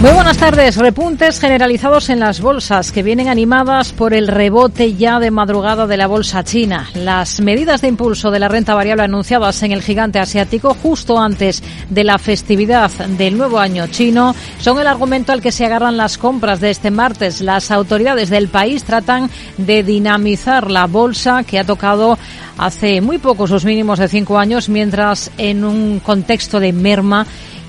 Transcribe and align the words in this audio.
Muy 0.00 0.12
buenas 0.12 0.38
tardes. 0.38 0.76
Repuntes 0.76 1.38
generalizados 1.38 2.08
en 2.08 2.20
las 2.20 2.40
bolsas 2.40 2.90
que 2.90 3.02
vienen 3.02 3.28
animadas 3.28 3.92
por 3.92 4.14
el 4.14 4.28
rebote 4.28 4.94
ya 4.94 5.18
de 5.18 5.30
madrugada 5.30 5.86
de 5.86 5.98
la 5.98 6.06
bolsa 6.06 6.42
china. 6.42 6.88
Las 6.94 7.42
medidas 7.42 7.82
de 7.82 7.88
impulso 7.88 8.30
de 8.30 8.38
la 8.38 8.48
renta 8.48 8.74
variable 8.74 9.02
anunciadas 9.02 9.62
en 9.62 9.72
el 9.72 9.82
gigante 9.82 10.18
asiático 10.18 10.74
justo 10.82 11.18
antes 11.18 11.62
de 11.90 12.02
la 12.02 12.16
festividad 12.16 12.90
del 12.90 13.36
nuevo 13.36 13.58
año 13.58 13.88
chino 13.88 14.34
son 14.58 14.80
el 14.80 14.86
argumento 14.86 15.32
al 15.32 15.42
que 15.42 15.52
se 15.52 15.66
agarran 15.66 15.98
las 15.98 16.16
compras 16.16 16.60
de 16.60 16.70
este 16.70 16.90
martes. 16.90 17.42
Las 17.42 17.70
autoridades 17.70 18.30
del 18.30 18.48
país 18.48 18.84
tratan 18.84 19.28
de 19.58 19.82
dinamizar 19.82 20.70
la 20.70 20.86
bolsa 20.86 21.44
que 21.44 21.58
ha 21.58 21.64
tocado 21.64 22.18
hace 22.56 23.02
muy 23.02 23.18
poco 23.18 23.46
sus 23.46 23.66
mínimos 23.66 23.98
de 23.98 24.08
cinco 24.08 24.38
años, 24.38 24.70
mientras 24.70 25.30
en 25.36 25.62
un 25.62 26.00
contexto 26.00 26.58
de 26.58 26.72
merma 26.72 27.26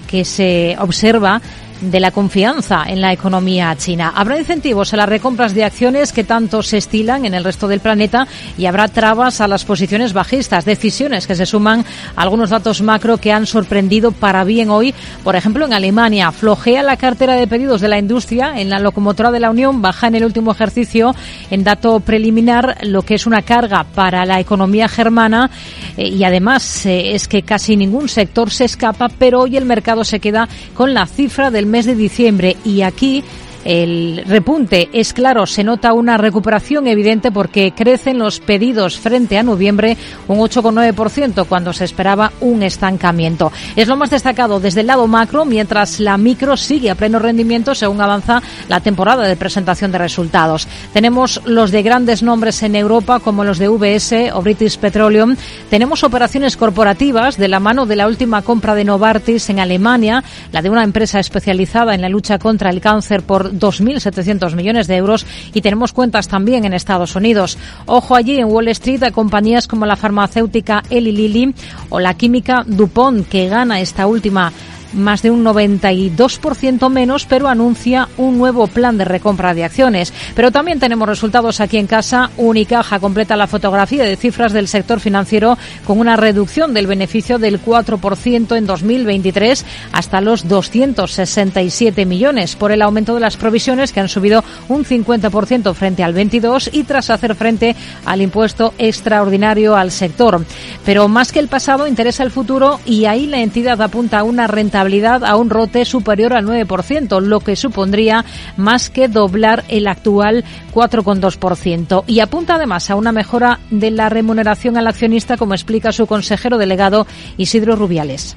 que 0.07 0.23
se 0.23 0.77
observa 0.79 1.41
de 1.81 1.99
la 1.99 2.11
confianza 2.11 2.83
en 2.87 3.01
la 3.01 3.11
economía 3.11 3.75
china. 3.75 4.13
Habrá 4.15 4.37
incentivos 4.37 4.93
a 4.93 4.97
las 4.97 5.09
recompras 5.09 5.53
de 5.53 5.63
acciones 5.63 6.13
que 6.13 6.23
tanto 6.23 6.63
se 6.63 6.77
estilan 6.77 7.25
en 7.25 7.33
el 7.33 7.43
resto 7.43 7.67
del 7.67 7.79
planeta 7.79 8.27
y 8.57 8.65
habrá 8.65 8.87
trabas 8.87 9.41
a 9.41 9.47
las 9.47 9.65
posiciones 9.65 10.13
bajistas, 10.13 10.65
decisiones 10.65 11.27
que 11.27 11.35
se 11.35 11.45
suman 11.45 11.83
a 12.15 12.21
algunos 12.21 12.49
datos 12.49 12.81
macro 12.81 13.17
que 13.17 13.31
han 13.31 13.45
sorprendido 13.45 14.11
para 14.11 14.43
bien 14.43 14.69
hoy. 14.69 14.93
Por 15.23 15.35
ejemplo, 15.35 15.65
en 15.65 15.73
Alemania 15.73 16.31
flojea 16.31 16.83
la 16.83 16.97
cartera 16.97 17.35
de 17.35 17.47
pedidos 17.47 17.81
de 17.81 17.87
la 17.87 17.99
industria 17.99 18.59
en 18.59 18.69
la 18.69 18.79
locomotora 18.79 19.31
de 19.31 19.39
la 19.39 19.49
Unión, 19.49 19.81
baja 19.81 20.07
en 20.07 20.15
el 20.15 20.25
último 20.25 20.51
ejercicio 20.51 21.15
en 21.49 21.63
dato 21.63 21.99
preliminar, 21.99 22.77
lo 22.83 23.01
que 23.01 23.15
es 23.15 23.25
una 23.25 23.41
carga 23.41 23.85
para 23.95 24.25
la 24.25 24.39
economía 24.39 24.87
germana 24.87 25.49
eh, 25.97 26.07
y 26.07 26.23
además 26.23 26.85
eh, 26.85 27.15
es 27.15 27.27
que 27.27 27.41
casi 27.41 27.75
ningún 27.75 28.07
sector 28.07 28.51
se 28.51 28.65
escapa, 28.65 29.09
pero 29.09 29.41
hoy 29.41 29.57
el 29.57 29.65
mercado 29.65 30.03
se 30.03 30.19
queda 30.19 30.47
con 30.75 30.93
la 30.93 31.05
cifra 31.05 31.51
del 31.51 31.65
mes 31.71 31.85
de 31.85 31.95
diciembre 31.95 32.57
y 32.63 32.81
aquí 32.81 33.23
el 33.65 34.23
repunte 34.25 34.89
es 34.93 35.13
claro, 35.13 35.45
se 35.45 35.63
nota 35.63 35.93
una 35.93 36.17
recuperación 36.17 36.87
evidente 36.87 37.31
porque 37.31 37.71
crecen 37.71 38.19
los 38.19 38.39
pedidos 38.39 38.99
frente 38.99 39.37
a 39.37 39.43
noviembre 39.43 39.97
un 40.27 40.39
8,9% 40.39 41.45
cuando 41.47 41.73
se 41.73 41.85
esperaba 41.85 42.31
un 42.41 42.63
estancamiento. 42.63 43.51
Es 43.75 43.87
lo 43.87 43.97
más 43.97 44.09
destacado 44.09 44.59
desde 44.59 44.81
el 44.81 44.87
lado 44.87 45.07
macro, 45.07 45.45
mientras 45.45 45.99
la 45.99 46.17
micro 46.17 46.57
sigue 46.57 46.89
a 46.89 46.95
pleno 46.95 47.19
rendimiento 47.19 47.75
según 47.75 48.01
avanza 48.01 48.41
la 48.67 48.79
temporada 48.79 49.27
de 49.27 49.35
presentación 49.35 49.91
de 49.91 49.97
resultados. 49.97 50.67
Tenemos 50.93 51.41
los 51.45 51.71
de 51.71 51.83
grandes 51.83 52.23
nombres 52.23 52.63
en 52.63 52.75
Europa 52.75 53.19
como 53.19 53.43
los 53.43 53.57
de 53.57 53.67
VS 53.67 54.31
o 54.33 54.41
British 54.41 54.77
Petroleum. 54.77 55.35
Tenemos 55.69 56.03
operaciones 56.03 56.57
corporativas 56.57 57.37
de 57.37 57.47
la 57.47 57.59
mano 57.59 57.85
de 57.85 57.95
la 57.95 58.07
última 58.07 58.41
compra 58.41 58.75
de 58.75 58.83
Novartis 58.83 59.49
en 59.49 59.59
Alemania, 59.59 60.23
la 60.51 60.61
de 60.61 60.69
una 60.69 60.83
empresa 60.83 61.19
especializada 61.19 61.93
en 61.93 62.01
la 62.01 62.09
lucha 62.09 62.39
contra 62.39 62.69
el 62.69 62.81
cáncer 62.81 63.23
por 63.23 63.50
2.700 63.51 64.55
millones 64.55 64.87
de 64.87 64.95
euros 64.95 65.25
y 65.53 65.61
tenemos 65.61 65.93
cuentas 65.93 66.27
también 66.27 66.65
en 66.65 66.73
Estados 66.73 67.15
Unidos. 67.15 67.57
Ojo 67.85 68.15
allí 68.15 68.37
en 68.37 68.47
Wall 68.47 68.69
Street 68.69 69.03
a 69.03 69.11
compañías 69.11 69.67
como 69.67 69.85
la 69.85 69.95
farmacéutica 69.95 70.83
Eli 70.89 71.11
Lilly 71.11 71.53
o 71.89 71.99
la 71.99 72.13
química 72.15 72.63
DuPont 72.65 73.27
que 73.27 73.47
gana 73.47 73.81
esta 73.81 74.07
última 74.07 74.51
más 74.93 75.21
de 75.21 75.31
un 75.31 75.43
92% 75.43 76.89
menos, 76.89 77.25
pero 77.25 77.47
anuncia 77.47 78.07
un 78.17 78.37
nuevo 78.37 78.67
plan 78.67 78.97
de 78.97 79.05
recompra 79.05 79.53
de 79.53 79.63
acciones. 79.63 80.13
Pero 80.35 80.51
también 80.51 80.79
tenemos 80.79 81.07
resultados 81.07 81.59
aquí 81.59 81.77
en 81.77 81.87
casa. 81.87 82.31
Unicaja 82.37 82.99
completa 82.99 83.35
la 83.35 83.47
fotografía 83.47 84.03
de 84.03 84.15
cifras 84.15 84.53
del 84.53 84.67
sector 84.67 84.99
financiero 84.99 85.57
con 85.85 85.99
una 85.99 86.15
reducción 86.15 86.73
del 86.73 86.87
beneficio 86.87 87.39
del 87.39 87.63
4% 87.63 88.55
en 88.55 88.65
2023 88.65 89.65
hasta 89.91 90.21
los 90.21 90.47
267 90.47 92.05
millones 92.05 92.55
por 92.55 92.71
el 92.71 92.81
aumento 92.81 93.13
de 93.13 93.19
las 93.19 93.37
provisiones 93.37 93.91
que 93.91 93.99
han 93.99 94.09
subido 94.09 94.43
un 94.67 94.85
50% 94.85 95.73
frente 95.73 96.03
al 96.03 96.13
22 96.13 96.69
y 96.73 96.83
tras 96.83 97.09
hacer 97.09 97.35
frente 97.35 97.75
al 98.05 98.21
impuesto 98.21 98.73
extraordinario 98.77 99.75
al 99.75 99.91
sector. 99.91 100.43
Pero 100.85 101.07
más 101.07 101.31
que 101.31 101.39
el 101.39 101.47
pasado 101.47 101.87
interesa 101.87 102.23
el 102.23 102.31
futuro 102.31 102.79
y 102.85 103.05
ahí 103.05 103.27
la 103.27 103.41
entidad 103.41 103.81
apunta 103.81 104.19
a 104.19 104.23
una 104.23 104.47
renta 104.83 105.23
a 105.23 105.35
un 105.35 105.49
rote 105.49 105.85
superior 105.85 106.33
al 106.33 106.45
9%, 106.45 107.21
lo 107.21 107.39
que 107.39 107.55
supondría 107.55 108.25
más 108.57 108.89
que 108.89 109.07
doblar 109.07 109.63
el 109.67 109.87
actual 109.87 110.43
4,2%. 110.73 112.03
Y 112.07 112.19
apunta 112.19 112.55
además 112.55 112.89
a 112.89 112.95
una 112.95 113.11
mejora 113.11 113.59
de 113.69 113.91
la 113.91 114.09
remuneración 114.09 114.77
al 114.77 114.87
accionista, 114.87 115.37
como 115.37 115.53
explica 115.53 115.91
su 115.91 116.07
consejero 116.07 116.57
delegado 116.57 117.07
Isidro 117.37 117.75
Rubiales. 117.75 118.35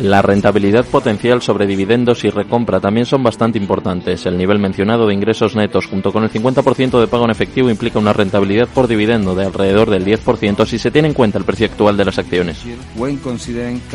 La 0.00 0.22
rentabilidad 0.22 0.86
potencial 0.86 1.42
sobre 1.42 1.66
dividendos 1.66 2.24
y 2.24 2.30
recompra 2.30 2.80
también 2.80 3.04
son 3.04 3.22
bastante 3.22 3.58
importantes. 3.58 4.24
El 4.24 4.38
nivel 4.38 4.58
mencionado 4.58 5.06
de 5.06 5.14
ingresos 5.14 5.54
netos 5.54 5.86
junto 5.86 6.10
con 6.10 6.24
el 6.24 6.30
50% 6.30 7.00
de 7.00 7.06
pago 7.06 7.24
en 7.26 7.30
efectivo 7.30 7.68
implica 7.68 7.98
una 7.98 8.14
rentabilidad 8.14 8.68
por 8.68 8.88
dividendo 8.88 9.34
de 9.34 9.44
alrededor 9.44 9.90
del 9.90 10.06
10% 10.06 10.64
si 10.64 10.78
se 10.78 10.90
tiene 10.90 11.08
en 11.08 11.14
cuenta 11.14 11.36
el 11.36 11.44
precio 11.44 11.66
actual 11.66 11.98
de 11.98 12.04
las 12.06 12.18
acciones. 12.18 12.64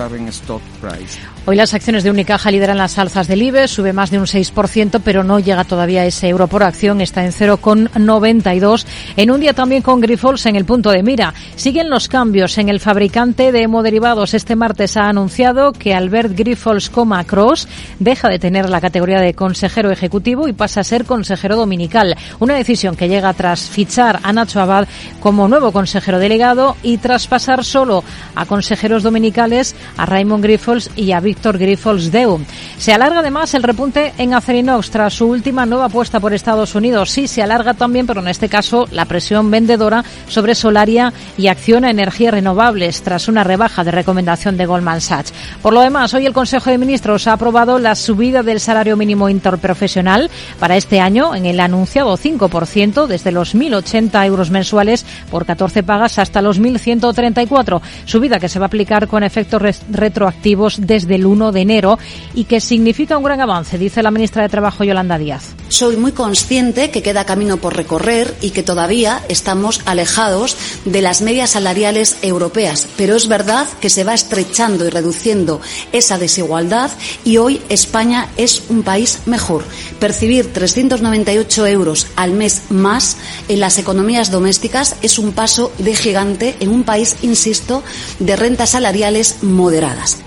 recurring 0.07 0.31
stock 0.31 0.62
price. 0.79 1.37
Hoy 1.50 1.56
las 1.56 1.74
acciones 1.74 2.03
de 2.03 2.12
Unicaja 2.12 2.52
lideran 2.52 2.78
las 2.78 2.97
alzas 2.97 3.25
del 3.30 3.41
IBE, 3.41 3.69
sube 3.69 3.94
más 3.94 4.12
de 4.12 4.19
un 4.19 4.25
6%, 4.25 5.00
pero 5.02 5.24
no 5.24 5.40
llega 5.40 5.63
todavía 5.63 6.06
ese 6.06 6.28
euro 6.28 6.47
por 6.47 6.62
acción, 6.62 7.00
está 7.00 7.24
en 7.24 7.31
0,92. 7.31 8.85
En 9.16 9.31
un 9.31 9.40
día 9.40 9.53
también 9.53 9.81
con 9.81 10.02
Grifols 10.02 10.46
en 10.46 10.58
el 10.58 10.66
punto 10.66 10.91
de 10.91 11.03
mira. 11.03 11.34
Siguen 11.56 11.90
los 11.90 12.09
cambios 12.09 12.58
en 12.58 12.68
el 12.68 12.81
fabricante 12.81 13.53
de 13.53 13.66
derivados. 13.81 14.34
Este 14.34 14.58
martes 14.58 14.97
ha 14.97 15.08
anunciado 15.08 15.72
que 15.72 15.94
Albert 15.94 16.34
Grifols 16.35 16.90
Coma 16.90 17.24
Cross 17.24 17.69
deja 18.00 18.28
de 18.28 18.40
tener 18.40 18.68
la 18.68 18.81
categoría 18.81 19.22
de 19.22 19.34
consejero 19.34 19.90
ejecutivo 19.90 20.50
y 20.50 20.53
pasa 20.53 20.81
a 20.81 20.84
ser 20.84 21.06
consejero 21.06 21.56
dominical. 21.56 22.18
Una 22.40 22.56
decisión 22.56 22.97
que 22.97 23.08
llega 23.08 23.31
tras 23.31 23.69
fichar 23.69 24.19
a 24.22 24.34
Nacho 24.34 24.59
Abad 24.59 24.90
como 25.22 25.47
nuevo 25.47 25.72
consejero 25.72 26.19
delegado 26.19 26.75
y 26.84 26.97
tras 26.97 27.25
pasar 27.25 27.64
solo 27.64 28.03
a 28.35 28.46
consejeros 28.46 29.02
dominicales 29.02 29.78
a 29.96 30.06
Raymond 30.06 30.44
Grifols 30.44 30.90
y 30.97 31.14
a 31.14 31.22
Víctor 31.38 31.59
Grifols 31.59 32.12
Deu. 32.12 32.40
Se 32.80 32.94
alarga 32.94 33.20
además 33.20 33.53
el 33.53 33.62
repunte 33.62 34.12
en 34.18 34.34
Acerinox 34.34 34.90
tras 34.90 35.14
su 35.14 35.28
última 35.28 35.68
nueva 35.68 35.86
apuesta 35.86 36.20
por 36.20 36.34
Estados 36.34 36.74
Unidos. 36.74 37.12
Sí, 37.12 37.28
se 37.28 37.44
alarga 37.44 37.75
también, 37.75 38.08
pero 38.08 38.22
en 38.22 38.28
este 38.28 38.50
caso 38.50 38.88
la 38.92 39.06
presión 39.06 39.52
vendedora 39.52 40.03
sobre 40.28 40.56
Solaria 40.56 41.14
y 41.38 41.46
Acción 41.47 41.86
a 41.86 41.92
Energías 41.92 42.34
Renovables 42.34 43.03
tras 43.03 43.28
una 43.28 43.44
rebaja 43.44 43.84
de 43.84 43.92
recomendación 43.92 44.58
de 44.58 44.66
Goldman 44.66 45.00
Sachs. 45.00 45.31
Por 45.62 45.74
lo 45.74 45.81
demás, 45.81 46.12
hoy 46.16 46.26
el 46.26 46.34
Consejo 46.34 46.72
de 46.72 46.80
Ministros 46.80 47.28
ha 47.28 47.34
aprobado 47.34 47.78
la 47.78 47.94
subida 47.94 48.42
del 48.42 48.59
salario 48.59 48.97
mínimo 48.97 49.30
interprofesional 49.30 50.31
para 50.59 50.76
este 50.76 51.00
año 51.02 51.36
en 51.36 51.46
el 51.46 51.59
anunciado 51.59 52.18
5%, 52.18 53.06
desde 53.06 53.31
los 53.31 53.53
1.080 53.53 54.26
euros 54.26 54.50
mensuales 54.50 55.06
por 55.30 55.46
14 55.46 55.84
pagas 55.84 56.18
hasta 56.18 56.42
los 56.42 56.59
1.134, 56.59 57.80
subida 58.06 58.40
que 58.40 58.50
se 58.50 58.58
va 58.58 58.66
a 58.66 58.68
aplicar 58.68 59.08
con 59.08 59.22
efectos 59.22 59.62
retroactivos 59.92 60.80
desde 60.81 61.14
el 61.14 61.27
1 61.28 61.52
de 61.52 61.62
enero 61.62 62.00
y 62.34 62.46
que 62.46 62.62
significa 62.62 63.18
un 63.18 63.24
gran 63.24 63.42
avance, 63.42 63.78
dice 63.78 64.02
la 64.02 64.12
ministra 64.12 64.44
de 64.44 64.50
Trabajo 64.50 64.84
Yolanda 64.84 65.18
Díaz. 65.18 65.56
Soy 65.70 65.98
muy 65.98 66.14
consciente 66.14 66.92
que 66.92 67.04
queda 67.04 67.26
camino 67.26 67.58
por 67.58 67.76
recorrer 67.76 68.34
y 68.41 68.52
que 68.52 68.64
todavía 68.64 69.22
estamos 69.28 69.82
alejados 69.85 70.56
de 70.85 71.02
las 71.02 71.22
medias 71.22 71.52
salariales 71.52 72.18
europeas, 72.22 72.88
pero 72.97 73.16
es 73.16 73.28
verdad 73.28 73.68
que 73.82 73.90
se 73.90 74.03
va 74.03 74.14
estrechando 74.14 74.85
y 74.85 74.90
reduciendo 74.90 75.62
esa 75.91 76.18
desigualdad 76.18 76.91
y 77.24 77.38
hoy 77.38 77.62
España 77.70 78.30
es 78.38 78.64
un 78.70 78.84
país 78.84 79.20
mejor. 79.26 79.64
Percibir 80.00 80.53
398 80.53 81.68
euros 81.68 82.08
al 82.16 82.32
mes 82.32 82.64
más 82.70 83.18
en 83.47 83.59
las 83.59 83.78
economías 83.78 84.32
domésticas 84.32 84.96
es 85.02 85.20
un 85.20 85.34
paso 85.34 85.72
de 85.78 85.96
gigante 85.96 86.56
en 86.59 86.70
un 86.70 86.84
país, 86.84 87.18
insisto, 87.22 87.84
de 88.20 88.35
rentas 88.35 88.72
salariales 88.72 89.44
moderadas. 89.44 90.18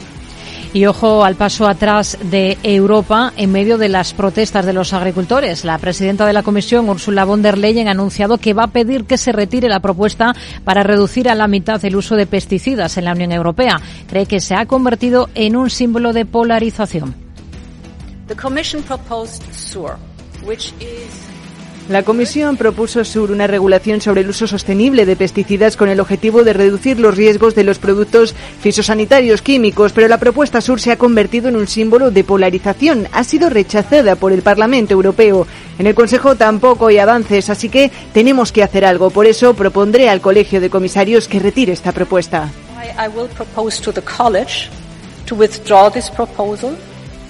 Y 0.72 0.86
ojo 0.86 1.24
al 1.24 1.34
paso 1.34 1.66
atrás 1.66 2.16
de 2.22 2.56
Europa 2.62 3.32
en 3.36 3.50
medio 3.50 3.76
de 3.76 3.88
las 3.88 4.14
protestas 4.14 4.64
de 4.64 4.72
los 4.72 4.92
agricultores. 4.92 5.64
La 5.64 5.78
presidenta 5.78 6.26
de 6.26 6.32
la 6.32 6.44
Comisión, 6.44 6.88
Ursula 6.88 7.24
von 7.24 7.42
der 7.42 7.58
Leyen, 7.58 7.88
ha 7.88 7.90
anunciado 7.90 8.38
que 8.38 8.54
va 8.54 8.64
a 8.64 8.68
pedir 8.68 9.04
que 9.04 9.18
se 9.18 9.32
retire 9.32 9.68
la 9.68 9.80
propuesta 9.80 10.32
para 10.62 10.84
reducir 10.84 11.28
a 11.28 11.34
la 11.34 11.48
mitad 11.48 11.84
el 11.84 11.96
uso 11.96 12.14
de 12.14 12.26
pesticidas 12.26 12.96
en 12.98 13.06
la 13.06 13.12
Unión 13.12 13.32
Europea. 13.32 13.80
Cree 14.08 14.26
que 14.26 14.38
se 14.38 14.54
ha 14.54 14.66
convertido 14.66 15.28
en 15.34 15.56
un 15.56 15.70
símbolo 15.70 16.12
de 16.12 16.24
polarización. 16.24 17.16
La 21.90 22.04
Comisión 22.04 22.56
propuso 22.56 23.04
sur 23.04 23.32
una 23.32 23.48
regulación 23.48 24.00
sobre 24.00 24.20
el 24.20 24.28
uso 24.28 24.46
sostenible 24.46 25.06
de 25.06 25.16
pesticidas 25.16 25.76
con 25.76 25.88
el 25.88 25.98
objetivo 25.98 26.44
de 26.44 26.52
reducir 26.52 27.00
los 27.00 27.16
riesgos 27.16 27.56
de 27.56 27.64
los 27.64 27.80
productos 27.80 28.32
fisosanitarios 28.60 29.42
químicos, 29.42 29.90
pero 29.90 30.06
la 30.06 30.18
propuesta 30.18 30.60
sur 30.60 30.80
se 30.80 30.92
ha 30.92 30.96
convertido 30.96 31.48
en 31.48 31.56
un 31.56 31.66
símbolo 31.66 32.12
de 32.12 32.22
polarización. 32.22 33.08
Ha 33.10 33.24
sido 33.24 33.50
rechazada 33.50 34.14
por 34.14 34.30
el 34.30 34.42
Parlamento 34.42 34.94
Europeo. 34.94 35.48
En 35.80 35.88
el 35.88 35.96
Consejo 35.96 36.36
tampoco 36.36 36.86
hay 36.86 36.98
avances, 36.98 37.50
así 37.50 37.68
que 37.68 37.90
tenemos 38.12 38.52
que 38.52 38.62
hacer 38.62 38.84
algo. 38.84 39.10
Por 39.10 39.26
eso 39.26 39.54
propondré 39.54 40.08
al 40.08 40.20
Colegio 40.20 40.60
de 40.60 40.70
Comisarios 40.70 41.26
que 41.26 41.40
retire 41.40 41.72
esta 41.72 41.90
propuesta. 41.90 42.52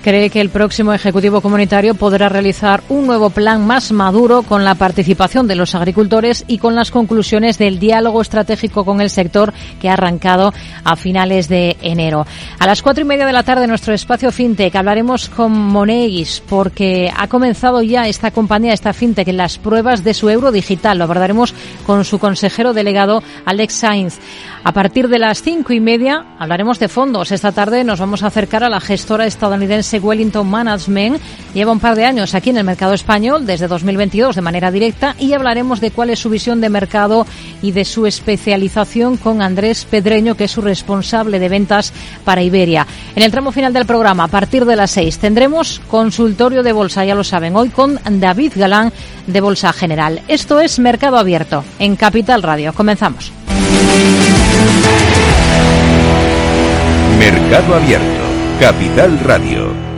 Cree 0.02 0.30
que 0.30 0.40
el 0.40 0.48
próximo 0.48 0.94
Ejecutivo 0.94 1.42
Comunitario 1.42 1.94
podrá 1.94 2.30
realizar 2.30 2.82
un 2.88 3.06
nuevo 3.06 3.28
plan 3.28 3.66
más 3.66 3.92
maduro 3.92 4.42
con 4.42 4.64
la 4.64 4.74
participación 4.74 5.46
de 5.46 5.56
los 5.56 5.74
agricultores 5.74 6.42
y 6.48 6.56
con 6.56 6.74
las 6.74 6.90
conclusiones 6.90 7.58
del 7.58 7.78
diálogo 7.78 8.22
estratégico 8.22 8.86
con 8.86 9.02
el 9.02 9.10
sector 9.10 9.52
que 9.78 9.90
ha 9.90 9.92
arrancado 9.92 10.54
a 10.84 10.96
finales 10.96 11.48
de 11.48 11.76
enero. 11.82 12.26
A 12.58 12.66
las 12.66 12.80
cuatro 12.80 13.02
y 13.02 13.06
media 13.06 13.26
de 13.26 13.34
la 13.34 13.42
tarde, 13.42 13.64
en 13.64 13.68
nuestro 13.68 13.92
espacio 13.92 14.32
FinTech 14.32 14.74
hablaremos 14.74 15.28
con 15.28 15.52
Monex 15.52 16.40
porque 16.48 17.12
ha 17.14 17.28
comenzado 17.28 17.82
ya 17.82 18.08
esta 18.08 18.30
compañía, 18.30 18.72
esta 18.72 18.94
FinTech, 18.94 19.28
en 19.28 19.36
las 19.36 19.58
pruebas 19.58 20.02
de 20.02 20.14
su 20.14 20.30
euro 20.30 20.50
digital. 20.50 20.96
Lo 20.96 21.04
abordaremos 21.04 21.52
con 21.86 22.06
su 22.06 22.18
consejero 22.18 22.72
delegado, 22.72 23.22
Alex 23.44 23.74
Sainz. 23.74 24.18
A 24.64 24.72
partir 24.72 25.08
de 25.08 25.18
las 25.18 25.42
cinco 25.42 25.74
y 25.74 25.80
media 25.80 26.24
hablaremos 26.38 26.78
de 26.78 26.88
fondos. 26.88 27.32
Esta 27.32 27.52
tarde 27.52 27.84
nos 27.84 28.00
vamos 28.00 28.22
a 28.22 28.28
acercar 28.28 28.64
a 28.64 28.70
la 28.70 28.80
gestora 28.80 29.26
estadounidense 29.26 29.89
Wellington 29.98 30.48
Management. 30.48 31.20
Lleva 31.54 31.72
un 31.72 31.80
par 31.80 31.96
de 31.96 32.04
años 32.04 32.34
aquí 32.34 32.50
en 32.50 32.58
el 32.58 32.64
mercado 32.64 32.94
español, 32.94 33.46
desde 33.46 33.66
2022 33.66 34.36
de 34.36 34.42
manera 34.42 34.70
directa, 34.70 35.16
y 35.18 35.32
hablaremos 35.32 35.80
de 35.80 35.90
cuál 35.90 36.10
es 36.10 36.18
su 36.20 36.30
visión 36.30 36.60
de 36.60 36.68
mercado 36.68 37.26
y 37.62 37.72
de 37.72 37.84
su 37.84 38.06
especialización 38.06 39.16
con 39.16 39.42
Andrés 39.42 39.86
Pedreño, 39.90 40.36
que 40.36 40.44
es 40.44 40.50
su 40.50 40.62
responsable 40.62 41.38
de 41.38 41.48
ventas 41.48 41.92
para 42.24 42.42
Iberia. 42.42 42.86
En 43.16 43.22
el 43.22 43.30
tramo 43.30 43.52
final 43.52 43.72
del 43.72 43.86
programa, 43.86 44.24
a 44.24 44.28
partir 44.28 44.64
de 44.64 44.76
las 44.76 44.92
seis, 44.92 45.18
tendremos 45.18 45.80
consultorio 45.88 46.62
de 46.62 46.72
bolsa, 46.72 47.04
ya 47.04 47.14
lo 47.14 47.24
saben, 47.24 47.56
hoy 47.56 47.70
con 47.70 47.98
David 48.08 48.52
Galán 48.56 48.92
de 49.26 49.40
Bolsa 49.40 49.72
General. 49.72 50.20
Esto 50.28 50.60
es 50.60 50.78
Mercado 50.78 51.16
Abierto 51.16 51.64
en 51.78 51.96
Capital 51.96 52.42
Radio. 52.42 52.72
Comenzamos. 52.72 53.32
Mercado 57.18 57.74
Abierto, 57.74 58.19
Capital 58.60 59.16
Radio. 59.24 59.89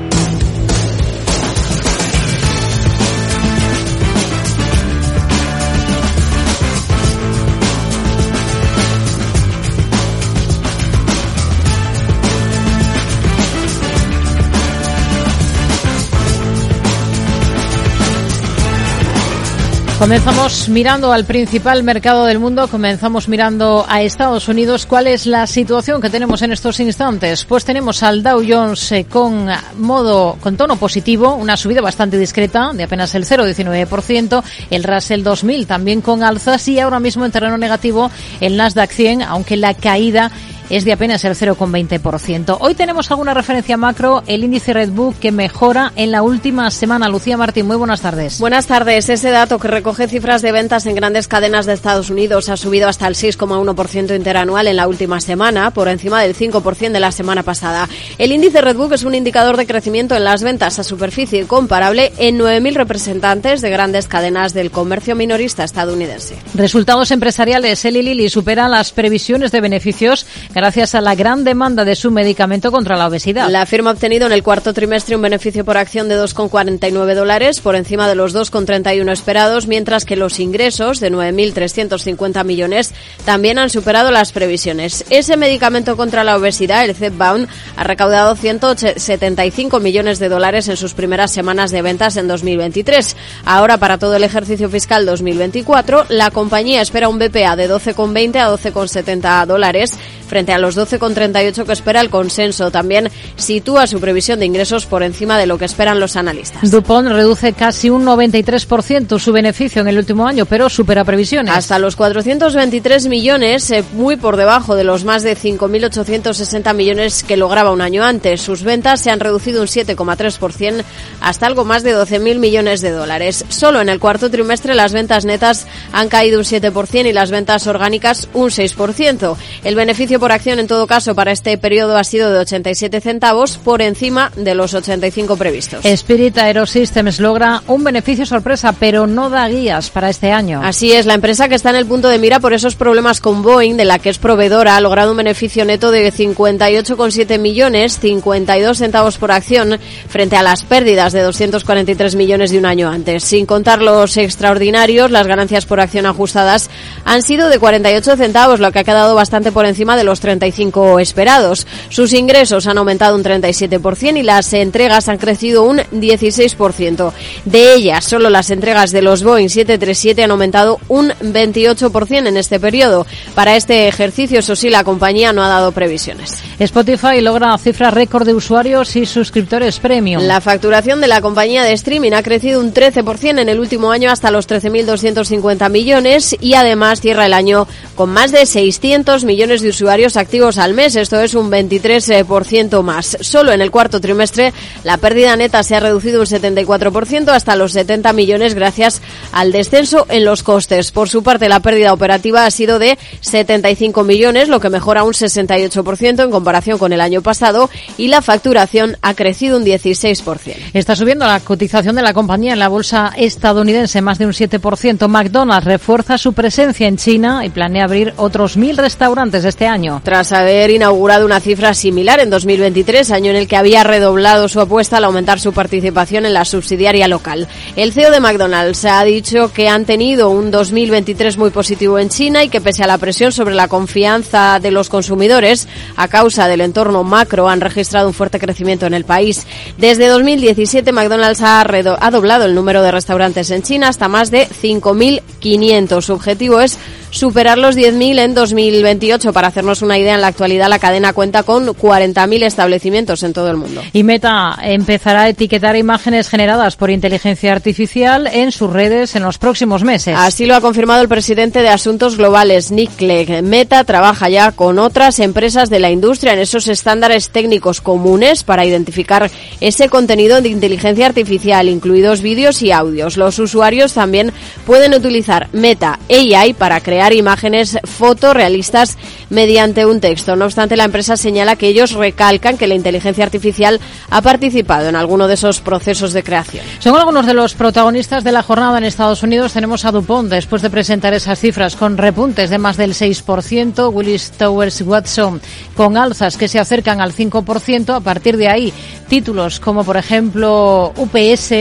Comenzamos 20.02 20.68
mirando 20.68 21.12
al 21.12 21.24
principal 21.24 21.84
mercado 21.84 22.24
del 22.24 22.40
mundo, 22.40 22.66
comenzamos 22.66 23.28
mirando 23.28 23.86
a 23.88 24.02
Estados 24.02 24.48
Unidos. 24.48 24.84
¿Cuál 24.84 25.06
es 25.06 25.26
la 25.26 25.46
situación 25.46 26.00
que 26.00 26.10
tenemos 26.10 26.42
en 26.42 26.50
estos 26.50 26.80
instantes? 26.80 27.44
Pues 27.44 27.64
tenemos 27.64 28.02
al 28.02 28.20
Dow 28.20 28.42
Jones 28.44 28.90
eh, 28.90 29.06
con 29.08 29.46
modo, 29.76 30.38
con 30.40 30.56
tono 30.56 30.74
positivo, 30.74 31.36
una 31.36 31.56
subida 31.56 31.80
bastante 31.80 32.18
discreta 32.18 32.72
de 32.72 32.82
apenas 32.82 33.14
el 33.14 33.24
0,19%, 33.24 34.42
el 34.70 34.82
Russell 34.82 35.22
2000 35.22 35.68
también 35.68 36.00
con 36.00 36.24
alzas 36.24 36.66
y 36.66 36.80
ahora 36.80 36.98
mismo 36.98 37.24
en 37.24 37.30
terreno 37.30 37.56
negativo 37.56 38.10
el 38.40 38.56
Nasdaq 38.56 38.90
100, 38.90 39.22
aunque 39.22 39.56
la 39.56 39.74
caída 39.74 40.32
es 40.70 40.84
de 40.84 40.92
apenas 40.92 41.24
el 41.24 41.34
0,20%. 41.34 42.56
Hoy 42.60 42.74
tenemos 42.74 43.10
alguna 43.10 43.34
referencia 43.34 43.76
macro, 43.76 44.22
el 44.26 44.44
índice 44.44 44.72
Redbook 44.72 45.18
que 45.18 45.32
mejora 45.32 45.92
en 45.96 46.10
la 46.10 46.22
última 46.22 46.70
semana. 46.70 47.08
Lucía 47.08 47.36
Martín, 47.36 47.66
muy 47.66 47.76
buenas 47.76 48.00
tardes. 48.00 48.38
Buenas 48.38 48.66
tardes. 48.66 49.08
Ese 49.08 49.30
dato 49.30 49.58
que 49.58 49.68
recoge 49.68 50.08
cifras 50.08 50.42
de 50.42 50.52
ventas 50.52 50.86
en 50.86 50.94
grandes 50.94 51.28
cadenas 51.28 51.66
de 51.66 51.74
Estados 51.74 52.10
Unidos 52.10 52.48
ha 52.48 52.56
subido 52.56 52.88
hasta 52.88 53.06
el 53.06 53.14
6,1% 53.14 54.16
interanual 54.16 54.66
en 54.66 54.76
la 54.76 54.88
última 54.88 55.20
semana, 55.20 55.70
por 55.72 55.88
encima 55.88 56.22
del 56.22 56.36
5% 56.36 56.92
de 56.92 57.00
la 57.00 57.12
semana 57.12 57.42
pasada. 57.42 57.88
El 58.18 58.32
índice 58.32 58.60
Redbook 58.60 58.92
es 58.92 59.04
un 59.04 59.14
indicador 59.14 59.56
de 59.56 59.66
crecimiento 59.66 60.16
en 60.16 60.24
las 60.24 60.42
ventas 60.42 60.78
a 60.78 60.84
superficie 60.84 61.46
comparable 61.46 62.12
en 62.18 62.38
9.000 62.38 62.74
representantes 62.74 63.60
de 63.60 63.70
grandes 63.70 64.08
cadenas 64.08 64.54
del 64.54 64.70
comercio 64.70 65.14
minorista 65.16 65.64
estadounidense. 65.64 66.36
Resultados 66.54 67.10
empresariales. 67.10 67.84
Eli 67.84 68.02
Lilly 68.02 68.28
supera 68.28 68.68
las 68.68 68.92
previsiones 68.92 69.52
de 69.52 69.60
beneficios 69.60 70.26
gracias 70.54 70.94
a 70.94 71.00
la 71.00 71.14
gran 71.14 71.44
demanda 71.44 71.84
de 71.84 71.96
su 71.96 72.10
medicamento 72.10 72.70
contra 72.70 72.96
la 72.96 73.08
obesidad. 73.08 73.48
La 73.48 73.66
firma 73.66 73.90
ha 73.90 73.92
obtenido 73.94 74.26
en 74.26 74.32
el 74.32 74.42
cuarto 74.42 74.72
trimestre 74.72 75.16
un 75.16 75.22
beneficio 75.22 75.64
por 75.64 75.76
acción 75.76 76.08
de 76.08 76.18
2,49 76.18 77.14
dólares 77.14 77.60
por 77.60 77.76
encima 77.76 78.08
de 78.08 78.14
los 78.14 78.34
2,31 78.34 79.10
esperados, 79.10 79.66
mientras 79.66 80.04
que 80.04 80.16
los 80.16 80.40
ingresos 80.40 81.00
de 81.00 81.10
9.350 81.10 82.44
millones 82.44 82.92
también 83.24 83.58
han 83.58 83.70
superado 83.70 84.10
las 84.10 84.32
previsiones. 84.32 85.04
Ese 85.10 85.36
medicamento 85.36 85.96
contra 85.96 86.24
la 86.24 86.36
obesidad, 86.36 86.84
el 86.84 86.94
Zepbound, 86.94 87.48
ha 87.76 87.84
recaudado 87.84 88.36
175 88.36 89.80
millones 89.80 90.18
de 90.18 90.28
dólares 90.28 90.68
en 90.68 90.76
sus 90.76 90.94
primeras 90.94 91.32
semanas 91.32 91.70
de 91.70 91.82
ventas 91.82 92.16
en 92.16 92.28
2023. 92.28 93.16
Ahora, 93.44 93.78
para 93.78 93.98
todo 93.98 94.16
el 94.16 94.24
ejercicio 94.24 94.68
fiscal 94.68 95.06
2024, 95.06 96.06
la 96.08 96.30
compañía 96.30 96.82
espera 96.82 97.08
un 97.08 97.18
BPA 97.18 97.56
de 97.56 97.70
12,20 97.70 98.36
a 98.36 98.50
12,70 98.50 99.46
dólares 99.46 99.98
frente 100.32 100.54
a 100.54 100.58
los 100.58 100.78
12,38 100.78 101.66
que 101.66 101.72
espera 101.74 102.00
el 102.00 102.08
consenso. 102.08 102.70
También 102.70 103.10
sitúa 103.36 103.86
su 103.86 104.00
previsión 104.00 104.40
de 104.40 104.46
ingresos 104.46 104.86
por 104.86 105.02
encima 105.02 105.36
de 105.36 105.44
lo 105.44 105.58
que 105.58 105.66
esperan 105.66 106.00
los 106.00 106.16
analistas. 106.16 106.70
Dupont 106.70 107.06
reduce 107.06 107.52
casi 107.52 107.90
un 107.90 108.06
93% 108.06 109.18
su 109.18 109.30
beneficio 109.30 109.82
en 109.82 109.88
el 109.88 109.98
último 109.98 110.26
año, 110.26 110.46
pero 110.46 110.70
supera 110.70 111.04
previsiones. 111.04 111.54
Hasta 111.54 111.78
los 111.78 111.96
423 111.96 113.08
millones, 113.08 113.70
eh, 113.72 113.84
muy 113.92 114.16
por 114.16 114.38
debajo 114.38 114.74
de 114.74 114.84
los 114.84 115.04
más 115.04 115.22
de 115.22 115.36
5.860 115.36 116.72
millones 116.72 117.24
que 117.24 117.36
lograba 117.36 117.70
un 117.70 117.82
año 117.82 118.02
antes. 118.02 118.40
Sus 118.40 118.62
ventas 118.62 119.02
se 119.02 119.10
han 119.10 119.20
reducido 119.20 119.60
un 119.60 119.66
7,3% 119.66 120.82
hasta 121.20 121.46
algo 121.46 121.66
más 121.66 121.82
de 121.82 121.94
12.000 121.94 122.38
millones 122.38 122.80
de 122.80 122.90
dólares. 122.90 123.44
Solo 123.50 123.82
en 123.82 123.90
el 123.90 124.00
cuarto 124.00 124.30
trimestre 124.30 124.74
las 124.74 124.94
ventas 124.94 125.26
netas 125.26 125.66
han 125.92 126.08
caído 126.08 126.38
un 126.38 126.46
7% 126.46 127.06
y 127.06 127.12
las 127.12 127.30
ventas 127.30 127.66
orgánicas 127.66 128.30
un 128.32 128.48
6%. 128.48 129.36
El 129.62 129.74
beneficio 129.74 130.21
por 130.22 130.30
acción, 130.30 130.60
en 130.60 130.68
todo 130.68 130.86
caso, 130.86 131.16
para 131.16 131.32
este 131.32 131.58
periodo 131.58 131.96
ha 131.96 132.04
sido 132.04 132.30
de 132.30 132.38
87 132.38 133.00
centavos 133.00 133.58
por 133.58 133.82
encima 133.82 134.30
de 134.36 134.54
los 134.54 134.72
85 134.72 135.36
previstos. 135.36 135.84
Spirit 135.84 136.38
Aerosystems 136.38 137.18
logra 137.18 137.64
un 137.66 137.82
beneficio 137.82 138.24
sorpresa, 138.24 138.72
pero 138.72 139.08
no 139.08 139.30
da 139.30 139.48
guías 139.48 139.90
para 139.90 140.10
este 140.10 140.30
año. 140.30 140.60
Así 140.62 140.92
es, 140.92 141.06
la 141.06 141.14
empresa 141.14 141.48
que 141.48 141.56
está 141.56 141.70
en 141.70 141.76
el 141.76 141.86
punto 141.86 142.06
de 142.06 142.20
mira 142.20 142.38
por 142.38 142.52
esos 142.52 142.76
problemas 142.76 143.20
con 143.20 143.42
Boeing, 143.42 143.76
de 143.76 143.84
la 143.84 143.98
que 143.98 144.10
es 144.10 144.18
proveedora, 144.18 144.76
ha 144.76 144.80
logrado 144.80 145.10
un 145.10 145.16
beneficio 145.16 145.64
neto 145.64 145.90
de 145.90 146.12
58,7 146.12 147.40
millones, 147.40 147.98
52 147.98 148.78
centavos 148.78 149.18
por 149.18 149.32
acción, 149.32 149.80
frente 150.08 150.36
a 150.36 150.44
las 150.44 150.62
pérdidas 150.62 151.12
de 151.12 151.22
243 151.22 152.14
millones 152.14 152.52
de 152.52 152.58
un 152.58 152.66
año 152.66 152.88
antes. 152.88 153.24
Sin 153.24 153.44
contar 153.44 153.82
los 153.82 154.16
extraordinarios, 154.16 155.10
las 155.10 155.26
ganancias 155.26 155.66
por 155.66 155.80
acción 155.80 156.06
ajustadas 156.06 156.70
han 157.04 157.24
sido 157.24 157.48
de 157.48 157.58
48 157.58 158.16
centavos, 158.16 158.60
lo 158.60 158.70
que 158.70 158.78
ha 158.78 158.84
quedado 158.84 159.16
bastante 159.16 159.50
por 159.50 159.66
encima 159.66 159.96
de 159.96 160.01
los 160.04 160.20
35 160.20 160.98
esperados. 161.00 161.66
Sus 161.88 162.12
ingresos 162.12 162.66
han 162.66 162.78
aumentado 162.78 163.16
un 163.16 163.24
37% 163.24 164.18
y 164.18 164.22
las 164.22 164.52
entregas 164.52 165.08
han 165.08 165.18
crecido 165.18 165.64
un 165.64 165.78
16%. 165.78 167.12
De 167.44 167.74
ellas, 167.74 168.04
solo 168.04 168.30
las 168.30 168.50
entregas 168.50 168.92
de 168.92 169.02
los 169.02 169.22
Boeing 169.22 169.48
737 169.48 170.22
han 170.22 170.30
aumentado 170.30 170.80
un 170.88 171.10
28% 171.10 172.26
en 172.26 172.36
este 172.36 172.60
periodo. 172.60 173.06
Para 173.34 173.56
este 173.56 173.88
ejercicio, 173.88 174.40
eso 174.40 174.56
sí, 174.56 174.70
la 174.70 174.84
compañía 174.84 175.32
no 175.32 175.42
ha 175.42 175.48
dado 175.48 175.72
previsiones. 175.72 176.42
Spotify 176.58 177.20
logra 177.20 177.56
cifra 177.58 177.90
récord 177.90 178.26
de 178.26 178.34
usuarios 178.34 178.96
y 178.96 179.06
suscriptores 179.06 179.78
premium. 179.78 180.22
La 180.22 180.40
facturación 180.40 181.00
de 181.00 181.08
la 181.08 181.20
compañía 181.20 181.62
de 181.64 181.72
streaming 181.72 182.12
ha 182.12 182.22
crecido 182.22 182.60
un 182.60 182.72
13% 182.72 183.40
en 183.40 183.48
el 183.48 183.60
último 183.60 183.90
año 183.90 184.10
hasta 184.10 184.30
los 184.30 184.48
13.250 184.48 185.70
millones 185.70 186.36
y 186.40 186.54
además 186.54 187.00
cierra 187.00 187.26
el 187.26 187.32
año 187.34 187.66
con 187.94 188.10
más 188.10 188.32
de 188.32 188.46
600 188.46 189.24
millones 189.24 189.62
de 189.62 189.68
usuarios 189.68 189.91
activos 189.92 190.56
al 190.56 190.72
mes. 190.72 190.96
Esto 190.96 191.20
es 191.20 191.34
un 191.34 191.50
23% 191.50 192.82
más. 192.82 193.18
Solo 193.20 193.52
en 193.52 193.60
el 193.60 193.70
cuarto 193.70 194.00
trimestre 194.00 194.54
la 194.84 194.96
pérdida 194.96 195.36
neta 195.36 195.62
se 195.62 195.76
ha 195.76 195.80
reducido 195.80 196.20
un 196.20 196.26
74% 196.26 197.28
hasta 197.28 197.56
los 197.56 197.72
70 197.72 198.12
millones 198.14 198.54
gracias 198.54 199.02
al 199.32 199.52
descenso 199.52 200.06
en 200.08 200.24
los 200.24 200.42
costes. 200.42 200.92
Por 200.92 201.10
su 201.10 201.22
parte, 201.22 201.48
la 201.48 201.60
pérdida 201.60 201.92
operativa 201.92 202.46
ha 202.46 202.50
sido 202.50 202.78
de 202.78 202.98
75 203.20 204.02
millones, 204.02 204.48
lo 204.48 204.60
que 204.60 204.70
mejora 204.70 205.04
un 205.04 205.12
68% 205.12 206.24
en 206.24 206.30
comparación 206.30 206.78
con 206.78 206.94
el 206.94 207.00
año 207.02 207.20
pasado 207.20 207.68
y 207.98 208.08
la 208.08 208.22
facturación 208.22 208.96
ha 209.02 209.12
crecido 209.12 209.58
un 209.58 209.64
16%. 209.64 210.54
Está 210.72 210.96
subiendo 210.96 211.26
la 211.26 211.40
cotización 211.40 211.96
de 211.96 212.02
la 212.02 212.14
compañía 212.14 212.54
en 212.54 212.58
la 212.58 212.68
bolsa 212.68 213.12
estadounidense 213.16 214.00
más 214.00 214.18
de 214.18 214.26
un 214.26 214.32
7%. 214.32 215.06
McDonald's 215.06 215.66
refuerza 215.66 216.16
su 216.16 216.32
presencia 216.32 216.88
en 216.88 216.96
China 216.96 217.44
y 217.44 217.50
planea 217.50 217.84
abrir 217.84 218.14
otros 218.16 218.56
mil 218.56 218.78
restaurantes 218.78 219.44
este 219.44 219.66
año. 219.66 219.81
Tras 220.04 220.30
haber 220.30 220.70
inaugurado 220.70 221.26
una 221.26 221.40
cifra 221.40 221.74
similar 221.74 222.20
en 222.20 222.30
2023, 222.30 223.10
año 223.10 223.30
en 223.30 223.36
el 223.36 223.48
que 223.48 223.56
había 223.56 223.82
redoblado 223.82 224.48
su 224.48 224.60
apuesta 224.60 224.98
al 224.98 225.04
aumentar 225.04 225.40
su 225.40 225.52
participación 225.52 226.24
en 226.24 226.34
la 226.34 226.44
subsidiaria 226.44 227.08
local. 227.08 227.48
El 227.74 227.92
CEO 227.92 228.12
de 228.12 228.20
McDonald's 228.20 228.84
ha 228.84 229.02
dicho 229.02 229.52
que 229.52 229.68
han 229.68 229.84
tenido 229.84 230.30
un 230.30 230.52
2023 230.52 231.36
muy 231.36 231.50
positivo 231.50 231.98
en 231.98 232.10
China 232.10 232.44
y 232.44 232.48
que 232.48 232.60
pese 232.60 232.84
a 232.84 232.86
la 232.86 232.98
presión 232.98 233.32
sobre 233.32 233.56
la 233.56 233.66
confianza 233.66 234.60
de 234.60 234.70
los 234.70 234.88
consumidores 234.88 235.66
a 235.96 236.06
causa 236.06 236.46
del 236.46 236.60
entorno 236.60 237.02
macro 237.02 237.48
han 237.48 237.60
registrado 237.60 238.06
un 238.06 238.14
fuerte 238.14 238.38
crecimiento 238.38 238.86
en 238.86 238.94
el 238.94 239.04
país. 239.04 239.46
Desde 239.78 240.06
2017 240.06 240.92
McDonald's 240.92 241.42
ha, 241.42 241.60
ha 241.60 242.10
doblado 242.12 242.44
el 242.44 242.54
número 242.54 242.82
de 242.82 242.92
restaurantes 242.92 243.50
en 243.50 243.62
China 243.62 243.88
hasta 243.88 244.06
más 244.06 244.30
de 244.30 244.46
5.500. 244.48 246.02
Su 246.02 246.12
objetivo 246.12 246.60
es 246.60 246.78
superar 247.12 247.58
los 247.58 247.76
10.000 247.76 248.18
en 248.18 248.34
2028. 248.34 249.32
Para 249.32 249.48
hacernos 249.48 249.82
una 249.82 249.98
idea, 249.98 250.14
en 250.14 250.20
la 250.20 250.26
actualidad 250.28 250.68
la 250.68 250.78
cadena 250.78 251.12
cuenta 251.12 251.44
con 251.44 251.66
40.000 251.66 252.42
establecimientos 252.42 253.22
en 253.22 253.32
todo 253.32 253.50
el 253.50 253.56
mundo. 253.56 253.82
Y 253.92 254.02
Meta 254.02 254.58
empezará 254.62 255.22
a 255.22 255.28
etiquetar 255.28 255.76
imágenes 255.76 256.28
generadas 256.28 256.76
por 256.76 256.90
inteligencia 256.90 257.52
artificial 257.52 258.26
en 258.26 258.50
sus 258.50 258.70
redes 258.70 259.14
en 259.14 259.22
los 259.22 259.38
próximos 259.38 259.84
meses. 259.84 260.16
Así 260.18 260.46
lo 260.46 260.56
ha 260.56 260.60
confirmado 260.60 261.02
el 261.02 261.08
presidente 261.08 261.62
de 261.62 261.68
Asuntos 261.68 262.16
Globales, 262.16 262.72
Nick 262.72 262.96
Clegg. 262.96 263.42
Meta 263.42 263.84
trabaja 263.84 264.28
ya 264.28 264.52
con 264.52 264.78
otras 264.78 265.20
empresas 265.20 265.68
de 265.68 265.80
la 265.80 265.90
industria 265.90 266.32
en 266.32 266.40
esos 266.40 266.66
estándares 266.68 267.28
técnicos 267.28 267.80
comunes 267.80 268.42
para 268.42 268.64
identificar 268.64 269.30
ese 269.60 269.88
contenido 269.88 270.40
de 270.40 270.48
inteligencia 270.48 271.06
artificial, 271.06 271.68
incluidos 271.68 272.22
vídeos 272.22 272.62
y 272.62 272.72
audios. 272.72 273.18
Los 273.18 273.38
usuarios 273.38 273.92
también 273.92 274.32
pueden 274.66 274.94
utilizar 274.94 275.48
Meta 275.52 275.98
AI 276.08 276.54
para 276.54 276.80
crear 276.80 277.01
imágenes 277.10 277.78
fotorrealistas 277.84 278.96
mediante 279.32 279.86
un 279.86 280.00
texto. 280.00 280.36
No 280.36 280.44
obstante, 280.44 280.76
la 280.76 280.84
empresa 280.84 281.16
señala 281.16 281.56
que 281.56 281.68
ellos 281.68 281.92
recalcan 281.92 282.58
que 282.58 282.66
la 282.66 282.74
inteligencia 282.74 283.24
artificial 283.24 283.80
ha 284.10 284.22
participado 284.22 284.88
en 284.88 284.96
alguno 284.96 285.26
de 285.26 285.34
esos 285.34 285.60
procesos 285.60 286.12
de 286.12 286.22
creación. 286.22 286.64
Son 286.78 286.94
algunos 286.96 287.26
de 287.26 287.34
los 287.34 287.54
protagonistas 287.54 288.24
de 288.24 288.32
la 288.32 288.42
jornada 288.42 288.78
en 288.78 288.84
Estados 288.84 289.22
Unidos. 289.22 289.54
Tenemos 289.54 289.84
a 289.84 289.90
Dupont 289.90 290.30
después 290.30 290.62
de 290.62 290.70
presentar 290.70 291.14
esas 291.14 291.40
cifras 291.40 291.76
con 291.76 291.96
repuntes 291.96 292.50
de 292.50 292.58
más 292.58 292.76
del 292.76 292.94
6%, 292.94 293.92
Willis 293.92 294.32
Towers 294.32 294.82
Watson 294.82 295.40
con 295.76 295.96
alzas 295.96 296.36
que 296.36 296.48
se 296.48 296.58
acercan 296.58 297.00
al 297.00 297.14
5%. 297.14 297.96
A 297.96 298.00
partir 298.00 298.36
de 298.36 298.48
ahí, 298.48 298.72
títulos 299.08 299.60
como 299.60 299.84
por 299.84 299.96
ejemplo 299.96 300.92
UPS 300.96 301.52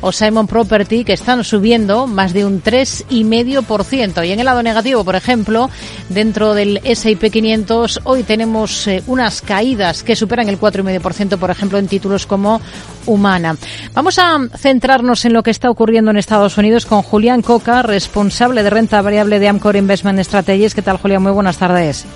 o 0.00 0.12
Simon 0.12 0.46
Property 0.46 1.04
que 1.04 1.14
están 1.14 1.42
subiendo 1.42 2.06
más 2.06 2.32
de 2.32 2.44
un 2.44 2.62
3,5%. 2.62 4.26
Y 4.26 4.32
en 4.32 4.40
el 4.40 4.44
lado 4.46 4.62
negativo, 4.62 5.04
por 5.04 5.16
ejemplo, 5.16 5.70
dentro 6.08 6.54
del 6.54 6.80
500 7.18 8.00
hoy 8.04 8.22
tenemos 8.22 8.86
eh, 8.86 9.02
unas 9.06 9.42
caídas 9.42 10.02
que 10.02 10.16
superan 10.16 10.48
el 10.48 10.58
4,5%, 10.58 11.38
por 11.38 11.50
ejemplo, 11.50 11.78
en 11.78 11.88
títulos 11.88 12.26
como 12.26 12.60
Humana. 13.06 13.56
Vamos 13.94 14.18
a 14.18 14.38
centrarnos 14.56 15.24
en 15.24 15.32
lo 15.32 15.42
que 15.42 15.50
está 15.50 15.70
ocurriendo 15.70 16.10
en 16.10 16.16
Estados 16.16 16.58
Unidos 16.58 16.86
con 16.86 17.02
Julián 17.02 17.42
Coca, 17.42 17.82
responsable 17.82 18.62
de 18.62 18.70
renta 18.70 19.02
variable 19.02 19.38
de 19.38 19.48
Amcor 19.48 19.76
Investment 19.76 20.20
Strategies. 20.20 20.74
¿Qué 20.74 20.82
tal, 20.82 20.98
Julián? 20.98 21.22
Muy 21.22 21.32
buenas 21.32 21.58
tardes. 21.58 22.06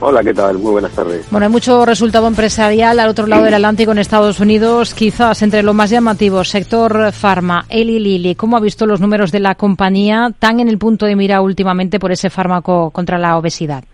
Hola, 0.00 0.22
¿qué 0.22 0.34
tal? 0.34 0.58
Muy 0.58 0.72
buenas 0.72 0.92
tardes. 0.92 1.30
Bueno, 1.30 1.46
hay 1.46 1.52
mucho 1.52 1.86
resultado 1.86 2.26
empresarial 2.26 2.98
al 2.98 3.08
otro 3.08 3.26
lado 3.26 3.44
del 3.44 3.54
Atlántico 3.54 3.92
en 3.92 3.98
Estados 3.98 4.40
Unidos, 4.40 4.92
quizás 4.92 5.40
entre 5.42 5.62
lo 5.62 5.72
más 5.72 5.90
llamativo, 5.90 6.42
sector 6.44 7.12
farma, 7.12 7.64
Eli 7.68 8.00
Lilly. 8.00 8.34
¿Cómo 8.34 8.56
ha 8.56 8.60
visto 8.60 8.86
los 8.86 9.00
números 9.00 9.30
de 9.30 9.40
la 9.40 9.54
compañía 9.54 10.30
tan 10.38 10.60
en 10.60 10.68
el 10.68 10.78
punto 10.78 11.06
de 11.06 11.16
mira 11.16 11.40
últimamente 11.40 12.00
por 12.00 12.10
ese 12.10 12.28
fármaco 12.28 12.90
contra 12.90 13.18
la 13.18 13.38
obesidad? 13.38 13.84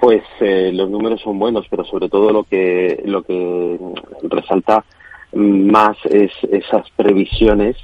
Pues 0.00 0.22
eh, 0.40 0.70
los 0.72 0.90
números 0.90 1.20
son 1.22 1.38
buenos, 1.38 1.66
pero 1.70 1.84
sobre 1.84 2.08
todo 2.08 2.32
lo 2.32 2.44
que 2.44 3.02
lo 3.04 3.22
que 3.22 3.78
resalta 4.22 4.84
más 5.32 5.96
es 6.04 6.30
esas 6.50 6.88
previsiones 6.96 7.76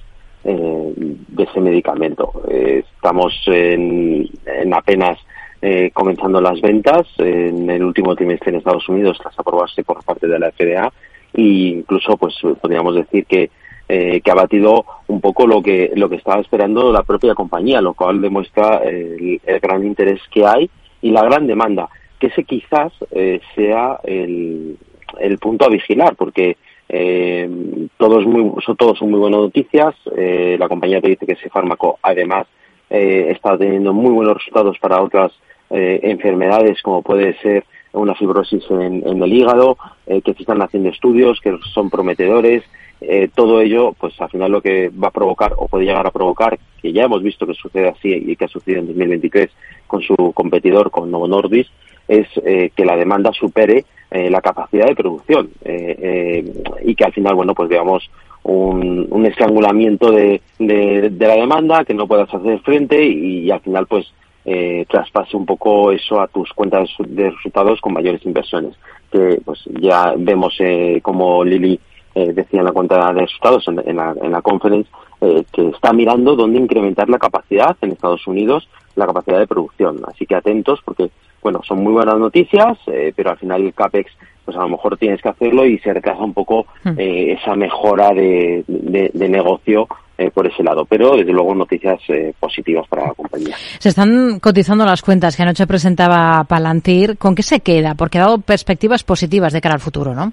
eh, 0.45 0.93
de 0.97 1.43
ese 1.43 1.61
medicamento. 1.61 2.43
Eh, 2.51 2.85
estamos 2.97 3.33
en, 3.47 4.29
en 4.47 4.75
apenas 4.75 5.19
eh, 5.67 5.91
comenzando 5.95 6.43
las 6.43 6.61
ventas 6.61 7.07
en 7.17 7.71
el 7.71 7.83
último 7.83 8.15
trimestre 8.15 8.51
en 8.51 8.57
Estados 8.57 8.87
Unidos 8.87 9.17
tras 9.19 9.39
aprobarse 9.39 9.83
por 9.83 10.05
parte 10.05 10.27
de 10.27 10.39
la 10.39 10.51
FDA 10.51 10.93
e 11.33 11.43
incluso 11.43 12.19
pues 12.19 12.35
podríamos 12.61 12.95
decir 12.95 13.25
que 13.25 13.51
eh, 13.89 14.21
que 14.21 14.31
ha 14.31 14.35
batido 14.35 14.85
un 15.09 15.23
poco 15.23 15.47
lo 15.47 15.63
que 15.63 15.93
lo 15.95 16.11
que 16.11 16.17
estaba 16.17 16.43
esperando 16.43 16.93
la 16.93 17.03
propia 17.03 17.35
compañía, 17.35 17.81
lo 17.81 17.95
cual 17.95 18.21
demuestra 18.21 18.83
el, 18.85 19.41
gran 19.63 19.87
interés 19.87 20.21
que 20.31 20.45
hay 20.45 20.69
y 21.01 21.11
la 21.11 21.23
gran 21.23 21.47
demanda, 21.47 21.89
que 22.19 22.27
ese 22.27 22.45
quizás 22.45 22.93
eh, 23.11 23.41
sea 23.55 24.01
el, 24.05 24.77
el, 25.19 25.39
punto 25.39 25.65
a 25.65 25.71
vigilar, 25.71 26.15
porque 26.15 26.59
eh, 26.89 27.49
todos 27.97 28.27
muy, 28.27 28.53
son, 28.65 28.77
todos 28.77 28.99
son 28.99 29.11
muy 29.11 29.21
buenas 29.21 29.41
noticias. 29.41 29.95
Eh, 30.15 30.57
la 30.59 30.69
compañía 30.69 31.01
te 31.01 31.09
dice 31.09 31.27
que 31.27 31.33
ese 31.33 31.49
fármaco, 31.49 31.99
además, 32.03 32.47
eh, 32.91 33.29
está 33.31 33.57
teniendo 33.57 33.93
muy 33.93 34.13
buenos 34.13 34.37
resultados 34.37 34.79
para 34.79 35.03
otras 35.03 35.33
eh, 35.71 36.01
enfermedades 36.03 36.83
como 36.83 37.03
puede 37.03 37.37
ser 37.41 37.65
una 37.93 38.15
fibrosis 38.15 38.65
en, 38.71 39.23
el 39.23 39.33
hígado, 39.33 39.77
eh, 40.07 40.21
que 40.21 40.35
se 40.35 40.43
están 40.43 40.61
haciendo 40.63 40.89
estudios 40.89 41.41
que 41.41 41.57
son 41.73 41.91
prometedores. 41.91 42.65
Eh, 43.01 43.29
todo 43.35 43.61
ello, 43.61 43.93
pues 43.99 44.19
al 44.21 44.31
final 44.31 44.53
lo 44.53 44.63
que 44.63 44.91
va 44.91 45.09
a 45.09 45.13
provocar 45.13 45.53
o 45.57 45.69
puede 45.69 45.85
llegar 45.85 46.07
a 46.07 46.11
provocar, 46.11 46.59
que 46.81 46.93
ya 46.93 47.05
hemos 47.05 47.23
visto 47.23 47.47
que 47.47 47.55
sucede 47.55 47.89
así 47.89 48.13
y 48.13 48.37
que 48.37 48.47
ha 48.47 48.49
sucedido 48.49 48.81
en 48.81 48.87
2023 48.89 49.51
con 49.87 50.03
su 50.03 50.15
competidor, 50.33 50.91
con 50.91 51.11
Novo 51.11 51.29
Nordisk, 51.29 51.71
es 52.07 52.29
que 52.35 52.85
la 52.85 52.97
demanda 52.97 53.33
supere 53.33 53.85
la 54.11 54.43
capacidad 54.43 54.87
de 54.87 54.95
producción 54.95 55.49
y 55.65 56.95
que 56.95 57.05
al 57.05 57.13
final, 57.13 57.35
bueno, 57.35 57.55
pues 57.55 57.71
veamos 57.71 58.11
un, 58.43 59.07
un 59.11 59.27
estrangulamiento 59.27 60.11
de, 60.11 60.43
la 60.59 61.37
demanda, 61.37 61.85
que 61.85 61.95
no 61.95 62.07
puedas 62.07 62.33
hacer 62.33 62.61
frente 62.61 63.03
y 63.03 63.51
al 63.51 63.61
final, 63.61 63.87
pues 63.87 64.13
eh, 64.45 64.85
traspase 64.89 65.37
un 65.37 65.47
poco 65.47 65.93
eso 65.93 66.21
a 66.21 66.29
tus 66.29 66.53
cuentas 66.53 66.91
de 66.99 67.31
resultados 67.31 67.81
con 67.81 67.95
mayores 67.95 68.25
inversiones. 68.25 68.75
Que 69.11 69.41
pues 69.45 69.65
ya 69.81 70.15
vemos 70.17 70.55
eh, 70.59 71.01
como 71.03 71.45
Lili 71.45 71.79
eh, 72.15 72.33
decía 72.33 72.61
en 72.61 72.67
la 72.67 72.73
cuenta 72.73 73.13
de 73.13 73.21
resultados 73.21 73.67
en, 73.69 73.97
la, 73.97 74.15
en 74.23 74.31
la 74.31 74.43
conference 74.43 74.89
eh, 75.21 75.45
que 75.53 75.69
está 75.69 75.93
mirando 75.93 76.37
dónde 76.37 76.59
incrementar 76.59 77.09
la 77.09 77.19
capacidad 77.19 77.77
en 77.81 77.93
Estados 77.93 78.27
Unidos, 78.27 78.69
la 78.95 79.07
capacidad 79.07 79.39
de 79.39 79.47
producción. 79.47 80.01
Así 80.07 80.27
que 80.27 80.35
atentos 80.35 80.81
porque 80.85 81.11
bueno 81.43 81.61
son 81.67 81.83
muy 81.83 81.93
buenas 81.93 82.19
noticias, 82.19 82.79
eh, 82.87 83.13
pero 83.17 83.31
al 83.31 83.39
final 83.39 83.63
el 83.63 83.75
capex 83.75 84.13
pues 84.45 84.57
a 84.57 84.61
lo 84.61 84.69
mejor 84.69 84.97
tienes 84.99 85.23
que 85.23 85.31
hacerlo 85.31 85.65
y 85.65 85.79
se 85.79 85.93
retrasa 85.93 86.23
un 86.23 86.35
poco 86.35 86.67
hmm. 86.85 86.99
eh, 86.99 87.33
esa 87.33 87.57
mejora 87.57 88.11
de, 88.11 88.65
de, 88.69 89.11
de 89.13 89.29
negocio 89.29 89.89
eh, 90.17 90.31
por 90.31 90.47
ese 90.47 90.63
lado. 90.63 90.85
Pero, 90.85 91.17
desde 91.17 91.33
luego, 91.33 91.57
noticias 91.57 91.99
eh, 92.07 92.33
positivas 92.39 92.87
para 92.87 93.07
la 93.09 93.15
compañía. 93.15 93.57
Se 93.81 93.89
están 93.89 94.39
cotizando 94.39 94.85
las 94.85 95.03
cuentas 95.03 95.37
que 95.37 95.43
anoche 95.43 95.67
presentaba 95.67 96.45
Palantir. 96.45 97.19
¿Con 97.19 97.35
qué 97.35 97.43
se 97.43 97.59
queda? 97.59 97.97
Porque 97.97 98.19
ha 98.19 98.23
dado 98.23 98.39
perspectivas 98.39 99.03
positivas 99.03 99.53
de 99.53 99.61
cara 99.61 99.75
al 99.75 99.81
futuro, 99.81 100.15
¿no? 100.15 100.33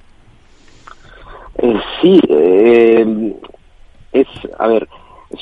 Eh, 1.57 1.79
sí, 1.99 2.19
es, 4.13 4.27
a 4.59 4.67
ver, 4.67 4.87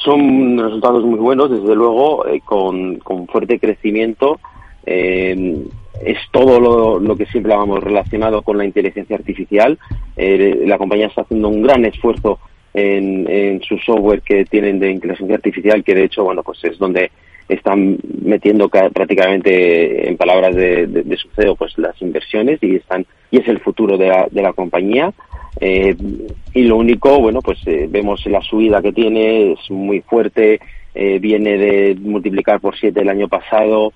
son 0.05 0.57
resultados 0.57 1.03
muy 1.03 1.19
buenos, 1.19 1.51
desde 1.51 1.75
luego, 1.75 2.23
con, 2.45 2.99
con 2.99 3.27
fuerte 3.27 3.59
crecimiento. 3.59 4.39
es 4.85 6.17
todo 6.31 6.61
lo, 6.61 6.97
lo, 6.97 7.17
que 7.17 7.25
siempre 7.25 7.53
habíamos 7.53 7.83
relacionado 7.83 8.41
con 8.41 8.57
la 8.57 8.63
inteligencia 8.63 9.17
artificial. 9.17 9.77
la 10.15 10.77
compañía 10.77 11.07
está 11.07 11.23
haciendo 11.23 11.49
un 11.49 11.61
gran 11.61 11.83
esfuerzo 11.83 12.39
en, 12.87 13.61
su 13.61 13.77
software 13.79 14.21
que 14.21 14.45
tienen 14.45 14.79
de 14.79 14.91
inteligencia 14.91 15.35
artificial, 15.35 15.83
que 15.83 15.95
de 15.95 16.05
hecho, 16.05 16.23
bueno, 16.23 16.43
pues 16.43 16.63
es 16.63 16.77
donde 16.77 17.11
están 17.47 17.97
metiendo 18.23 18.69
prácticamente 18.69 20.07
en 20.07 20.17
palabras 20.17 20.55
de, 20.55 21.17
su 21.17 21.29
CEO 21.29 21.55
pues 21.55 21.75
las 21.77 21.99
inversiones 22.01 22.61
y 22.61 22.75
están 22.75 23.05
y 23.31 23.37
es 23.37 23.47
el 23.47 23.59
futuro 23.59 23.97
de 23.97 24.07
la, 24.07 24.27
de 24.29 24.41
la 24.43 24.53
compañía 24.53 25.11
y 25.61 26.63
lo 26.63 26.77
único, 26.77 27.19
bueno, 27.19 27.41
pues 27.41 27.59
vemos 27.65 28.25
la 28.27 28.41
subida 28.41 28.81
que 28.81 28.93
tiene, 28.93 29.53
es 29.53 29.71
muy 29.71 30.01
fuerte, 30.01 30.59
viene 30.93 31.57
de 31.57 31.95
multiplicar 31.99 32.59
por 32.59 32.77
siete 32.77 33.01
el 33.01 33.09
año 33.09 33.27
pasado. 33.27 33.91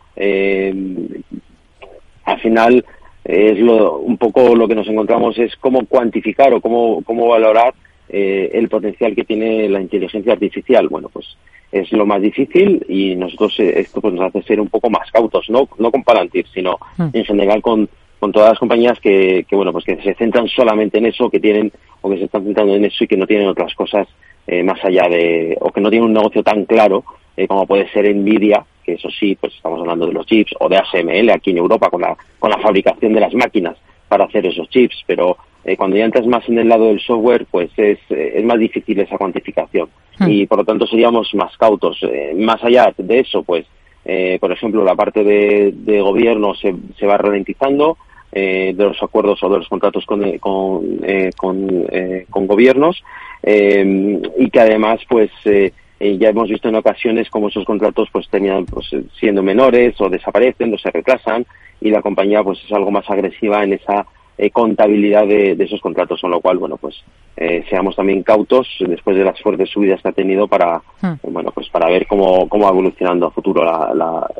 al 2.25 2.39
final, 2.41 2.83
es 3.23 3.57
lo, 3.59 3.97
un 3.99 4.17
poco 4.17 4.55
lo 4.55 4.67
que 4.67 4.75
nos 4.75 4.87
encontramos 4.87 5.37
es 5.39 5.55
cómo 5.57 5.85
cuantificar 5.85 6.53
o 6.53 6.59
cómo, 6.59 7.01
cómo 7.05 7.27
valorar 7.27 7.73
eh, 8.15 8.51
el 8.53 8.69
potencial 8.69 9.15
que 9.15 9.23
tiene 9.23 9.67
la 9.67 9.81
inteligencia 9.81 10.33
artificial. 10.33 10.87
Bueno, 10.87 11.09
pues 11.11 11.25
es 11.71 11.91
lo 11.91 12.05
más 12.05 12.21
difícil 12.21 12.85
y 12.87 13.15
nosotros 13.15 13.59
eh, 13.59 13.79
esto 13.79 14.01
pues 14.01 14.13
nos 14.13 14.25
hace 14.25 14.43
ser 14.43 14.61
un 14.61 14.67
poco 14.67 14.91
más 14.91 15.09
cautos, 15.11 15.49
no, 15.49 15.67
no 15.79 15.89
con 15.89 16.03
Palantir, 16.03 16.45
sino 16.53 16.77
mm. 16.97 17.07
en 17.11 17.25
general 17.25 17.63
con, 17.63 17.89
con 18.19 18.31
todas 18.31 18.49
las 18.49 18.59
compañías 18.59 18.99
que, 18.99 19.47
que, 19.49 19.55
bueno, 19.55 19.71
pues 19.71 19.83
que 19.83 19.99
se 20.03 20.13
centran 20.13 20.47
solamente 20.47 20.99
en 20.99 21.07
eso, 21.07 21.27
que 21.27 21.39
tienen 21.39 21.71
o 22.01 22.09
que 22.11 22.19
se 22.19 22.25
están 22.25 22.43
centrando 22.43 22.75
en 22.75 22.85
eso 22.85 23.03
y 23.03 23.07
que 23.07 23.17
no 23.17 23.25
tienen 23.25 23.47
otras 23.47 23.73
cosas 23.73 24.07
eh, 24.45 24.61
más 24.61 24.77
allá 24.85 25.09
de, 25.09 25.57
o 25.59 25.71
que 25.71 25.81
no 25.81 25.89
tienen 25.89 26.09
un 26.09 26.13
negocio 26.13 26.43
tan 26.43 26.65
claro 26.65 27.03
como 27.47 27.65
puede 27.65 27.89
ser 27.89 28.15
Nvidia, 28.15 28.63
que 28.83 28.93
eso 28.93 29.09
sí, 29.09 29.35
pues 29.41 29.55
estamos 29.55 29.79
hablando 29.79 30.05
de 30.05 30.13
los 30.13 30.27
chips, 30.27 30.53
o 30.59 30.69
de 30.69 30.77
ASML 30.77 31.31
aquí 31.31 31.49
en 31.49 31.57
Europa 31.57 31.89
con 31.89 32.01
la, 32.01 32.15
con 32.37 32.51
la 32.51 32.59
fabricación 32.59 33.11
de 33.11 33.21
las 33.21 33.33
máquinas 33.33 33.75
para 34.07 34.25
hacer 34.25 34.45
esos 34.45 34.69
chips, 34.69 35.03
pero 35.07 35.35
eh, 35.65 35.77
cuando 35.77 35.97
ya 35.97 36.05
entras 36.05 36.27
más 36.27 36.47
en 36.49 36.59
el 36.59 36.69
lado 36.69 36.87
del 36.87 36.99
software, 36.99 37.45
pues 37.49 37.71
es, 37.77 37.99
eh, 38.09 38.33
es 38.35 38.43
más 38.43 38.59
difícil 38.59 38.99
esa 38.99 39.17
cuantificación 39.17 39.89
hmm. 40.19 40.29
y 40.29 40.45
por 40.45 40.59
lo 40.59 40.65
tanto 40.65 40.87
seríamos 40.87 41.33
más 41.35 41.55
cautos. 41.57 41.97
Eh, 42.03 42.33
más 42.37 42.63
allá 42.63 42.93
de 42.97 43.19
eso, 43.19 43.43
pues, 43.43 43.65
por 44.41 44.51
ejemplo, 44.51 44.83
la 44.83 44.95
parte 44.95 45.23
de, 45.23 46.01
gobierno 46.01 46.53
se, 46.55 46.75
se 46.99 47.05
va 47.05 47.17
ralentizando, 47.17 47.97
de 48.33 48.73
los 48.75 49.01
acuerdos 49.01 49.41
o 49.43 49.49
de 49.49 49.59
los 49.59 49.69
contratos 49.69 50.05
con, 50.05 50.39
con, 50.39 50.99
con, 51.37 51.87
con 52.29 52.47
gobiernos 52.47 53.01
y 53.43 54.49
que 54.49 54.59
además, 54.59 54.99
pues, 55.07 55.31
eh, 56.03 56.17
ya 56.17 56.27
hemos 56.27 56.49
visto 56.49 56.67
en 56.67 56.75
ocasiones 56.75 57.29
como 57.29 57.47
esos 57.47 57.63
contratos 57.63 58.09
pues 58.11 58.27
tenían 58.27 58.65
pues 58.65 58.89
siendo 59.17 59.41
menores 59.41 59.95
o 60.01 60.09
desaparecen 60.09 60.73
o 60.73 60.77
se 60.77 60.91
retrasan 60.91 61.45
y 61.79 61.91
la 61.91 62.01
compañía 62.01 62.43
pues 62.43 62.59
es 62.65 62.73
algo 62.73 62.91
más 62.91 63.09
agresiva 63.09 63.63
en 63.63 63.71
esa 63.71 64.05
eh, 64.35 64.49
contabilidad 64.49 65.27
de, 65.27 65.55
esos 65.59 65.79
contratos, 65.79 66.19
con 66.19 66.31
lo 66.31 66.41
cual, 66.41 66.57
bueno, 66.57 66.77
pues 66.77 66.95
eh, 67.37 67.63
seamos 67.69 67.95
también 67.95 68.23
cautos 68.23 68.67
después 68.79 69.15
de 69.15 69.23
las 69.23 69.39
fuertes 69.39 69.69
subidas 69.69 70.01
que 70.01 70.09
ha 70.09 70.11
tenido 70.11 70.47
para, 70.47 70.81
hmm. 71.01 71.31
bueno, 71.31 71.51
pues 71.53 71.69
para 71.69 71.87
ver 71.87 72.07
cómo, 72.07 72.49
cómo 72.49 72.65
va 72.65 72.71
evolucionando 72.71 73.27
a 73.27 73.31
futuro 73.31 73.63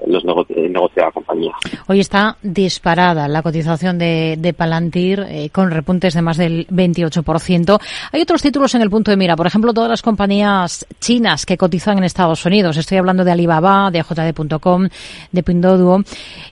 los 0.08 0.26
negocios, 0.26 0.58
el 0.58 0.74
negocio 0.74 0.96
de 0.96 1.02
la 1.04 1.12
compañía. 1.12 1.52
Hoy 1.88 2.00
está 2.00 2.38
disparada 2.42 3.28
la 3.28 3.44
cotización 3.44 4.00
de, 4.00 4.36
de 4.40 4.54
Palantir 4.54 5.24
eh, 5.30 5.50
con 5.52 5.70
repuntes 5.70 6.16
de 6.16 6.24
más 6.24 6.38
del 6.38 6.68
28%. 6.70 7.80
Hay 8.12 8.22
otros 8.22 8.42
títulos 8.42 8.74
en 8.74 8.82
el 8.82 8.90
punto 8.90 9.12
de 9.12 9.18
mira, 9.18 9.36
por 9.36 9.46
ejemplo, 9.46 9.74
todas 9.74 9.92
las 9.92 10.02
compañías 10.02 10.88
chinas 11.00 11.46
que 11.46 11.56
cotizan 11.56 12.00
en 12.00 12.04
Estados 12.04 12.44
Unidos. 12.48 12.78
Estoy 12.78 12.98
hablando 12.98 13.24
de 13.24 13.32
Alibaba, 13.32 13.92
de 13.92 14.02
JD.com, 14.02 14.88
de 15.32 15.44
Pinduoduo. 15.44 16.02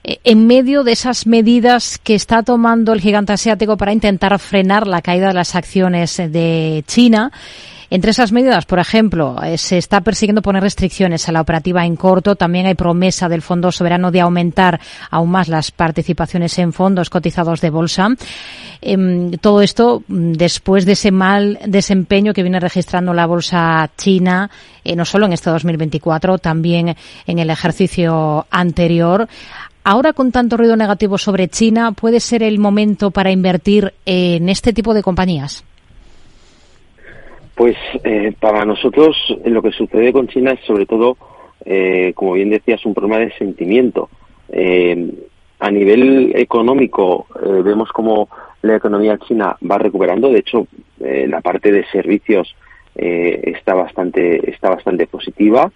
en 0.04 0.46
medio 0.46 0.84
de 0.84 0.92
esas 0.92 1.26
medidas 1.26 1.98
que 1.98 2.14
está 2.14 2.44
tomando 2.44 2.92
el 2.92 3.00
gigante 3.00 3.31
asiático 3.32 3.76
para 3.76 3.92
intentar 3.92 4.38
frenar 4.38 4.86
la 4.86 5.02
caída 5.02 5.28
de 5.28 5.34
las 5.34 5.54
acciones 5.54 6.16
de 6.16 6.84
China. 6.86 7.32
Entre 7.92 8.12
esas 8.12 8.32
medidas, 8.32 8.64
por 8.64 8.78
ejemplo, 8.78 9.36
eh, 9.42 9.58
se 9.58 9.76
está 9.76 10.00
persiguiendo 10.00 10.40
poner 10.40 10.62
restricciones 10.62 11.28
a 11.28 11.32
la 11.32 11.42
operativa 11.42 11.84
en 11.84 11.94
corto. 11.94 12.36
También 12.36 12.64
hay 12.64 12.74
promesa 12.74 13.28
del 13.28 13.42
Fondo 13.42 13.70
Soberano 13.70 14.10
de 14.10 14.22
aumentar 14.22 14.80
aún 15.10 15.30
más 15.30 15.48
las 15.48 15.70
participaciones 15.70 16.58
en 16.58 16.72
fondos 16.72 17.10
cotizados 17.10 17.60
de 17.60 17.68
bolsa. 17.68 18.08
Em, 18.80 19.32
todo 19.32 19.60
esto 19.60 20.04
mm, 20.08 20.32
después 20.32 20.86
de 20.86 20.92
ese 20.92 21.10
mal 21.10 21.58
desempeño 21.66 22.32
que 22.32 22.40
viene 22.40 22.60
registrando 22.60 23.12
la 23.12 23.26
bolsa 23.26 23.90
china, 23.98 24.50
eh, 24.84 24.96
no 24.96 25.04
solo 25.04 25.26
en 25.26 25.34
este 25.34 25.50
2024, 25.50 26.38
también 26.38 26.96
en 27.26 27.38
el 27.40 27.50
ejercicio 27.50 28.46
anterior. 28.50 29.28
Ahora, 29.84 30.12
con 30.12 30.30
tanto 30.30 30.56
ruido 30.56 30.76
negativo 30.76 31.18
sobre 31.18 31.48
China, 31.48 31.90
¿puede 31.92 32.20
ser 32.20 32.44
el 32.44 32.60
momento 32.60 33.10
para 33.10 33.32
invertir 33.32 33.92
en 34.06 34.48
este 34.48 34.72
tipo 34.72 34.94
de 34.94 35.02
compañías? 35.02 35.64
Pues 37.56 37.76
eh, 38.04 38.32
para 38.38 38.64
nosotros 38.64 39.16
lo 39.44 39.60
que 39.60 39.72
sucede 39.72 40.12
con 40.12 40.28
China 40.28 40.52
es 40.52 40.60
sobre 40.66 40.86
todo, 40.86 41.16
eh, 41.64 42.12
como 42.14 42.34
bien 42.34 42.50
decías, 42.50 42.84
un 42.86 42.94
problema 42.94 43.18
de 43.18 43.32
sentimiento. 43.32 44.08
Eh, 44.50 45.14
a 45.58 45.70
nivel 45.70 46.32
económico 46.36 47.26
vemos 47.64 47.90
como 47.90 48.28
la 48.62 48.76
economía 48.76 49.18
china 49.18 49.56
va 49.68 49.78
recuperando. 49.78 50.28
De 50.28 50.40
hecho, 50.40 50.66
la 50.98 51.40
parte 51.40 51.70
de 51.70 51.84
servicios 51.86 52.56
está 52.94 53.74
bastante 53.74 54.50
está 54.50 54.70
bastante 54.70 55.06
positiva 55.06 55.70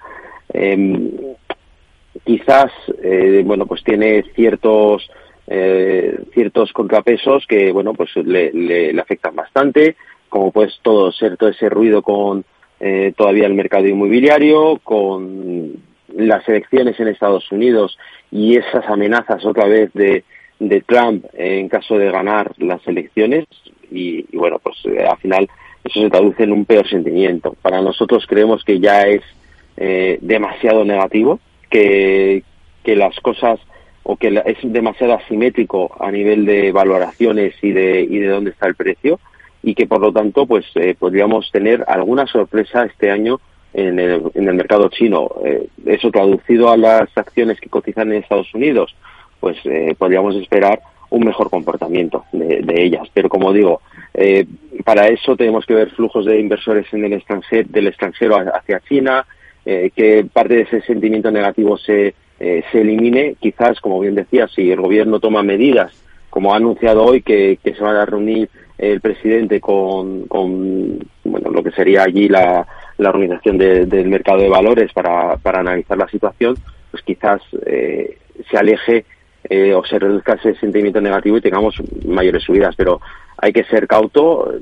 quizás 2.25 2.71
eh, 3.02 3.43
bueno 3.45 3.67
pues 3.67 3.83
tiene 3.83 4.25
ciertos 4.35 5.09
eh, 5.47 6.19
ciertos 6.33 6.73
contrapesos 6.73 7.47
que 7.47 7.73
bueno 7.73 7.95
pues 7.95 8.15
le, 8.17 8.52
le, 8.52 9.00
afectan 9.00 9.35
bastante 9.35 9.97
como 10.29 10.50
pues 10.50 10.79
todo 10.83 11.13
ser 11.13 11.37
todo 11.37 11.50
ese 11.50 11.69
ruido 11.69 12.02
con 12.02 12.45
eh, 12.81 13.13
todavía 13.17 13.47
el 13.47 13.55
mercado 13.55 13.87
inmobiliario 13.87 14.81
con 14.83 15.75
las 16.15 16.49
elecciones 16.49 16.99
en 17.00 17.09
Estados 17.09 17.50
Unidos 17.52 17.99
y 18.31 18.57
esas 18.57 18.87
amenazas 18.89 19.45
otra 19.45 19.67
vez 19.67 19.93
de, 19.93 20.25
de 20.59 20.81
Trump 20.83 21.25
en 21.35 21.69
caso 21.69 21.97
de 21.99 22.11
ganar 22.11 22.52
las 22.59 22.87
elecciones 22.87 23.47
y, 23.91 24.26
y 24.31 24.37
bueno 24.37 24.59
pues 24.59 24.76
al 25.09 25.19
final 25.19 25.49
eso 25.85 26.00
se 26.00 26.11
traduce 26.11 26.43
en 26.43 26.50
un 26.50 26.65
peor 26.65 26.89
sentimiento. 26.89 27.55
Para 27.63 27.81
nosotros 27.81 28.26
creemos 28.26 28.65
que 28.65 28.81
ya 28.81 29.02
es 29.02 29.23
demasiado 30.21 30.85
negativo 30.85 31.39
que, 31.71 32.43
que 32.85 32.97
las 32.97 33.19
cosas 33.21 33.61
o 34.02 34.17
que 34.17 34.43
es 34.47 34.59
demasiado 34.63 35.15
asimétrico 35.15 35.97
a 35.99 36.11
nivel 36.11 36.47
de 36.47 36.71
valoraciones 36.73 37.55
y 37.63 37.73
de, 37.73 38.02
y 38.02 38.19
de 38.19 38.29
dónde 38.29 38.50
está 38.50 38.67
el 38.67 38.76
precio 38.76 39.19
y 39.63 39.75
que 39.75 39.87
por 39.87 40.00
lo 40.00 40.13
tanto 40.13 40.47
pues 40.47 40.65
eh, 40.76 40.95
podríamos 40.99 41.50
tener 41.50 41.85
alguna 41.89 42.26
sorpresa 42.26 42.85
este 42.85 43.11
año 43.11 43.41
en 43.75 43.99
el, 43.99 44.23
en 44.35 44.49
el 44.49 44.55
mercado 44.55 44.89
chino. 44.89 45.29
Eh, 45.45 45.69
eso 45.85 46.11
traducido 46.11 46.71
a 46.71 46.76
las 46.76 47.09
acciones 47.17 47.61
que 47.61 47.69
cotizan 47.69 48.13
en 48.13 48.23
Estados 48.23 48.52
Unidos, 48.55 48.95
pues 49.39 49.59
eh, 49.65 49.95
podríamos 49.99 50.35
esperar 50.37 50.81
un 51.11 51.25
mejor 51.25 51.50
comportamiento 51.50 52.25
de, 52.33 52.83
ellas. 52.83 53.09
Pero 53.13 53.29
como 53.29 53.52
digo, 53.52 53.81
eh, 54.15 54.47
para 54.85 55.09
eso 55.09 55.37
tenemos 55.37 55.67
que 55.67 55.75
ver 55.75 55.91
flujos 55.91 56.25
de 56.25 56.41
inversores 56.41 56.87
en 56.93 57.05
el 57.05 57.13
extranjero, 57.13 57.69
del 57.71 57.89
extranjero 57.89 58.37
hacia 58.37 58.81
China, 58.81 59.26
eh, 59.67 59.91
que 59.95 60.25
parte 60.33 60.55
de 60.55 60.63
ese 60.63 60.81
sentimiento 60.83 61.31
negativo 61.31 61.76
se, 61.76 62.15
eh, 62.39 62.63
se 62.71 62.81
elimine. 62.81 63.35
Quizás, 63.41 63.81
como 63.81 64.00
bien 64.00 64.15
decía, 64.15 64.47
si 64.49 64.71
el 64.71 64.81
gobierno 64.81 65.21
toma 65.21 65.43
medidas, 65.43 65.93
como 66.31 66.55
ha 66.55 66.57
anunciado 66.57 67.05
hoy, 67.05 67.21
que, 67.21 67.59
que 67.63 67.75
se 67.75 67.83
va 67.83 68.00
a 68.00 68.07
reunir 68.07 68.49
el 68.79 69.00
presidente 69.00 69.61
con, 69.61 70.26
con 70.26 70.99
bueno, 71.25 71.50
lo 71.50 71.63
que 71.63 71.73
sería 71.73 72.05
allí 72.05 72.29
la, 72.29 72.67
la 72.99 73.09
organización 73.11 73.59
del 73.59 74.09
mercado 74.09 74.41
de 74.41 74.49
valores 74.49 74.93
para, 74.93 75.37
para 75.37 75.61
analizar 75.61 75.99
la 75.99 76.09
situación, 76.09 76.55
pues 76.91 77.02
quizás 77.02 77.41
eh, 77.67 78.19
se 78.50 78.57
aleje 78.57 79.05
eh, 79.49 79.75
o 79.75 79.85
se 79.85 79.99
reduzca 79.99 80.35
ese 80.35 80.54
sentimiento 80.56 81.00
negativo 81.00 81.37
y 81.37 81.41
tengamos 81.41 81.80
mayores 82.06 82.43
subidas. 82.43 82.75
Pero 82.76 83.00
hay 83.39 83.52
que 83.52 83.65
ser 83.65 83.87
cauto. 83.87 84.52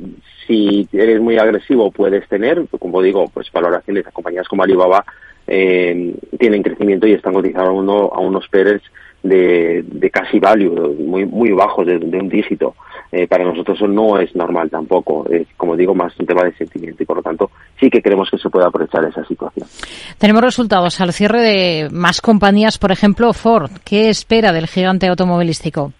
Si 0.46 0.88
eres 0.92 1.20
muy 1.20 1.38
agresivo, 1.38 1.90
puedes 1.90 2.28
tener, 2.28 2.66
como 2.78 3.00
digo, 3.02 3.28
pues 3.32 3.50
valoraciones 3.52 4.04
de 4.04 4.12
compañías 4.12 4.48
como 4.48 4.62
Alibaba 4.62 5.04
eh, 5.46 6.14
tienen 6.38 6.62
crecimiento 6.62 7.06
y 7.06 7.12
están 7.12 7.34
cotizando 7.34 8.12
a, 8.14 8.20
unos 8.20 8.48
PERES 8.48 8.82
de, 9.24 9.82
de, 9.86 10.10
casi 10.10 10.38
value, 10.38 10.94
muy, 10.98 11.24
muy 11.24 11.50
bajos, 11.50 11.86
de, 11.86 11.96
un 11.96 12.28
dígito. 12.28 12.74
Eh, 13.10 13.26
para 13.26 13.44
nosotros 13.44 13.76
eso 13.76 13.88
no 13.88 14.18
es 14.18 14.34
normal 14.36 14.70
tampoco. 14.70 15.26
Es, 15.30 15.48
como 15.56 15.76
digo, 15.76 15.94
más 15.94 16.12
un 16.20 16.26
tema 16.26 16.42
de 16.42 16.52
sentimiento 16.54 17.02
y 17.02 17.06
por 17.06 17.16
lo 17.16 17.22
tanto 17.22 17.50
sí 17.80 17.88
que 17.88 18.02
creemos 18.02 18.28
que 18.30 18.38
se 18.38 18.50
puede 18.50 18.66
aprovechar 18.66 19.04
esa 19.04 19.24
situación. 19.24 19.66
Tenemos 20.18 20.42
resultados 20.42 21.00
al 21.00 21.12
cierre 21.12 21.40
de 21.40 21.88
más 21.90 22.20
compañías, 22.20 22.78
por 22.78 22.92
ejemplo, 22.92 23.32
Ford. 23.32 23.70
¿Qué 23.84 24.10
espera 24.10 24.52
del 24.52 24.66
gigante 24.66 25.06
automovilístico? 25.06 25.92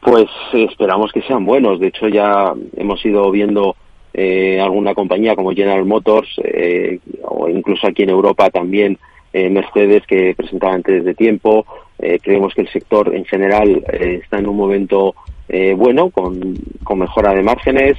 Pues 0.00 0.26
esperamos 0.52 1.12
que 1.12 1.22
sean 1.22 1.44
buenos. 1.44 1.78
De 1.78 1.86
hecho, 1.86 2.08
ya 2.08 2.52
hemos 2.76 3.04
ido 3.06 3.30
viendo 3.30 3.76
eh, 4.12 4.60
alguna 4.60 4.94
compañía 4.94 5.36
como 5.36 5.52
General 5.52 5.84
Motors 5.84 6.28
eh, 6.42 6.98
o 7.22 7.48
incluso 7.48 7.86
aquí 7.86 8.02
en 8.02 8.10
Europa 8.10 8.50
también 8.50 8.98
eh, 9.34 9.50
Mercedes 9.50 10.06
que 10.06 10.32
presentaba 10.34 10.74
antes 10.74 11.04
de 11.04 11.14
tiempo. 11.14 11.66
Eh, 11.98 12.18
creemos 12.22 12.54
que 12.54 12.62
el 12.62 12.68
sector 12.68 13.14
en 13.14 13.24
general 13.24 13.84
eh, 13.92 14.20
está 14.22 14.38
en 14.38 14.46
un 14.46 14.56
momento 14.56 15.14
eh, 15.48 15.74
bueno, 15.76 16.10
con, 16.10 16.54
con, 16.84 17.00
mejora 17.00 17.34
de 17.34 17.42
márgenes, 17.42 17.98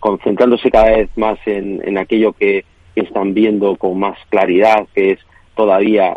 concentrándose 0.00 0.70
cada 0.70 0.96
vez 0.96 1.10
más 1.16 1.38
en, 1.46 1.82
en 1.86 1.98
aquello 1.98 2.32
que, 2.32 2.64
que, 2.94 3.02
están 3.02 3.34
viendo 3.34 3.76
con 3.76 3.98
más 3.98 4.18
claridad, 4.30 4.86
que 4.94 5.12
es 5.12 5.20
todavía, 5.54 6.16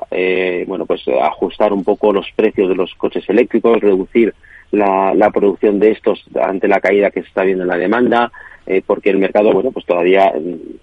bueno, 0.65 0.85
pues 0.85 1.05
ajustar 1.07 1.73
un 1.73 1.83
poco 1.83 2.13
los 2.13 2.25
precios 2.35 2.69
de 2.69 2.75
los 2.75 2.93
coches 2.95 3.27
eléctricos, 3.29 3.81
reducir 3.81 4.33
la, 4.71 5.13
la 5.13 5.29
producción 5.29 5.79
de 5.79 5.91
estos 5.91 6.23
ante 6.41 6.67
la 6.67 6.79
caída 6.79 7.11
que 7.11 7.21
se 7.21 7.27
está 7.27 7.43
viendo 7.43 7.63
en 7.63 7.69
la 7.69 7.77
demanda, 7.77 8.31
porque 8.87 9.09
el 9.09 9.17
mercado, 9.17 9.51
bueno, 9.51 9.71
pues 9.71 9.85
todavía 9.85 10.33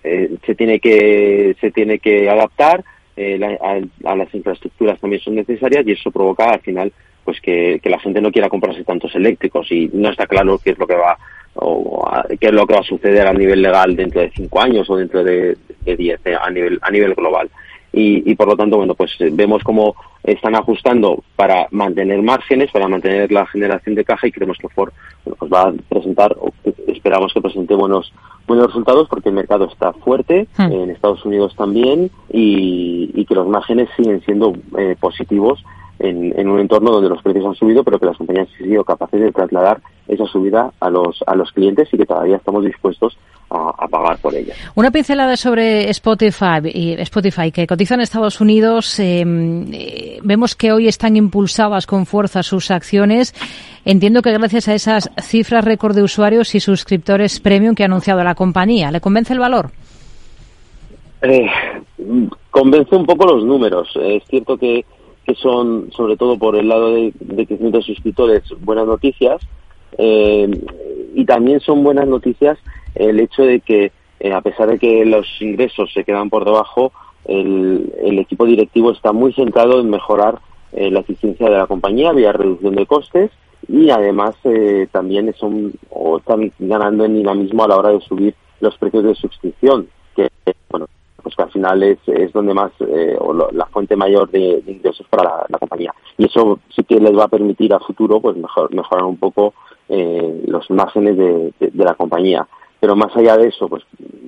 se 0.02 0.54
tiene 0.54 0.80
que 0.80 1.56
se 1.60 1.70
tiene 1.70 1.98
que 1.98 2.28
adaptar, 2.28 2.84
eh, 3.16 3.58
a, 4.04 4.14
las 4.14 4.34
infraestructuras 4.34 5.00
también 5.00 5.22
son 5.22 5.34
necesarias 5.34 5.86
y 5.86 5.92
eso 5.92 6.10
provoca 6.10 6.50
al 6.50 6.60
final 6.60 6.92
pues 7.24 7.40
que, 7.40 7.80
la 7.84 7.98
gente 7.98 8.20
no 8.20 8.30
quiera 8.30 8.48
comprarse 8.48 8.84
tantos 8.84 9.14
eléctricos 9.14 9.70
y 9.72 9.90
no 9.92 10.10
está 10.10 10.26
claro 10.26 10.58
qué 10.62 10.70
es 10.70 10.78
lo 10.78 10.86
que 10.86 10.94
va 10.94 11.18
o 11.54 12.06
qué 12.38 12.48
es 12.48 12.52
lo 12.52 12.66
que 12.66 12.74
va 12.74 12.80
a 12.80 12.84
suceder 12.84 13.26
a 13.26 13.32
nivel 13.32 13.62
legal 13.62 13.96
dentro 13.96 14.20
de 14.20 14.30
cinco 14.30 14.60
años 14.60 14.88
o 14.90 14.96
dentro 14.96 15.24
de, 15.24 15.56
de 15.80 15.96
diez 15.96 16.20
a 16.40 16.50
nivel 16.50 16.78
a 16.82 16.90
nivel 16.90 17.14
global 17.14 17.48
y, 17.98 18.34
por 18.34 18.48
lo 18.48 18.56
tanto, 18.56 18.76
bueno, 18.76 18.94
pues 18.94 19.12
eh, 19.20 19.30
vemos 19.32 19.62
cómo 19.64 19.96
están 20.22 20.54
ajustando 20.54 21.24
para 21.34 21.66
mantener 21.70 22.20
márgenes, 22.20 22.70
para 22.70 22.88
mantener 22.88 23.32
la 23.32 23.46
generación 23.46 23.94
de 23.94 24.04
caja 24.04 24.26
y 24.26 24.32
creemos 24.32 24.58
que 24.58 24.68
Ford 24.68 24.92
pues 25.24 25.50
va 25.50 25.62
a 25.62 25.72
presentar, 25.88 26.36
o 26.38 26.52
esperamos 26.88 27.32
que 27.32 27.40
presente 27.40 27.74
buenos 27.74 28.12
buenos 28.46 28.66
resultados 28.66 29.08
porque 29.08 29.30
el 29.30 29.34
mercado 29.34 29.64
está 29.64 29.92
fuerte, 29.94 30.46
hmm. 30.58 30.72
en 30.72 30.90
Estados 30.90 31.24
Unidos 31.24 31.54
también, 31.56 32.10
y, 32.30 33.24
que 33.26 33.34
los 33.34 33.48
márgenes 33.48 33.88
siguen 33.96 34.20
siendo 34.20 34.52
eh, 34.78 34.94
positivos 35.00 35.64
en, 35.98 36.38
en, 36.38 36.48
un 36.48 36.60
entorno 36.60 36.90
donde 36.90 37.08
los 37.08 37.22
precios 37.22 37.46
han 37.46 37.54
subido, 37.54 37.82
pero 37.84 37.98
que 37.98 38.06
las 38.06 38.16
compañías 38.16 38.48
han 38.52 38.66
sido 38.66 38.84
capaces 38.84 39.20
de 39.20 39.32
trasladar 39.32 39.80
esa 40.08 40.26
subida 40.26 40.72
a 40.80 40.90
los, 40.90 41.22
a 41.26 41.34
los 41.34 41.50
clientes 41.52 41.88
y 41.92 41.96
que 41.96 42.06
todavía 42.06 42.36
estamos 42.36 42.64
dispuestos 42.64 43.18
a, 43.50 43.86
pagar 43.88 44.18
por 44.18 44.34
ella. 44.34 44.54
Una 44.74 44.90
pincelada 44.90 45.36
sobre 45.36 45.88
Spotify, 45.90 46.60
Spotify 46.98 47.52
que 47.52 47.66
cotiza 47.66 47.94
en 47.94 48.00
Estados 48.00 48.40
Unidos. 48.40 48.98
Em, 48.98 49.72
eh, 49.72 50.18
vemos 50.22 50.54
que 50.54 50.72
hoy 50.72 50.88
están 50.88 51.16
impulsadas 51.16 51.86
con 51.86 52.06
fuerza 52.06 52.42
sus 52.42 52.70
acciones. 52.70 53.34
Entiendo 53.84 54.22
que 54.22 54.32
gracias 54.32 54.68
a 54.68 54.74
esas 54.74 55.10
cifras 55.22 55.64
récord 55.64 55.94
de 55.94 56.02
usuarios 56.02 56.54
y 56.54 56.60
suscriptores 56.60 57.40
premium 57.40 57.74
que 57.74 57.84
ha 57.84 57.86
anunciado 57.86 58.22
la 58.24 58.34
compañía. 58.34 58.90
¿Le 58.90 59.00
convence 59.00 59.32
el 59.32 59.38
valor? 59.38 59.70
Eh, 61.22 61.46
convence 62.50 62.94
un 62.94 63.06
poco 63.06 63.26
los 63.26 63.44
números. 63.44 63.88
Es 64.02 64.24
cierto 64.28 64.56
que, 64.56 64.84
que 65.26 65.34
son, 65.34 65.90
sobre 65.92 66.16
todo 66.16 66.38
por 66.38 66.56
el 66.56 66.68
lado 66.68 66.92
de, 66.92 67.12
de 67.18 67.46
crecimiento 67.46 67.78
de 67.78 67.84
suscriptores, 67.84 68.42
buenas 68.60 68.86
noticias. 68.86 69.40
Eh, 69.98 70.48
y 71.14 71.24
también 71.24 71.60
son 71.60 71.82
buenas 71.82 72.06
noticias 72.06 72.58
el 72.96 73.20
hecho 73.20 73.42
de 73.42 73.60
que, 73.60 73.92
eh, 74.20 74.32
a 74.32 74.40
pesar 74.40 74.68
de 74.68 74.78
que 74.78 75.04
los 75.04 75.26
ingresos 75.40 75.92
se 75.92 76.04
quedan 76.04 76.30
por 76.30 76.44
debajo, 76.44 76.92
el, 77.26 78.18
equipo 78.18 78.46
directivo 78.46 78.92
está 78.92 79.12
muy 79.12 79.32
centrado 79.32 79.80
en 79.80 79.90
mejorar 79.90 80.40
eh, 80.72 80.90
la 80.90 81.00
eficiencia 81.00 81.48
de 81.48 81.58
la 81.58 81.66
compañía 81.66 82.12
vía 82.12 82.32
reducción 82.32 82.74
de 82.74 82.86
costes 82.86 83.30
y 83.68 83.90
además 83.90 84.34
eh, 84.44 84.88
también 84.90 85.32
son, 85.34 85.72
o 85.90 86.18
están 86.18 86.52
ganando 86.58 87.04
en 87.04 87.16
dinamismo 87.16 87.64
a 87.64 87.68
la 87.68 87.76
hora 87.76 87.90
de 87.90 88.00
subir 88.00 88.34
los 88.60 88.76
precios 88.78 89.04
de 89.04 89.14
suscripción, 89.14 89.88
que 90.14 90.28
bueno, 90.70 90.86
pues 91.26 91.34
que 91.34 91.42
al 91.42 91.50
final 91.50 91.82
es, 91.82 91.98
es 92.06 92.32
donde 92.32 92.54
más, 92.54 92.70
o 93.18 93.34
la 93.34 93.66
fuente 93.66 93.96
mayor 93.96 94.30
de, 94.30 94.62
ingresos 94.64 95.04
para 95.10 95.44
la, 95.48 95.58
compañía. 95.58 95.92
Y 96.16 96.26
eso 96.26 96.60
sí 96.68 96.84
que 96.84 97.00
les 97.00 97.18
va 97.18 97.24
a 97.24 97.28
permitir 97.28 97.74
a 97.74 97.80
futuro 97.80 98.20
pues 98.20 98.36
mejor, 98.36 98.72
mejorar 98.72 99.04
un 99.06 99.16
poco 99.16 99.52
los 99.88 100.70
márgenes 100.70 101.16
de, 101.16 101.52
la 101.74 101.94
compañía 101.94 102.46
pero 102.78 102.94
más 102.94 103.16
allá 103.16 103.36
de 103.36 103.48
eso, 103.48 103.68
pues 103.68 103.82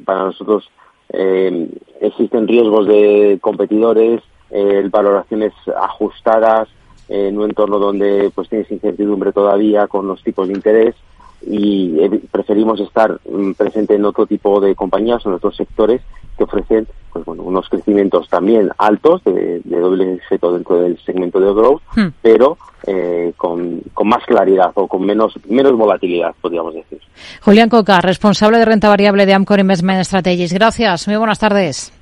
para 0.05 0.25
nosotros 0.25 0.69
eh, 1.11 1.69
existen 2.01 2.49
riesgos 2.49 2.89
de 2.89 3.39
competidores, 3.41 4.21
eh, 4.51 4.89
valoraciones 4.91 5.53
ajustadas 5.81 6.69
en 7.09 7.39
un 7.39 7.45
entorno 7.45 7.79
donde 7.79 8.33
pues 8.35 8.49
tienes 8.49 8.69
incertidumbre 8.73 9.33
todavía 9.33 9.87
con 9.87 10.09
los 10.09 10.23
tipos 10.25 10.49
de 10.49 10.55
interés 10.55 10.97
y 11.43 11.99
eh, 12.01 12.21
preferimos 12.31 12.81
estar 12.81 13.19
mm, 13.29 13.53
presente 13.53 13.95
en 13.95 14.05
otro 14.05 14.27
tipo 14.27 14.61
de 14.61 14.75
compañías 14.75 15.25
o 15.25 15.29
en 15.29 15.37
otros 15.37 15.57
sectores 15.57 16.03
que 16.37 16.45
ofrecen 16.45 16.87
pues 17.13 17.25
bueno 17.25 17.43
unos 17.43 17.69
crecimientos 17.69 18.29
también 18.29 18.71
altos 18.79 19.23
de, 19.25 19.61
doble 19.65 20.15
efecto 20.15 20.53
dentro 20.53 20.81
del 20.81 20.99
segmento 21.05 21.41
de 21.41 21.53
growth 21.53 21.83
hmm. 21.97 22.09
pero 22.21 22.59
eh, 22.87 23.33
con, 23.37 23.81
con, 23.95 24.09
más 24.09 24.25
claridad 24.25 24.71
o 24.75 24.87
con 24.87 25.05
menos 25.05 25.35
menos 25.49 25.73
volatilidad 25.77 26.35
podríamos 26.41 26.75
decir. 26.75 27.01
Julián 27.43 27.69
Coca 27.69 28.01
responsable 28.01 28.59
de 28.59 28.65
renta 28.65 28.89
variable 28.89 29.27
de 29.27 29.35
Amcor 29.35 29.59
Investment 29.59 30.05
Strategies. 30.05 30.53
Gracias. 30.53 31.09
Muy 31.09 31.17
buenas 31.17 31.39
tardes. 31.39 31.93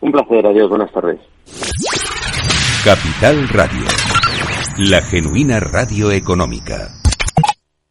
Un 0.00 0.12
placer. 0.12 0.46
Adiós. 0.46 0.68
Buenas 0.70 0.90
tardes. 0.92 1.20
Capital 2.84 3.48
Radio 3.48 3.86
la 4.78 5.00
genuina 5.00 5.58
radio 5.58 6.10
económica 6.12 6.90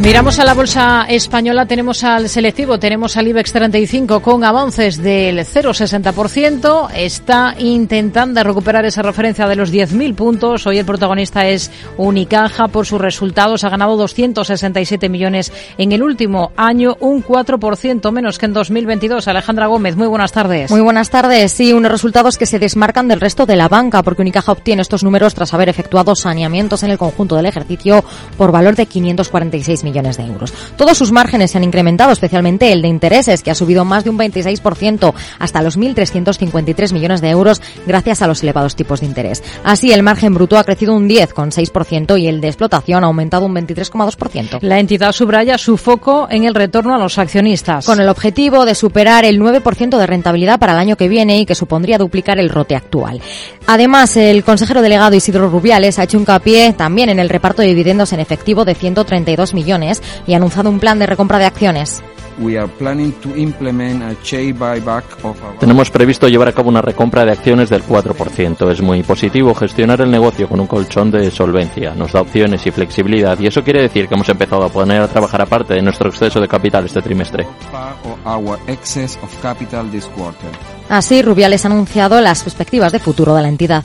Miramos 0.00 0.38
a 0.38 0.46
la 0.46 0.54
bolsa 0.54 1.04
española, 1.10 1.66
tenemos 1.66 2.04
al 2.04 2.30
selectivo, 2.30 2.78
tenemos 2.78 3.18
al 3.18 3.28
IBEX 3.28 3.52
35 3.52 4.20
con 4.20 4.44
avances 4.44 4.96
del 4.96 5.40
0,60%. 5.40 6.88
Está 6.94 7.54
intentando 7.58 8.42
recuperar 8.42 8.86
esa 8.86 9.02
referencia 9.02 9.46
de 9.46 9.56
los 9.56 9.70
10.000 9.70 10.14
puntos. 10.14 10.66
Hoy 10.66 10.78
el 10.78 10.86
protagonista 10.86 11.46
es 11.46 11.70
Unicaja 11.98 12.68
por 12.68 12.86
sus 12.86 12.98
resultados. 12.98 13.62
Ha 13.62 13.68
ganado 13.68 13.98
267 13.98 15.10
millones 15.10 15.52
en 15.76 15.92
el 15.92 16.02
último 16.02 16.52
año, 16.56 16.96
un 17.00 17.22
4% 17.22 18.10
menos 18.10 18.38
que 18.38 18.46
en 18.46 18.54
2022. 18.54 19.28
Alejandra 19.28 19.66
Gómez, 19.66 19.96
muy 19.96 20.06
buenas 20.06 20.32
tardes. 20.32 20.70
Muy 20.70 20.80
buenas 20.80 21.10
tardes. 21.10 21.52
Sí, 21.52 21.74
unos 21.74 21.92
resultados 21.92 22.38
que 22.38 22.46
se 22.46 22.58
desmarcan 22.58 23.06
del 23.06 23.20
resto 23.20 23.44
de 23.44 23.56
la 23.56 23.68
banca 23.68 24.02
porque 24.02 24.22
Unicaja 24.22 24.52
obtiene 24.52 24.80
estos 24.80 25.04
números 25.04 25.34
tras 25.34 25.52
haber 25.52 25.68
efectuado 25.68 26.16
saneamientos 26.16 26.84
en 26.84 26.90
el 26.90 26.96
conjunto 26.96 27.36
del 27.36 27.44
ejercicio 27.44 28.02
por 28.38 28.50
valor 28.50 28.76
de 28.76 28.86
546 28.86 29.84
millones 29.84 29.89
millones 29.90 30.16
de 30.16 30.24
euros. 30.24 30.52
Todos 30.76 30.96
sus 30.96 31.12
márgenes 31.12 31.50
se 31.50 31.58
han 31.58 31.64
incrementado, 31.64 32.12
especialmente 32.12 32.72
el 32.72 32.82
de 32.82 32.88
intereses, 32.88 33.42
que 33.42 33.50
ha 33.50 33.54
subido 33.54 33.84
más 33.84 34.04
de 34.04 34.10
un 34.10 34.18
26% 34.18 35.12
hasta 35.38 35.62
los 35.62 35.78
1.353 35.78 36.92
millones 36.92 37.20
de 37.20 37.30
euros 37.30 37.60
gracias 37.86 38.22
a 38.22 38.26
los 38.26 38.42
elevados 38.42 38.76
tipos 38.76 39.00
de 39.00 39.06
interés. 39.06 39.42
Así, 39.64 39.92
el 39.92 40.02
margen 40.02 40.34
bruto 40.34 40.58
ha 40.58 40.64
crecido 40.64 40.94
un 40.94 41.08
10,6% 41.08 42.20
y 42.20 42.28
el 42.28 42.40
de 42.40 42.48
explotación 42.48 43.04
ha 43.04 43.08
aumentado 43.08 43.46
un 43.46 43.54
23,2%. 43.54 44.58
La 44.62 44.78
entidad 44.78 45.12
subraya 45.12 45.58
su 45.58 45.76
foco 45.76 46.28
en 46.30 46.44
el 46.44 46.54
retorno 46.54 46.94
a 46.94 46.98
los 46.98 47.18
accionistas. 47.18 47.84
Con 47.84 48.00
el 48.00 48.08
objetivo 48.08 48.64
de 48.64 48.74
superar 48.74 49.24
el 49.24 49.40
9% 49.40 49.98
de 49.98 50.06
rentabilidad 50.06 50.58
para 50.58 50.72
el 50.72 50.78
año 50.78 50.96
que 50.96 51.08
viene 51.08 51.40
y 51.40 51.46
que 51.46 51.54
supondría 51.54 51.98
duplicar 51.98 52.38
el 52.38 52.50
rote 52.50 52.76
actual. 52.76 53.20
Además, 53.72 54.16
el 54.16 54.42
consejero 54.42 54.82
delegado 54.82 55.14
Isidro 55.14 55.48
Rubiales 55.48 56.00
ha 56.00 56.02
hecho 56.02 56.18
un 56.18 56.24
capié 56.24 56.72
también 56.72 57.08
en 57.08 57.20
el 57.20 57.28
reparto 57.28 57.62
de 57.62 57.68
dividendos 57.68 58.12
en 58.12 58.18
efectivo 58.18 58.64
de 58.64 58.74
132 58.74 59.54
millones 59.54 60.02
y 60.26 60.32
ha 60.32 60.38
anunciado 60.38 60.70
un 60.70 60.80
plan 60.80 60.98
de 60.98 61.06
recompra 61.06 61.38
de 61.38 61.44
acciones. 61.44 62.02
Tenemos 65.58 65.90
previsto 65.90 66.26
llevar 66.26 66.48
a 66.48 66.52
cabo 66.52 66.70
una 66.70 66.80
recompra 66.80 67.24
de 67.24 67.32
acciones 67.32 67.68
del 67.68 67.82
4%. 67.82 68.70
Es 68.70 68.80
muy 68.80 69.02
positivo 69.02 69.54
gestionar 69.54 70.00
el 70.00 70.10
negocio 70.10 70.48
con 70.48 70.58
un 70.58 70.66
colchón 70.66 71.10
de 71.10 71.30
solvencia. 71.30 71.94
Nos 71.94 72.12
da 72.12 72.22
opciones 72.22 72.66
y 72.66 72.70
flexibilidad 72.70 73.38
y 73.38 73.46
eso 73.46 73.62
quiere 73.62 73.82
decir 73.82 74.08
que 74.08 74.14
hemos 74.14 74.28
empezado 74.28 74.64
a 74.64 74.68
poner 74.70 75.02
a 75.02 75.08
trabajar 75.08 75.42
aparte 75.42 75.74
de 75.74 75.82
nuestro 75.82 76.08
exceso 76.08 76.40
de 76.40 76.48
capital 76.48 76.86
este 76.86 77.02
trimestre. 77.02 77.46
Así, 80.88 81.22
Rubiales 81.22 81.64
ha 81.64 81.68
anunciado 81.68 82.20
las 82.20 82.42
perspectivas 82.42 82.92
de 82.92 82.98
futuro 82.98 83.34
de 83.34 83.42
la 83.42 83.48
entidad. 83.48 83.84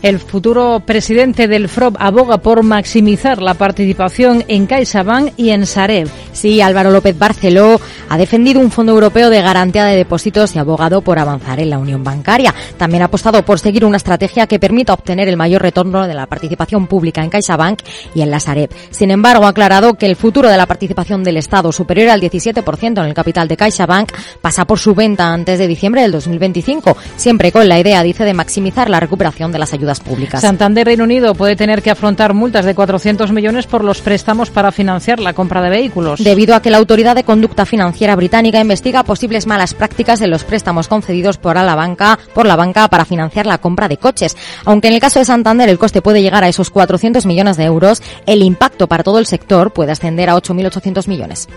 El 0.00 0.20
futuro 0.20 0.80
presidente 0.86 1.48
del 1.48 1.68
FROB 1.68 1.96
aboga 1.98 2.38
por 2.38 2.62
maximizar 2.62 3.42
la 3.42 3.54
participación 3.54 4.44
en 4.46 4.66
CaixaBank 4.66 5.32
y 5.36 5.50
en 5.50 5.66
Sareb. 5.66 6.08
Sí, 6.38 6.60
Álvaro 6.60 6.92
López 6.92 7.18
Barceló 7.18 7.80
ha 8.08 8.16
defendido 8.16 8.60
un 8.60 8.70
fondo 8.70 8.92
europeo 8.92 9.28
de 9.28 9.42
garantía 9.42 9.86
de 9.86 9.96
depósitos 9.96 10.54
y 10.54 10.60
abogado 10.60 11.02
por 11.02 11.18
avanzar 11.18 11.58
en 11.58 11.68
la 11.68 11.78
unión 11.78 12.04
bancaria. 12.04 12.54
También 12.76 13.02
ha 13.02 13.06
apostado 13.06 13.44
por 13.44 13.58
seguir 13.58 13.84
una 13.84 13.96
estrategia 13.96 14.46
que 14.46 14.60
permita 14.60 14.92
obtener 14.92 15.26
el 15.28 15.36
mayor 15.36 15.62
retorno 15.62 16.06
de 16.06 16.14
la 16.14 16.26
participación 16.26 16.86
pública 16.86 17.24
en 17.24 17.30
CaixaBank 17.30 17.80
y 18.14 18.22
en 18.22 18.30
la 18.30 18.38
Sareb. 18.38 18.70
Sin 18.90 19.10
embargo, 19.10 19.46
ha 19.46 19.48
aclarado 19.48 19.94
que 19.94 20.06
el 20.06 20.14
futuro 20.14 20.48
de 20.48 20.56
la 20.56 20.66
participación 20.66 21.24
del 21.24 21.38
Estado 21.38 21.72
superior 21.72 22.10
al 22.10 22.20
17% 22.20 23.00
en 23.00 23.04
el 23.04 23.14
capital 23.14 23.48
de 23.48 23.56
CaixaBank 23.56 24.12
pasa 24.40 24.64
por 24.64 24.78
su 24.78 24.94
venta 24.94 25.32
antes 25.32 25.58
de 25.58 25.66
diciembre 25.66 26.02
del 26.02 26.12
2025, 26.12 26.96
siempre 27.16 27.50
con 27.50 27.68
la 27.68 27.80
idea, 27.80 28.00
dice, 28.04 28.22
de 28.22 28.32
maximizar 28.32 28.88
la 28.88 29.00
recuperación 29.00 29.50
de 29.50 29.58
las 29.58 29.72
ayudas 29.72 29.98
públicas. 29.98 30.40
Santander 30.40 30.86
Reino 30.86 31.02
Unido 31.02 31.34
puede 31.34 31.56
tener 31.56 31.82
que 31.82 31.90
afrontar 31.90 32.32
multas 32.32 32.64
de 32.64 32.76
400 32.76 33.32
millones 33.32 33.66
por 33.66 33.82
los 33.82 34.02
préstamos 34.02 34.50
para 34.50 34.70
financiar 34.70 35.18
la 35.18 35.32
compra 35.32 35.60
de 35.62 35.70
vehículos. 35.70 36.20
Debido 36.28 36.54
a 36.54 36.60
que 36.60 36.68
la 36.68 36.76
Autoridad 36.76 37.16
de 37.16 37.24
Conducta 37.24 37.64
Financiera 37.64 38.14
británica 38.14 38.60
investiga 38.60 39.02
posibles 39.02 39.46
malas 39.46 39.72
prácticas 39.72 40.20
en 40.20 40.30
los 40.30 40.44
préstamos 40.44 40.86
concedidos 40.86 41.38
por 41.38 41.56
la 41.56 41.74
banca, 41.74 42.18
por 42.34 42.44
la 42.44 42.54
banca 42.54 42.86
para 42.88 43.06
financiar 43.06 43.46
la 43.46 43.56
compra 43.56 43.88
de 43.88 43.96
coches. 43.96 44.36
Aunque 44.66 44.88
en 44.88 44.94
el 44.94 45.00
caso 45.00 45.20
de 45.20 45.24
Santander 45.24 45.70
el 45.70 45.78
coste 45.78 46.02
puede 46.02 46.20
llegar 46.20 46.44
a 46.44 46.48
esos 46.48 46.68
400 46.68 47.24
millones 47.24 47.56
de 47.56 47.64
euros, 47.64 48.02
el 48.26 48.42
impacto 48.42 48.88
para 48.88 49.04
todo 49.04 49.18
el 49.18 49.24
sector 49.24 49.72
puede 49.72 49.92
ascender 49.92 50.28
a 50.28 50.34
8.800 50.34 51.08
millones. 51.08 51.48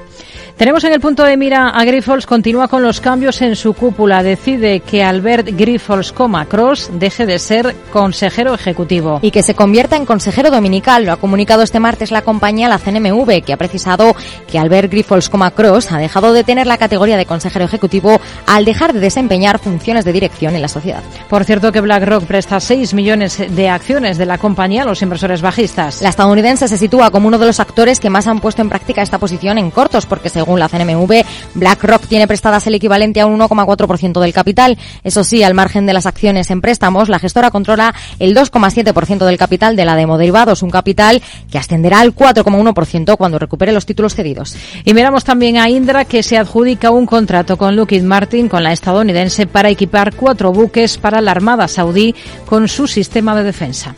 Tenemos 0.58 0.84
en 0.84 0.94
el 0.94 1.00
punto 1.00 1.24
de 1.24 1.38
mira 1.38 1.70
a 1.70 1.84
Grifols, 1.84 2.26
continúa 2.26 2.68
con 2.68 2.84
los 2.84 3.02
cambios 3.02 3.42
en 3.42 3.56
su 3.56 3.74
cúpula. 3.74 4.22
Decide 4.22 4.82
que 4.82 5.04
Albert 5.04 5.50
Grifols, 5.52 6.14
Cross 6.14 6.92
deje 6.94 7.26
de 7.26 7.40
ser 7.40 7.76
consejero 7.92 8.54
ejecutivo. 8.54 9.20
Y 9.22 9.32
que 9.32 9.42
se 9.42 9.56
convierta 9.56 9.96
en 9.96 10.06
consejero 10.06 10.52
dominical. 10.52 11.06
Lo 11.06 11.14
ha 11.14 11.18
comunicado 11.18 11.64
este 11.64 11.80
martes 11.80 12.12
la 12.12 12.22
compañía, 12.22 12.70
la 12.70 12.78
CNMV, 12.78 13.44
que 13.44 13.54
ha 13.54 13.58
precisado 13.58 14.16
que 14.52 14.60
Albert 14.60 14.92
Grifols, 14.92 15.30
Cross 15.30 15.92
ha 15.92 15.98
dejado 15.98 16.34
de 16.34 16.44
tener 16.44 16.68
la 16.68 16.78
categoría 16.78 17.18
de 17.18 17.26
consejero 17.26 17.66
ejecutivo 17.66 18.20
al 18.46 18.66
dejar 18.66 18.94
de 18.94 19.00
desempeñar 19.00 19.60
funciones 19.60 20.06
de 20.06 20.14
dirección 20.14 20.56
en 20.56 20.62
la 20.62 20.68
sociedad. 20.68 21.02
Por 21.30 21.46
cierto 21.46 21.72
que 21.72 21.82
BlackRock 21.82 22.26
presta 22.26 22.60
6 22.60 22.94
millones 22.94 23.42
de 23.56 23.70
acciones 23.70 24.18
de 24.18 24.26
la 24.26 24.38
compañía 24.38 24.84
a 24.84 24.86
los 24.86 25.02
inversores 25.02 25.42
bajistas. 25.42 26.02
La 26.02 26.10
estadounidense 26.10 26.68
se 26.68 26.78
sitúa 26.78 27.10
como 27.10 27.28
uno 27.28 27.40
de 27.40 27.46
los 27.46 27.60
actores 27.60 28.00
que 28.00 28.10
más 28.10 28.28
han 28.28 28.40
puesto 28.40 28.62
en 28.62 28.70
práctica 28.70 29.02
esta 29.02 29.18
posición 29.18 29.58
en 29.58 29.72
cortos, 29.72 30.06
porque 30.06 30.30
según 30.30 30.42
según 30.42 30.60
la 30.60 30.68
CNMV, 30.68 31.24
BlackRock 31.54 32.08
tiene 32.08 32.28
prestadas 32.28 32.66
el 32.66 32.74
equivalente 32.74 33.22
a 33.22 33.28
un 33.28 33.40
1,4% 33.40 34.20
del 34.20 34.34
capital. 34.34 34.78
Eso 35.04 35.24
sí, 35.24 35.44
al 35.44 35.54
margen 35.54 35.86
de 35.86 35.94
las 35.94 36.08
acciones 36.08 36.50
en 36.50 36.62
préstamos, 36.62 37.10
la 37.10 37.20
gestora 37.20 37.52
controla 37.52 37.94
el 38.18 38.36
2,7% 38.36 39.26
del 39.26 39.38
capital 39.38 39.76
de 39.76 39.86
la 39.86 39.96
de 39.96 40.08
derivados, 40.18 40.64
un 40.64 40.72
capital 40.72 41.22
que 41.52 41.60
ascenderá 41.60 42.00
al 42.00 42.16
4,1% 42.16 43.18
cuando 43.18 43.38
recupere 43.40 43.72
los 43.72 43.86
títulos 43.86 44.16
cedidos. 44.16 44.41
Y 44.86 44.94
miramos 44.94 45.24
también 45.24 45.58
a 45.58 45.70
Indra, 45.70 46.06
que 46.06 46.24
se 46.24 46.38
adjudica 46.38 46.92
un 46.92 47.06
contrato 47.06 47.58
con 47.58 47.76
Lockheed 47.76 48.04
Martin, 48.04 48.50
con 48.50 48.64
la 48.64 48.72
estadounidense, 48.72 49.48
para 49.48 49.70
equipar 49.70 50.16
cuatro 50.16 50.52
buques 50.52 50.98
para 50.98 51.22
la 51.22 51.32
Armada 51.32 51.68
saudí 51.68 52.16
con 52.46 52.68
su 52.68 52.88
sistema 52.88 53.36
de 53.36 53.44
defensa. 53.44 53.96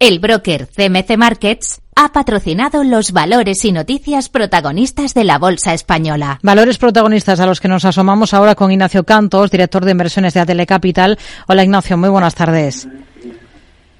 El 0.00 0.20
broker 0.20 0.68
CMC 0.68 1.16
Markets 1.16 1.80
ha 1.96 2.12
patrocinado 2.12 2.84
los 2.84 3.10
valores 3.10 3.64
y 3.64 3.72
noticias 3.72 4.28
protagonistas 4.28 5.12
de 5.12 5.24
la 5.24 5.38
Bolsa 5.38 5.74
Española. 5.74 6.38
Valores 6.44 6.78
protagonistas 6.78 7.40
a 7.40 7.46
los 7.46 7.60
que 7.60 7.66
nos 7.66 7.84
asomamos 7.84 8.32
ahora 8.32 8.54
con 8.54 8.70
Ignacio 8.70 9.02
Cantos, 9.02 9.50
director 9.50 9.84
de 9.84 9.90
inversiones 9.90 10.34
de 10.34 10.40
Atele 10.40 10.66
Capital. 10.66 11.18
Hola 11.48 11.64
Ignacio, 11.64 11.96
muy 11.98 12.10
buenas 12.10 12.36
tardes. 12.36 12.86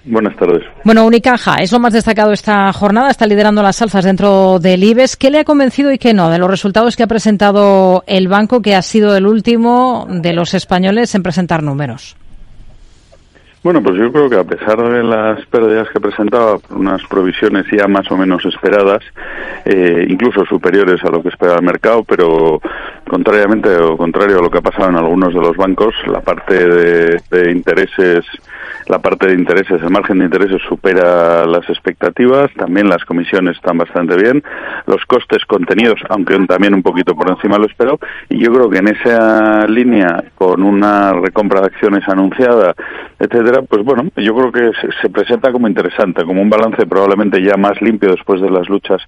Buenas 0.05 0.37
tardes. 0.37 0.63
Bueno, 0.85 1.05
Unicaja 1.05 1.57
es 1.57 1.73
lo 1.73 1.81
más 1.81 1.93
destacado 1.93 2.33
esta 2.33 2.73
jornada, 2.73 3.11
está 3.11 3.27
liderando 3.27 3.63
las 3.63 3.83
alzas 3.83 4.05
dentro 4.05 4.59
del 4.59 4.83
IBEX. 4.83 5.17
¿Qué 5.17 5.31
le 5.31 5.41
ha 5.41 5.45
convencido 5.45 5.93
y 5.93 5.99
qué 5.99 6.15
no 6.15 6.31
de 6.31 6.39
los 6.39 6.49
resultados 6.49 6.97
que 6.97 7.03
ha 7.03 7.09
presentado 7.09 8.05
el 8.07 8.29
banco, 8.29 8.63
que 8.63 8.75
ha 8.75 8.83
sido 8.83 9.17
el 9.17 9.27
último 9.27 10.07
de 10.09 10.33
los 10.33 10.55
españoles 10.55 11.15
en 11.15 11.23
presentar 11.23 11.63
números? 11.63 12.17
Bueno, 13.63 13.83
pues 13.83 13.97
yo 13.97 14.13
creo 14.13 14.31
que 14.31 14.37
a 14.37 14.45
pesar 14.45 14.81
de 14.81 15.03
las 15.03 15.45
pérdidas 15.47 15.89
que 15.93 16.01
presentaba, 16.01 16.59
unas 16.71 17.03
provisiones 17.09 17.67
ya 17.77 17.89
más 17.89 18.09
o 18.11 18.17
menos 18.17 18.45
esperadas, 18.47 19.03
eh, 19.65 20.07
incluso 20.09 20.45
superiores 20.47 21.03
a 21.05 21.11
lo 21.11 21.21
que 21.23 21.29
esperaba 21.29 21.59
el 21.59 21.67
mercado, 21.67 22.05
pero 22.05 22.61
contrariamente 23.07 23.77
o 23.77 23.97
contrario 23.97 24.39
a 24.39 24.43
lo 24.43 24.49
que 24.49 24.59
ha 24.59 24.63
pasado 24.63 24.91
en 24.91 24.97
algunos 24.97 25.35
de 25.35 25.41
los 25.41 25.57
bancos, 25.57 25.93
la 26.07 26.21
parte 26.21 26.67
de, 26.67 27.21
de 27.31 27.51
intereses 27.51 28.25
la 28.89 28.99
parte 28.99 29.29
de 29.29 29.35
intereses, 29.35 29.83
el 29.83 29.91
margen 29.91 30.19
de 30.19 30.25
intereses 30.25 30.63
supera 30.69 31.45
las 31.47 31.69
expectativas, 31.69 32.51
también 32.55 32.89
las 32.89 33.05
comisiones 33.05 33.57
están 33.57 33.79
bastante 33.79 34.17
bien, 34.17 34.43
los 34.87 35.05
costes 35.05 35.45
contenidos, 35.45 36.01
aunque 36.09 36.39
también 36.47 36.75
un 36.75 36.83
poquito 36.83 37.15
por 37.15 37.31
encima 37.31 37.59
lo 37.59 37.67
esperado, 37.67 37.99
y 38.29 38.39
yo 38.39 38.53
creo 38.53 38.71
que 38.71 38.79
en 38.79 38.89
esa 38.89 39.67
línea, 39.67 40.25
con 40.35 40.63
una 40.63 41.13
recompra 41.13 41.61
de 41.61 41.67
acciones 41.67 42.09
anunciada, 42.09 42.75
etcétera, 43.19 43.63
pues 43.63 43.85
bueno, 43.85 44.05
yo 44.17 44.35
creo 44.35 44.53
que 44.53 44.71
se, 45.03 45.11
presenta 45.11 45.53
como 45.53 45.69
interesante, 45.69 46.25
como 46.25 46.41
un 46.41 46.49
balance 46.49 46.87
probablemente 46.87 47.43
ya 47.43 47.57
más 47.57 47.81
limpio 47.83 48.11
después 48.11 48.41
de 48.41 48.51
las 48.51 48.69
luchas 48.69 49.03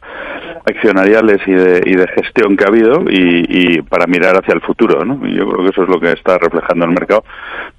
accionariales 0.66 1.38
y 1.46 1.52
de, 1.52 1.82
y 1.86 1.94
de 1.94 2.06
gestión 2.08 2.56
que 2.56 2.64
ha 2.64 2.68
habido 2.68 3.04
y, 3.08 3.80
para 3.82 4.06
mirar 4.06 4.36
hacia 4.36 4.54
el 4.54 4.60
futuro, 4.60 5.04
¿no? 5.04 5.26
Y 5.26 5.34
yo 5.34 5.48
creo 5.48 5.64
que 5.64 5.70
eso 5.70 5.82
es 5.84 5.88
lo 5.88 6.00
que 6.00 6.12
está 6.12 6.38
reflejando 6.38 6.84
el 6.84 6.92
mercado 6.92 7.24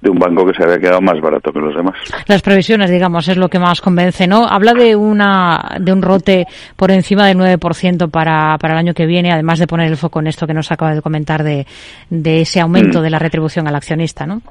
de 0.00 0.10
un 0.10 0.18
banco 0.18 0.46
que 0.46 0.54
se 0.54 0.62
había 0.62 0.78
quedado 0.78 1.00
más 1.00 1.20
barato 1.20 1.52
que 1.52 1.60
los 1.60 1.74
demás. 1.74 1.91
Las 2.26 2.42
previsiones, 2.42 2.90
digamos, 2.90 3.28
es 3.28 3.36
lo 3.36 3.48
que 3.48 3.58
más 3.58 3.80
convence, 3.80 4.26
¿no? 4.26 4.46
Habla 4.46 4.74
de 4.74 4.96
una 4.96 5.76
de 5.80 5.92
un 5.92 6.02
rote 6.02 6.46
por 6.76 6.90
encima 6.90 7.26
del 7.26 7.38
9% 7.38 8.10
para, 8.10 8.56
para 8.58 8.74
el 8.74 8.78
año 8.78 8.94
que 8.94 9.06
viene, 9.06 9.32
además 9.32 9.58
de 9.58 9.66
poner 9.66 9.88
el 9.88 9.96
foco 9.96 10.20
en 10.20 10.28
esto 10.28 10.46
que 10.46 10.54
nos 10.54 10.70
acaba 10.70 10.94
de 10.94 11.02
comentar 11.02 11.42
de, 11.42 11.66
de 12.10 12.40
ese 12.42 12.60
aumento 12.60 13.00
mm. 13.00 13.02
de 13.02 13.10
la 13.10 13.18
retribución 13.18 13.68
al 13.68 13.76
accionista, 13.76 14.26
¿no? 14.26 14.42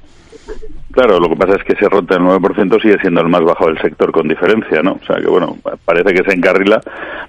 Claro, 0.92 1.20
lo 1.20 1.30
que 1.30 1.36
pasa 1.36 1.56
es 1.56 1.64
que 1.64 1.74
ese 1.74 1.88
rote 1.88 2.16
del 2.16 2.24
9% 2.24 2.82
sigue 2.82 3.00
siendo 3.00 3.22
el 3.22 3.30
más 3.30 3.44
bajo 3.44 3.68
del 3.68 3.80
sector 3.82 4.12
con 4.12 4.28
diferencia, 4.28 4.82
¿no? 4.82 5.00
O 5.02 5.06
sea 5.06 5.18
que, 5.18 5.28
bueno, 5.28 5.58
parece 5.86 6.14
que 6.14 6.30
se 6.30 6.36
encarrila, 6.36 6.82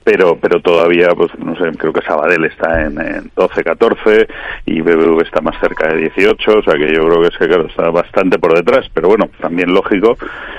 pero 0.02 0.36
pero 0.40 0.60
todavía, 0.60 1.08
pues 1.16 1.30
no 1.38 1.54
sé, 1.56 1.76
creo 1.78 1.92
que 1.92 2.02
Sabadell 2.02 2.44
está 2.44 2.82
en, 2.82 3.30
12, 3.36 3.64
14 3.64 4.28
y 4.66 4.80
BBV 4.80 5.22
está 5.22 5.40
más 5.40 5.58
cerca 5.60 5.92
de 5.92 5.98
18, 5.98 6.58
o 6.58 6.62
sea 6.62 6.74
que 6.74 6.92
yo 6.92 7.06
creo 7.06 7.20
que 7.22 7.28
ese, 7.28 7.46
claro, 7.46 7.66
está 7.66 7.90
bastante 7.90 8.38
por 8.38 8.54
detrás, 8.54 8.86
pero 8.92 9.08
bueno, 9.08 9.28
también 9.40 9.72
lógico 9.72 10.16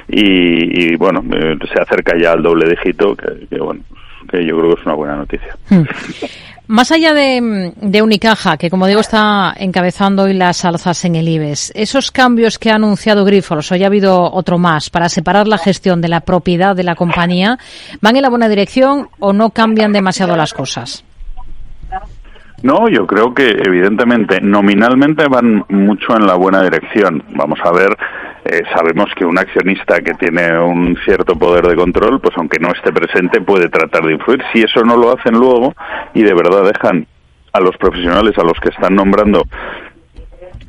y, 0.07 0.95
bueno, 0.95 1.23
eh, 1.33 1.57
se 1.73 1.81
acerca 1.81 2.17
ya 2.17 2.33
al 2.33 2.43
doble 2.43 2.69
dígito, 2.69 3.15
que, 3.15 3.47
que 3.47 3.57
bueno, 3.57 3.81
que 4.29 4.45
yo 4.45 4.57
creo 4.57 4.73
que 4.73 4.81
es 4.81 4.85
una 4.85 4.95
buena 4.95 5.15
noticia. 5.15 5.55
Más 6.73 6.91
allá 6.91 7.13
de, 7.13 7.71
de, 7.79 8.01
Unicaja, 8.01 8.57
que 8.57 8.71
como 8.71 8.87
digo 8.87 8.99
está 8.99 9.53
encabezando 9.55 10.23
hoy 10.23 10.33
las 10.33 10.65
alzas 10.65 11.05
en 11.05 11.13
el 11.13 11.27
IBEX, 11.27 11.71
esos 11.75 12.09
cambios 12.09 12.57
que 12.57 12.71
ha 12.71 12.77
anunciado 12.77 13.25
Grifols, 13.25 13.71
hoy 13.71 13.83
ha 13.83 13.85
habido 13.85 14.23
otro 14.33 14.57
más, 14.57 14.89
para 14.89 15.07
separar 15.07 15.47
la 15.47 15.59
gestión 15.59 16.01
de 16.01 16.07
la 16.07 16.21
propiedad 16.21 16.75
de 16.75 16.81
la 16.81 16.95
compañía, 16.95 17.59
¿van 18.01 18.15
en 18.15 18.23
la 18.23 18.29
buena 18.31 18.49
dirección 18.49 19.07
o 19.19 19.33
no 19.33 19.51
cambian 19.51 19.93
demasiado 19.93 20.35
las 20.35 20.51
cosas? 20.51 21.05
No, 22.63 22.89
yo 22.89 23.05
creo 23.05 23.35
que 23.35 23.49
evidentemente 23.49 24.41
nominalmente 24.41 25.25
van 25.29 25.65
mucho 25.69 26.17
en 26.17 26.25
la 26.25 26.33
buena 26.33 26.63
dirección. 26.63 27.23
Vamos 27.35 27.59
a 27.63 27.71
ver 27.71 27.95
eh, 28.45 28.63
sabemos 28.75 29.05
que 29.15 29.25
un 29.25 29.37
accionista 29.37 29.99
que 30.01 30.13
tiene 30.15 30.59
un 30.59 30.97
cierto 31.05 31.37
poder 31.37 31.65
de 31.65 31.75
control, 31.75 32.19
pues 32.19 32.35
aunque 32.37 32.59
no 32.59 32.71
esté 32.71 32.91
presente, 32.91 33.41
puede 33.41 33.69
tratar 33.69 34.03
de 34.03 34.13
influir. 34.13 34.43
Si 34.51 34.61
eso 34.61 34.83
no 34.83 34.97
lo 34.97 35.17
hacen 35.17 35.33
luego 35.33 35.73
y 36.13 36.23
de 36.23 36.33
verdad 36.33 36.63
dejan 36.65 37.07
a 37.53 37.59
los 37.61 37.77
profesionales 37.77 38.37
a 38.37 38.43
los 38.43 38.59
que 38.59 38.69
están 38.69 38.95
nombrando 38.95 39.43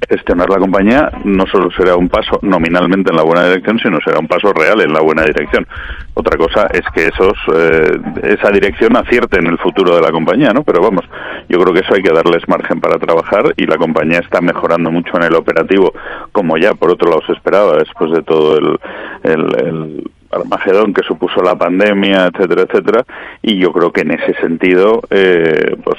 gestionar 0.08 0.48
la 0.50 0.58
compañía 0.58 1.10
no 1.24 1.46
solo 1.46 1.70
será 1.70 1.96
un 1.96 2.08
paso 2.08 2.38
nominalmente 2.42 3.10
en 3.10 3.16
la 3.16 3.22
buena 3.22 3.46
dirección, 3.46 3.78
sino 3.78 3.98
será 4.04 4.18
un 4.18 4.28
paso 4.28 4.52
real 4.52 4.80
en 4.80 4.92
la 4.92 5.00
buena 5.00 5.22
dirección. 5.24 5.66
Otra 6.14 6.36
cosa 6.36 6.66
es 6.72 6.82
que 6.94 7.08
esos 7.08 7.32
eh, 7.54 7.98
esa 8.22 8.50
dirección 8.50 8.96
acierte 8.96 9.38
en 9.38 9.46
el 9.46 9.58
futuro 9.58 9.96
de 9.96 10.02
la 10.02 10.10
compañía, 10.10 10.50
¿no? 10.54 10.62
Pero 10.62 10.82
vamos, 10.82 11.04
yo 11.48 11.58
creo 11.58 11.74
que 11.74 11.80
eso 11.80 11.94
hay 11.94 12.02
que 12.02 12.12
darles 12.12 12.48
margen 12.48 12.80
para 12.80 12.98
trabajar 12.98 13.52
y 13.56 13.66
la 13.66 13.76
compañía 13.76 14.18
está 14.18 14.40
mejorando 14.40 14.90
mucho 14.90 15.16
en 15.16 15.24
el 15.24 15.34
operativo, 15.34 15.92
como 16.32 16.56
ya 16.56 16.74
por 16.74 16.90
otro 16.90 17.10
lado 17.10 17.22
se 17.26 17.32
esperaba 17.32 17.76
después 17.76 18.12
de 18.12 18.22
todo 18.22 18.58
el, 18.58 18.78
el 19.22 20.10
Armagedón 20.34 20.92
que 20.92 21.02
supuso 21.02 21.42
la 21.42 21.54
pandemia, 21.54 22.30
etcétera, 22.32 22.62
etcétera, 22.62 23.04
y 23.42 23.58
yo 23.58 23.72
creo 23.72 23.92
que 23.92 24.02
en 24.02 24.12
ese 24.12 24.34
sentido 24.40 25.02
eh, 25.10 25.76
pues 25.82 25.98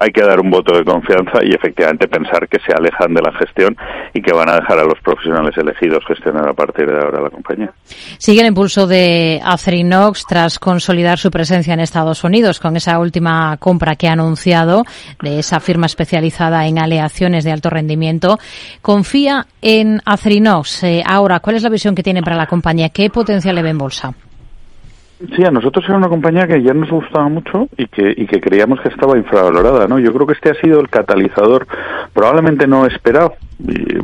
hay 0.00 0.10
que 0.10 0.22
dar 0.22 0.40
un 0.40 0.50
voto 0.50 0.76
de 0.76 0.84
confianza 0.84 1.38
y 1.42 1.54
efectivamente 1.54 2.08
pensar 2.08 2.48
que 2.48 2.58
se 2.66 2.72
alejan 2.72 3.14
de 3.14 3.22
la 3.22 3.32
gestión 3.38 3.76
y 4.14 4.22
que 4.22 4.32
van 4.32 4.48
a 4.48 4.56
dejar 4.56 4.78
a 4.78 4.84
los 4.84 5.00
profesionales 5.00 5.56
elegidos 5.56 6.04
gestionar 6.06 6.48
a 6.48 6.52
partir 6.52 6.86
de 6.86 6.98
ahora 6.98 7.20
la 7.20 7.30
compañía. 7.30 7.70
Sigue 8.18 8.40
el 8.40 8.46
impulso 8.46 8.86
de 8.86 9.40
Acerinox 9.44 10.24
tras 10.28 10.58
consolidar 10.58 11.18
su 11.18 11.30
presencia 11.30 11.74
en 11.74 11.80
Estados 11.80 12.24
Unidos 12.24 12.60
con 12.60 12.76
esa 12.76 12.98
última 12.98 13.56
compra 13.58 13.96
que 13.96 14.08
ha 14.08 14.12
anunciado 14.12 14.84
de 15.22 15.38
esa 15.38 15.60
firma 15.60 15.86
especializada 15.86 16.66
en 16.66 16.78
aleaciones 16.78 17.44
de 17.44 17.52
alto 17.52 17.70
rendimiento. 17.70 18.38
Confía 18.82 19.46
en 19.62 20.00
Acerinox. 20.04 20.84
Eh, 20.84 21.02
ahora, 21.04 21.40
¿cuál 21.40 21.56
es 21.56 21.62
la 21.62 21.70
visión 21.70 21.94
que 21.94 22.02
tiene 22.02 22.22
para 22.22 22.36
la 22.36 22.46
compañía? 22.46 22.90
¿Qué 22.90 23.10
potencial 23.10 23.56
le 23.56 23.62
en 23.68 23.78
bolsa? 23.78 24.14
Sí, 25.34 25.44
a 25.44 25.50
nosotros 25.50 25.84
era 25.88 25.96
una 25.96 26.08
compañía 26.08 26.46
que 26.46 26.62
ya 26.62 26.72
nos 26.72 26.90
gustaba 26.90 27.28
mucho 27.28 27.68
y 27.76 27.86
que, 27.86 28.14
y 28.16 28.26
que 28.26 28.40
creíamos 28.40 28.80
que 28.80 28.88
estaba 28.88 29.18
infravalorada, 29.18 29.88
¿no? 29.88 29.98
Yo 29.98 30.12
creo 30.12 30.28
que 30.28 30.34
este 30.34 30.50
ha 30.50 30.54
sido 30.54 30.78
el 30.80 30.88
catalizador, 30.88 31.66
probablemente 32.12 32.68
no 32.68 32.86
esperado, 32.86 33.34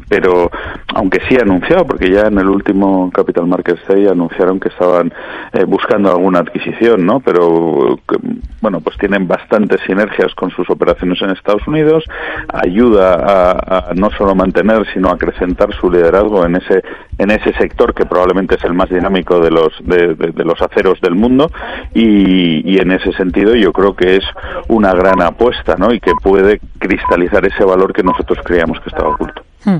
pero 0.08 0.50
aunque 0.94 1.20
sí 1.28 1.36
anunciado, 1.36 1.86
porque 1.86 2.10
ya 2.10 2.22
en 2.22 2.38
el 2.38 2.48
último 2.48 3.10
Capital 3.12 3.46
Markets 3.46 3.86
Day 3.86 4.06
anunciaron 4.06 4.58
que 4.58 4.68
estaban 4.68 5.12
eh, 5.52 5.64
buscando 5.64 6.10
alguna 6.10 6.40
adquisición, 6.40 7.06
¿no? 7.06 7.20
Pero 7.20 7.98
bueno, 8.60 8.80
pues 8.80 8.96
tienen 8.98 9.28
bastantes 9.28 9.80
sinergias 9.86 10.34
con 10.34 10.50
sus 10.50 10.68
operaciones 10.70 11.20
en 11.22 11.30
Estados 11.30 11.66
Unidos, 11.66 12.04
ayuda 12.48 13.14
a, 13.14 13.94
no 13.94 14.10
solo 14.10 14.34
mantener, 14.34 14.86
sino 14.92 15.08
a 15.08 15.14
acrecentar 15.14 15.72
su 15.74 15.90
liderazgo 15.90 16.44
en 16.44 16.56
ese 16.56 16.82
en 17.18 17.30
ese 17.30 17.52
sector 17.54 17.94
que 17.94 18.06
probablemente 18.06 18.56
es 18.56 18.64
el 18.64 18.74
más 18.74 18.88
dinámico 18.88 19.38
de 19.40 19.50
los 19.50 19.72
de, 19.84 20.14
de 20.14 20.44
los 20.44 20.60
aceros 20.60 21.00
del 21.00 21.14
mundo 21.14 21.50
y, 21.94 22.80
en 22.80 22.90
ese 22.90 23.12
sentido 23.12 23.54
yo 23.54 23.72
creo 23.72 23.94
que 23.94 24.16
es 24.16 24.24
una 24.68 24.92
gran 24.92 25.22
apuesta, 25.22 25.76
¿no? 25.78 25.92
Y 25.92 26.00
que 26.00 26.12
puede 26.22 26.60
cristalizar 26.78 27.44
ese 27.46 27.64
valor 27.64 27.92
que 27.92 28.02
nosotros 28.02 28.38
creíamos 28.44 28.80
que 28.80 28.90
estaba 28.90 29.10
oculto. 29.10 29.43
Hmm. 29.64 29.78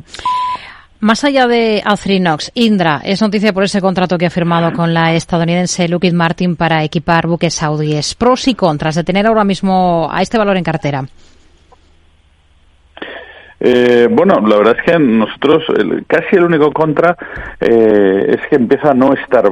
Más 1.01 1.23
allá 1.23 1.47
de 1.47 1.83
Acerinox, 1.85 2.51
Indra 2.55 3.03
es 3.05 3.21
noticia 3.21 3.53
por 3.53 3.65
ese 3.65 3.83
contrato 3.83 4.17
que 4.17 4.25
ha 4.25 4.31
firmado 4.31 4.73
con 4.73 4.95
la 4.95 5.13
estadounidense 5.15 5.87
Lockheed 5.87 6.15
Martin 6.15 6.57
para 6.57 6.83
equipar 6.83 7.27
buques 7.27 7.53
saudíes. 7.53 8.15
Pros 8.15 8.49
y 8.49 8.55
contras 8.55 8.95
de 8.95 9.05
tener 9.05 9.27
ahora 9.27 9.45
mismo 9.45 10.09
a 10.11 10.23
este 10.23 10.39
valor 10.39 10.57
en 10.57 10.65
cartera. 10.65 11.05
Eh, 13.61 14.09
bueno, 14.11 14.41
la 14.47 14.57
verdad 14.57 14.77
es 14.79 14.85
que 14.85 14.99
nosotros 14.99 15.65
casi 16.07 16.37
el 16.37 16.45
único 16.45 16.73
contra 16.73 17.17
eh, 17.61 18.37
es 18.37 18.41
que 18.49 18.57
empieza 18.57 18.91
a 18.91 18.95
no 18.95 19.13
estar 19.13 19.45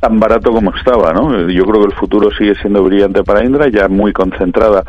tan 0.00 0.18
barato 0.18 0.50
como 0.50 0.74
estaba, 0.74 1.12
¿no? 1.12 1.48
Yo 1.48 1.64
creo 1.64 1.82
que 1.82 1.92
el 1.92 1.94
futuro 1.94 2.30
sigue 2.32 2.54
siendo 2.56 2.82
brillante 2.82 3.22
para 3.22 3.44
Indra, 3.44 3.68
ya 3.68 3.86
muy 3.88 4.12
concentrada 4.12 4.82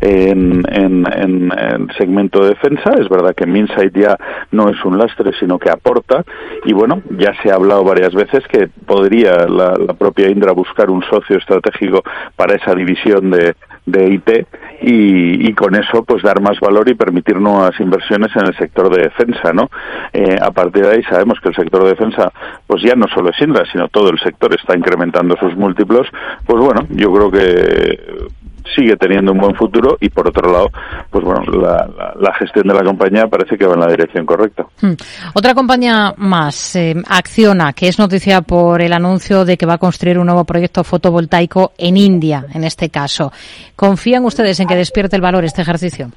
en, 0.00 0.62
en, 0.70 1.06
el 1.06 1.88
segmento 1.96 2.42
de 2.42 2.50
defensa. 2.50 2.92
Es 3.00 3.08
verdad 3.08 3.34
que 3.34 3.46
Minsight 3.46 3.96
ya 3.96 4.16
no 4.52 4.68
es 4.68 4.84
un 4.84 4.98
lastre, 4.98 5.32
sino 5.40 5.58
que 5.58 5.70
aporta. 5.70 6.22
Y 6.64 6.74
bueno, 6.74 7.02
ya 7.18 7.32
se 7.42 7.50
ha 7.50 7.54
hablado 7.54 7.82
varias 7.82 8.14
veces 8.14 8.46
que 8.48 8.68
podría 8.86 9.46
la, 9.48 9.74
la 9.74 9.94
propia 9.94 10.28
Indra 10.28 10.52
buscar 10.52 10.90
un 10.90 11.02
socio 11.02 11.38
estratégico 11.38 12.02
para 12.36 12.54
esa 12.54 12.74
división 12.74 13.30
de, 13.30 13.54
de 13.90 14.14
IT 14.14 14.46
y, 14.82 15.52
con 15.54 15.74
eso 15.74 16.04
pues 16.04 16.22
dar 16.22 16.40
más 16.40 16.60
valor 16.60 16.88
y 16.88 16.94
permitir 16.94 17.40
nuevas 17.40 17.78
inversiones 17.80 18.30
en 18.36 18.46
el 18.46 18.56
sector 18.56 18.94
de 18.94 19.02
defensa, 19.02 19.52
¿no? 19.52 19.70
Eh, 20.12 20.36
a 20.40 20.50
partir 20.50 20.84
de 20.84 20.92
ahí 20.92 21.02
sabemos 21.04 21.40
que 21.40 21.48
el 21.48 21.56
sector 21.56 21.82
de 21.82 21.90
defensa 21.90 22.32
pues 22.66 22.82
ya 22.82 22.94
no 22.94 23.06
solo 23.08 23.30
es 23.30 23.40
Indra, 23.40 23.64
sino 23.72 23.88
todo 23.88 24.10
el 24.10 24.18
sector 24.18 24.54
está 24.54 24.76
incrementando 24.76 25.36
sus 25.40 25.56
múltiplos, 25.56 26.06
pues 26.46 26.62
bueno, 26.62 26.86
yo 26.90 27.12
creo 27.12 27.30
que 27.30 28.28
sigue 28.74 28.96
teniendo 28.96 29.32
un 29.32 29.38
buen 29.38 29.54
futuro 29.54 29.96
y 30.00 30.08
por 30.08 30.28
otro 30.28 30.50
lado, 30.50 30.70
pues 31.10 31.24
bueno, 31.24 31.42
la, 31.52 32.34
gestión 32.34 32.68
de 32.68 32.74
la 32.74 32.82
compañía 32.82 33.26
parece 33.26 33.56
que 33.56 33.66
va 33.66 33.74
en 33.74 33.80
la 33.80 33.88
dirección 33.88 34.24
correcta. 34.24 34.66
Hmm. 34.80 34.92
Otra 35.34 35.54
compañía 35.54 36.14
más, 36.16 36.76
eh, 36.76 36.94
Acciona, 37.08 37.72
que 37.72 37.88
es 37.88 37.98
noticia 37.98 38.42
por 38.42 38.80
el 38.80 38.92
anuncio 38.92 39.44
de 39.44 39.56
que 39.56 39.66
va 39.66 39.74
a 39.74 39.78
construir 39.78 40.18
un 40.18 40.26
nuevo 40.26 40.44
proyecto 40.44 40.84
fotovoltaico 40.84 41.72
en 41.78 41.96
India, 41.96 42.46
en 42.54 42.64
este 42.64 42.90
caso. 42.90 43.32
¿Confían 43.74 44.24
ustedes 44.24 44.60
en 44.60 44.68
que 44.68 44.76
despierte 44.76 45.16
el 45.16 45.22
valor 45.22 45.44
este 45.44 45.62
ejercicio? 45.62 46.10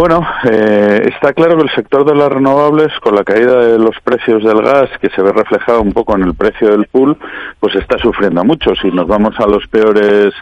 Bueno, 0.00 0.26
eh, 0.50 1.10
está 1.14 1.34
claro 1.34 1.58
que 1.58 1.64
el 1.64 1.74
sector 1.74 2.06
de 2.06 2.14
las 2.14 2.32
renovables, 2.32 2.88
con 3.02 3.14
la 3.14 3.22
caída 3.22 3.62
de 3.66 3.78
los 3.78 3.94
precios 4.02 4.42
del 4.42 4.62
gas, 4.62 4.88
que 4.98 5.10
se 5.10 5.20
ve 5.20 5.30
reflejado 5.30 5.82
un 5.82 5.92
poco 5.92 6.16
en 6.16 6.22
el 6.22 6.32
precio 6.32 6.70
del 6.70 6.86
pool, 6.86 7.18
pues 7.60 7.74
está 7.74 7.98
sufriendo 7.98 8.42
mucho. 8.42 8.74
Si 8.80 8.90
nos 8.90 9.06
vamos 9.06 9.34
a 9.38 9.46
los 9.46 9.66
peores 9.66 10.32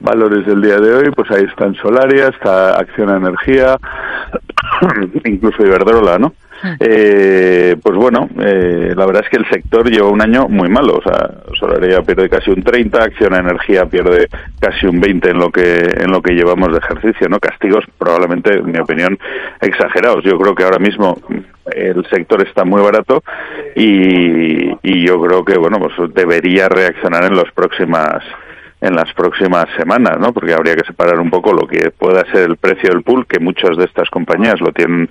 valores 0.00 0.44
del 0.46 0.60
día 0.60 0.78
de 0.78 0.96
hoy, 0.96 1.12
pues 1.14 1.30
ahí 1.30 1.44
está 1.44 1.66
en 1.66 1.76
Solaria, 1.76 2.26
está 2.26 2.76
Acción 2.76 3.08
Energía, 3.10 3.78
incluso 5.24 5.64
Iberdrola, 5.64 6.18
¿no? 6.18 6.32
Eh, 6.80 7.76
pues 7.82 7.96
bueno, 7.96 8.28
eh, 8.38 8.92
la 8.96 9.06
verdad 9.06 9.22
es 9.24 9.30
que 9.30 9.36
el 9.36 9.48
sector 9.48 9.90
lleva 9.90 10.08
un 10.08 10.22
año 10.22 10.46
muy 10.48 10.68
malo. 10.68 10.96
O 10.96 11.02
sea, 11.02 11.30
Solaria 11.58 12.02
pierde 12.02 12.28
casi 12.28 12.50
un 12.50 12.62
30, 12.62 13.02
Acción 13.02 13.34
Energía 13.34 13.86
pierde 13.86 14.28
casi 14.60 14.86
un 14.86 15.00
20 15.00 15.30
en 15.30 15.38
lo 15.38 15.50
que 15.50 15.88
en 15.96 16.10
lo 16.10 16.22
que 16.22 16.34
llevamos 16.34 16.72
de 16.72 16.78
ejercicio, 16.78 17.28
¿no? 17.28 17.38
Castigos 17.38 17.84
probablemente, 17.98 18.54
en 18.54 18.70
mi 18.70 18.78
opinión, 18.78 19.18
exagerados. 19.60 20.24
Yo 20.24 20.38
creo 20.38 20.54
que 20.54 20.64
ahora 20.64 20.78
mismo 20.78 21.16
el 21.72 22.04
sector 22.08 22.46
está 22.46 22.64
muy 22.64 22.82
barato 22.82 23.22
y, 23.74 24.70
y 24.82 25.06
yo 25.06 25.20
creo 25.22 25.44
que 25.44 25.58
bueno, 25.58 25.78
pues 25.78 26.14
debería 26.14 26.68
reaccionar 26.68 27.24
en 27.24 27.36
las 27.36 27.50
próximas 27.54 28.22
en 28.84 28.94
las 28.94 29.12
próximas 29.14 29.64
semanas, 29.78 30.18
¿no? 30.20 30.32
Porque 30.32 30.52
habría 30.52 30.76
que 30.76 30.84
separar 30.84 31.18
un 31.18 31.30
poco 31.30 31.52
lo 31.52 31.66
que 31.66 31.90
pueda 31.90 32.22
ser 32.30 32.50
el 32.50 32.56
precio 32.58 32.90
del 32.90 33.02
pool, 33.02 33.26
que 33.26 33.40
muchas 33.40 33.78
de 33.78 33.84
estas 33.84 34.10
compañías 34.10 34.60
lo 34.60 34.72
tienen 34.72 35.08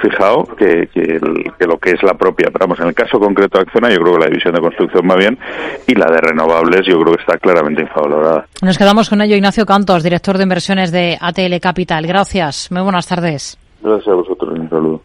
fijado, 0.00 0.44
que, 0.56 0.88
que, 0.94 1.18
lo 1.66 1.78
que 1.78 1.90
es 1.90 2.02
la 2.04 2.14
propia. 2.14 2.50
Pero 2.52 2.66
vamos, 2.66 2.78
en 2.78 2.86
el 2.86 2.94
caso 2.94 3.18
concreto 3.18 3.58
de 3.58 3.64
Acciona, 3.64 3.90
yo 3.90 3.98
creo 3.98 4.14
que 4.14 4.20
la 4.20 4.26
división 4.26 4.54
de 4.54 4.60
construcción 4.60 5.08
va 5.10 5.16
bien 5.16 5.36
y 5.88 5.94
la 5.96 6.06
de 6.06 6.18
renovables 6.18 6.86
yo 6.86 7.00
creo 7.00 7.14
que 7.16 7.20
está 7.20 7.36
claramente 7.38 7.82
infravalorada. 7.82 8.46
Nos 8.62 8.78
quedamos 8.78 9.10
con 9.10 9.20
ello 9.20 9.34
Ignacio 9.34 9.66
Cantos, 9.66 10.04
director 10.04 10.36
de 10.36 10.44
inversiones 10.44 10.92
de 10.92 11.18
ATL 11.20 11.58
Capital. 11.60 12.06
Gracias. 12.06 12.70
Muy 12.70 12.82
buenas 12.82 13.08
tardes. 13.08 13.58
Gracias 13.82 14.08
a 14.08 14.14
vosotros. 14.14 14.56
Un 14.56 14.70
saludo. 14.70 15.02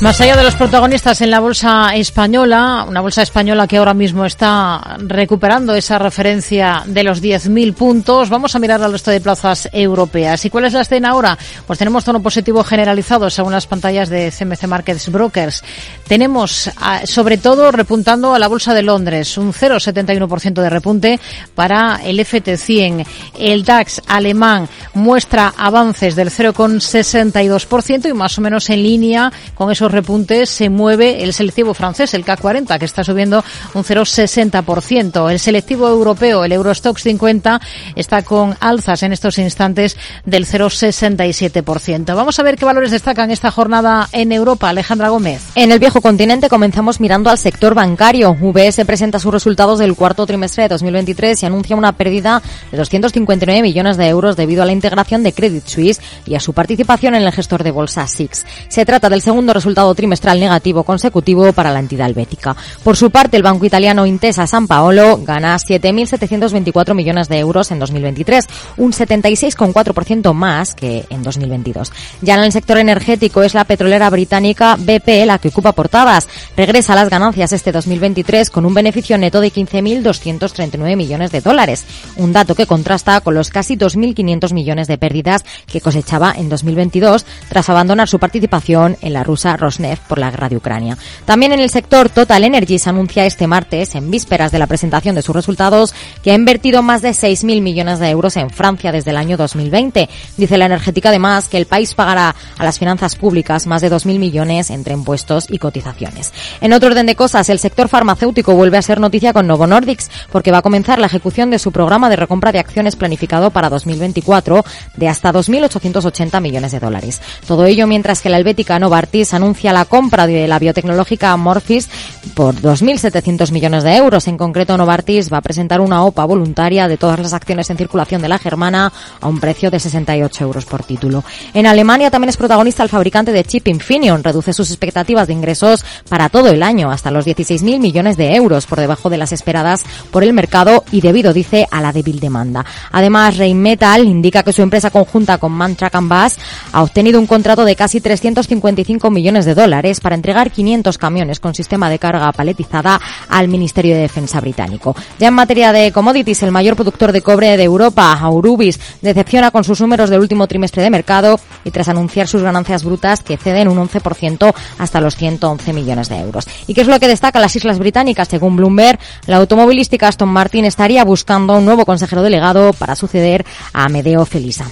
Más 0.00 0.18
allá 0.18 0.34
de 0.34 0.44
los 0.44 0.54
protagonistas 0.54 1.20
en 1.20 1.30
la 1.30 1.40
bolsa 1.40 1.94
española, 1.94 2.86
una 2.88 3.02
bolsa 3.02 3.20
española 3.20 3.66
que 3.66 3.76
ahora 3.76 3.92
mismo 3.92 4.24
está 4.24 4.96
recuperando 4.98 5.74
esa 5.74 5.98
referencia 5.98 6.84
de 6.86 7.04
los 7.04 7.22
10.000 7.22 7.74
puntos, 7.74 8.30
vamos 8.30 8.54
a 8.54 8.58
mirar 8.58 8.82
al 8.82 8.92
resto 8.92 9.10
de 9.10 9.20
plazas 9.20 9.68
europeas. 9.70 10.42
¿Y 10.46 10.48
cuál 10.48 10.64
es 10.64 10.72
la 10.72 10.80
escena 10.80 11.10
ahora? 11.10 11.36
Pues 11.66 11.78
tenemos 11.78 12.02
tono 12.02 12.22
positivo 12.22 12.64
generalizado 12.64 13.28
según 13.28 13.52
las 13.52 13.66
pantallas 13.66 14.08
de 14.08 14.32
CMC 14.32 14.66
Markets 14.66 15.12
Brokers. 15.12 15.62
Tenemos, 16.08 16.70
sobre 17.04 17.36
todo, 17.36 17.70
repuntando 17.70 18.34
a 18.34 18.38
la 18.38 18.48
bolsa 18.48 18.72
de 18.72 18.82
Londres, 18.82 19.36
un 19.36 19.52
0,71% 19.52 20.62
de 20.62 20.70
repunte 20.70 21.20
para 21.54 22.00
el 22.02 22.18
FT100. 22.20 23.06
El 23.38 23.64
DAX 23.64 24.00
alemán 24.06 24.66
muestra 24.94 25.52
avances 25.58 26.16
del 26.16 26.30
0,62% 26.30 28.08
y 28.08 28.14
más 28.14 28.38
o 28.38 28.40
menos 28.40 28.70
en 28.70 28.82
línea 28.82 29.30
con 29.54 29.70
esos 29.70 29.89
repuntes 29.92 30.50
se 30.50 30.68
mueve 30.68 31.22
el 31.22 31.32
selectivo 31.32 31.74
francés, 31.74 32.14
el 32.14 32.24
CAC 32.24 32.40
40, 32.40 32.78
que 32.78 32.84
está 32.84 33.04
subiendo 33.04 33.44
un 33.74 33.84
0,60%. 33.84 35.30
El 35.30 35.38
selectivo 35.38 35.88
europeo, 35.88 36.44
el 36.44 36.52
Eurostox 36.52 37.02
50, 37.02 37.60
está 37.96 38.22
con 38.22 38.56
alzas 38.60 39.02
en 39.02 39.12
estos 39.12 39.38
instantes 39.38 39.96
del 40.24 40.46
0,67%. 40.46 42.14
Vamos 42.14 42.38
a 42.38 42.42
ver 42.42 42.56
qué 42.56 42.64
valores 42.64 42.90
destacan 42.90 43.30
esta 43.30 43.50
jornada 43.50 44.08
en 44.12 44.32
Europa. 44.32 44.68
Alejandra 44.68 45.08
Gómez. 45.08 45.42
En 45.54 45.72
el 45.72 45.78
viejo 45.78 46.00
continente 46.00 46.48
comenzamos 46.48 47.00
mirando 47.00 47.30
al 47.30 47.38
sector 47.38 47.74
bancario. 47.74 48.36
UBS 48.40 48.84
presenta 48.84 49.18
sus 49.18 49.32
resultados 49.32 49.78
del 49.78 49.94
cuarto 49.94 50.26
trimestre 50.26 50.64
de 50.64 50.68
2023 50.70 51.42
y 51.42 51.46
anuncia 51.46 51.76
una 51.76 51.92
pérdida 51.92 52.42
de 52.70 52.78
259 52.78 53.62
millones 53.62 53.96
de 53.96 54.08
euros 54.08 54.36
debido 54.36 54.62
a 54.62 54.66
la 54.66 54.72
integración 54.72 55.22
de 55.22 55.32
Credit 55.32 55.66
Suisse 55.66 56.00
y 56.26 56.34
a 56.34 56.40
su 56.40 56.52
participación 56.52 57.14
en 57.14 57.22
el 57.22 57.32
gestor 57.32 57.64
de 57.64 57.70
bolsa 57.70 58.06
SIX. 58.06 58.44
Se 58.68 58.84
trata 58.84 59.08
del 59.08 59.22
segundo 59.22 59.52
resultado 59.52 59.79
trimestral 59.94 60.38
negativo 60.38 60.84
consecutivo 60.84 61.52
para 61.52 61.72
la 61.72 61.80
entidad 61.80 62.08
helvética. 62.08 62.56
Por 62.84 62.96
su 62.96 63.10
parte, 63.10 63.36
el 63.36 63.42
banco 63.42 63.64
italiano 63.64 64.06
Intesa 64.06 64.46
San 64.46 64.66
Paolo 64.66 65.20
gana 65.22 65.56
7.724 65.56 66.94
millones 66.94 67.28
de 67.28 67.38
euros 67.38 67.70
en 67.70 67.78
2023, 67.78 68.46
un 68.76 68.92
76,4% 68.92 70.32
más 70.32 70.74
que 70.74 71.06
en 71.10 71.22
2022. 71.22 71.92
Ya 72.20 72.34
en 72.34 72.44
el 72.44 72.52
sector 72.52 72.78
energético 72.78 73.42
es 73.42 73.54
la 73.54 73.64
petrolera 73.64 74.10
británica 74.10 74.76
BP 74.76 75.26
la 75.26 75.38
que 75.38 75.48
ocupa 75.48 75.72
portadas. 75.72 76.28
Regresa 76.56 76.92
a 76.92 76.96
las 76.96 77.10
ganancias 77.10 77.52
este 77.52 77.72
2023 77.72 78.50
con 78.50 78.66
un 78.66 78.74
beneficio 78.74 79.16
neto 79.18 79.40
de 79.40 79.52
15.239 79.52 80.96
millones 80.96 81.30
de 81.32 81.40
dólares, 81.40 81.84
un 82.16 82.32
dato 82.32 82.54
que 82.54 82.66
contrasta 82.66 83.20
con 83.20 83.34
los 83.34 83.50
casi 83.50 83.76
2.500 83.76 84.52
millones 84.52 84.88
de 84.88 84.98
pérdidas 84.98 85.44
que 85.66 85.80
cosechaba 85.80 86.34
en 86.36 86.48
2022 86.48 87.24
tras 87.48 87.68
abandonar 87.68 88.08
su 88.08 88.18
participación 88.18 88.96
en 89.00 89.12
la 89.12 89.24
rusa 89.24 89.56
Rosneft 89.70 90.02
por 90.08 90.18
la 90.18 90.30
guerra 90.30 90.48
de 90.48 90.56
Ucrania. 90.56 90.98
También 91.24 91.52
en 91.52 91.60
el 91.60 91.70
sector 91.70 92.08
Total 92.08 92.42
Energies 92.42 92.86
anuncia 92.86 93.24
este 93.24 93.46
martes, 93.46 93.94
en 93.94 94.10
vísperas 94.10 94.50
de 94.50 94.58
la 94.58 94.66
presentación 94.66 95.14
de 95.14 95.22
sus 95.22 95.34
resultados, 95.34 95.94
que 96.22 96.32
ha 96.32 96.34
invertido 96.34 96.82
más 96.82 97.02
de 97.02 97.10
6.000 97.10 97.62
millones 97.62 98.00
de 98.00 98.10
euros 98.10 98.36
en 98.36 98.50
Francia 98.50 98.90
desde 98.90 99.10
el 99.10 99.16
año 99.16 99.36
2020. 99.36 100.08
Dice 100.36 100.58
la 100.58 100.66
energética 100.66 101.10
además 101.10 101.48
que 101.48 101.56
el 101.56 101.66
país 101.66 101.94
pagará 101.94 102.34
a 102.58 102.64
las 102.64 102.78
finanzas 102.78 103.14
públicas 103.14 103.66
más 103.66 103.82
de 103.82 103.90
2.000 103.90 104.18
millones 104.18 104.70
entre 104.70 104.94
impuestos 104.94 105.46
y 105.48 105.58
cotizaciones. 105.58 106.32
En 106.60 106.72
otro 106.72 106.88
orden 106.88 107.06
de 107.06 107.16
cosas, 107.16 107.48
el 107.48 107.58
sector 107.58 107.88
farmacéutico 107.88 108.54
vuelve 108.54 108.78
a 108.78 108.82
ser 108.82 108.98
noticia 108.98 109.32
con 109.32 109.46
Novo 109.46 109.66
Nordics 109.66 110.10
porque 110.32 110.50
va 110.50 110.58
a 110.58 110.62
comenzar 110.62 110.98
la 110.98 111.06
ejecución 111.06 111.50
de 111.50 111.58
su 111.58 111.70
programa 111.70 112.10
de 112.10 112.16
recompra 112.16 112.52
de 112.52 112.58
acciones 112.58 112.96
planificado 112.96 113.50
para 113.50 113.68
2024 113.68 114.64
de 114.96 115.08
hasta 115.08 115.32
2.880 115.32 116.40
millones 116.40 116.72
de 116.72 116.80
dólares. 116.80 117.20
Todo 117.46 117.66
ello 117.66 117.86
mientras 117.86 118.20
que 118.20 118.30
la 118.30 118.38
helvética 118.38 118.78
Novartis 118.78 119.34
anuncia 119.34 119.59
la 119.64 119.84
compra 119.84 120.26
de 120.26 120.48
la 120.48 120.58
biotecnológica 120.58 121.36
Morphis 121.36 121.88
por 122.34 122.54
2.700 122.54 123.52
millones 123.52 123.84
de 123.84 123.96
euros. 123.96 124.26
En 124.28 124.36
concreto, 124.36 124.76
Novartis 124.76 125.32
va 125.32 125.38
a 125.38 125.42
presentar 125.42 125.80
una 125.80 126.04
OPA 126.04 126.24
voluntaria 126.24 126.88
de 126.88 126.96
todas 126.96 127.18
las 127.18 127.32
acciones 127.32 127.68
en 127.70 127.76
circulación 127.76 128.22
de 128.22 128.28
la 128.28 128.38
germana 128.38 128.92
a 129.20 129.28
un 129.28 129.38
precio 129.40 129.70
de 129.70 129.78
68 129.78 130.44
euros 130.44 130.64
por 130.64 130.82
título. 130.84 131.22
En 131.54 131.66
Alemania 131.66 132.10
también 132.10 132.30
es 132.30 132.36
protagonista 132.36 132.82
el 132.82 132.88
fabricante 132.88 133.32
de 133.32 133.44
chip 133.44 133.68
Infineon. 133.68 134.24
Reduce 134.24 134.52
sus 134.52 134.70
expectativas 134.70 135.26
de 135.26 135.34
ingresos 135.34 135.84
para 136.08 136.28
todo 136.28 136.48
el 136.48 136.62
año 136.62 136.90
hasta 136.90 137.10
los 137.10 137.26
16.000 137.26 137.78
millones 137.78 138.16
de 138.16 138.34
euros 138.34 138.66
por 138.66 138.80
debajo 138.80 139.10
de 139.10 139.18
las 139.18 139.32
esperadas 139.32 139.84
por 140.10 140.24
el 140.24 140.32
mercado 140.32 140.84
y 140.90 141.00
debido, 141.00 141.32
dice, 141.32 141.66
a 141.70 141.80
la 141.80 141.92
débil 141.92 142.20
demanda. 142.20 142.64
Además, 142.92 143.36
Rheinmetall 143.36 144.04
indica 144.04 144.42
que 144.42 144.52
su 144.52 144.62
empresa 144.62 144.90
conjunta 144.90 145.38
con 145.38 145.52
Mantrack 145.52 145.90
Bass 146.02 146.38
ha 146.72 146.82
obtenido 146.82 147.18
un 147.18 147.26
contrato 147.26 147.64
de 147.64 147.76
casi 147.76 148.00
355 148.00 149.10
millones 149.10 149.44
de 149.44 149.49
dólares 149.54 150.00
para 150.00 150.14
entregar 150.14 150.50
500 150.50 150.98
camiones 150.98 151.40
con 151.40 151.54
sistema 151.54 151.90
de 151.90 151.98
carga 151.98 152.32
paletizada 152.32 153.00
al 153.28 153.48
Ministerio 153.48 153.94
de 153.94 154.02
Defensa 154.02 154.40
británico. 154.40 154.94
Ya 155.18 155.28
en 155.28 155.34
materia 155.34 155.72
de 155.72 155.92
commodities, 155.92 156.42
el 156.42 156.52
mayor 156.52 156.76
productor 156.76 157.12
de 157.12 157.22
cobre 157.22 157.56
de 157.56 157.64
Europa, 157.64 158.12
Aurubis, 158.20 158.80
decepciona 159.00 159.50
con 159.50 159.64
sus 159.64 159.80
números 159.80 160.10
del 160.10 160.20
último 160.20 160.46
trimestre 160.46 160.82
de 160.82 160.90
mercado 160.90 161.38
y 161.64 161.70
tras 161.70 161.88
anunciar 161.88 162.28
sus 162.28 162.42
ganancias 162.42 162.84
brutas 162.84 163.22
que 163.22 163.36
ceden 163.36 163.68
un 163.68 163.78
11% 163.78 164.54
hasta 164.78 165.00
los 165.00 165.16
111 165.16 165.72
millones 165.72 166.08
de 166.08 166.18
euros. 166.18 166.46
¿Y 166.66 166.74
qué 166.74 166.82
es 166.82 166.88
lo 166.88 167.00
que 167.00 167.08
destaca 167.08 167.40
las 167.40 167.56
Islas 167.56 167.78
Británicas? 167.78 168.28
Según 168.28 168.56
Bloomberg, 168.56 168.98
la 169.26 169.36
automovilística 169.36 170.08
Aston 170.08 170.28
Martin 170.28 170.64
estaría 170.64 171.04
buscando 171.04 171.56
un 171.56 171.64
nuevo 171.64 171.84
consejero 171.84 172.22
delegado 172.22 172.72
para 172.72 172.96
suceder 172.96 173.44
a 173.72 173.84
Amedeo 173.84 174.24
Felisa. 174.26 174.66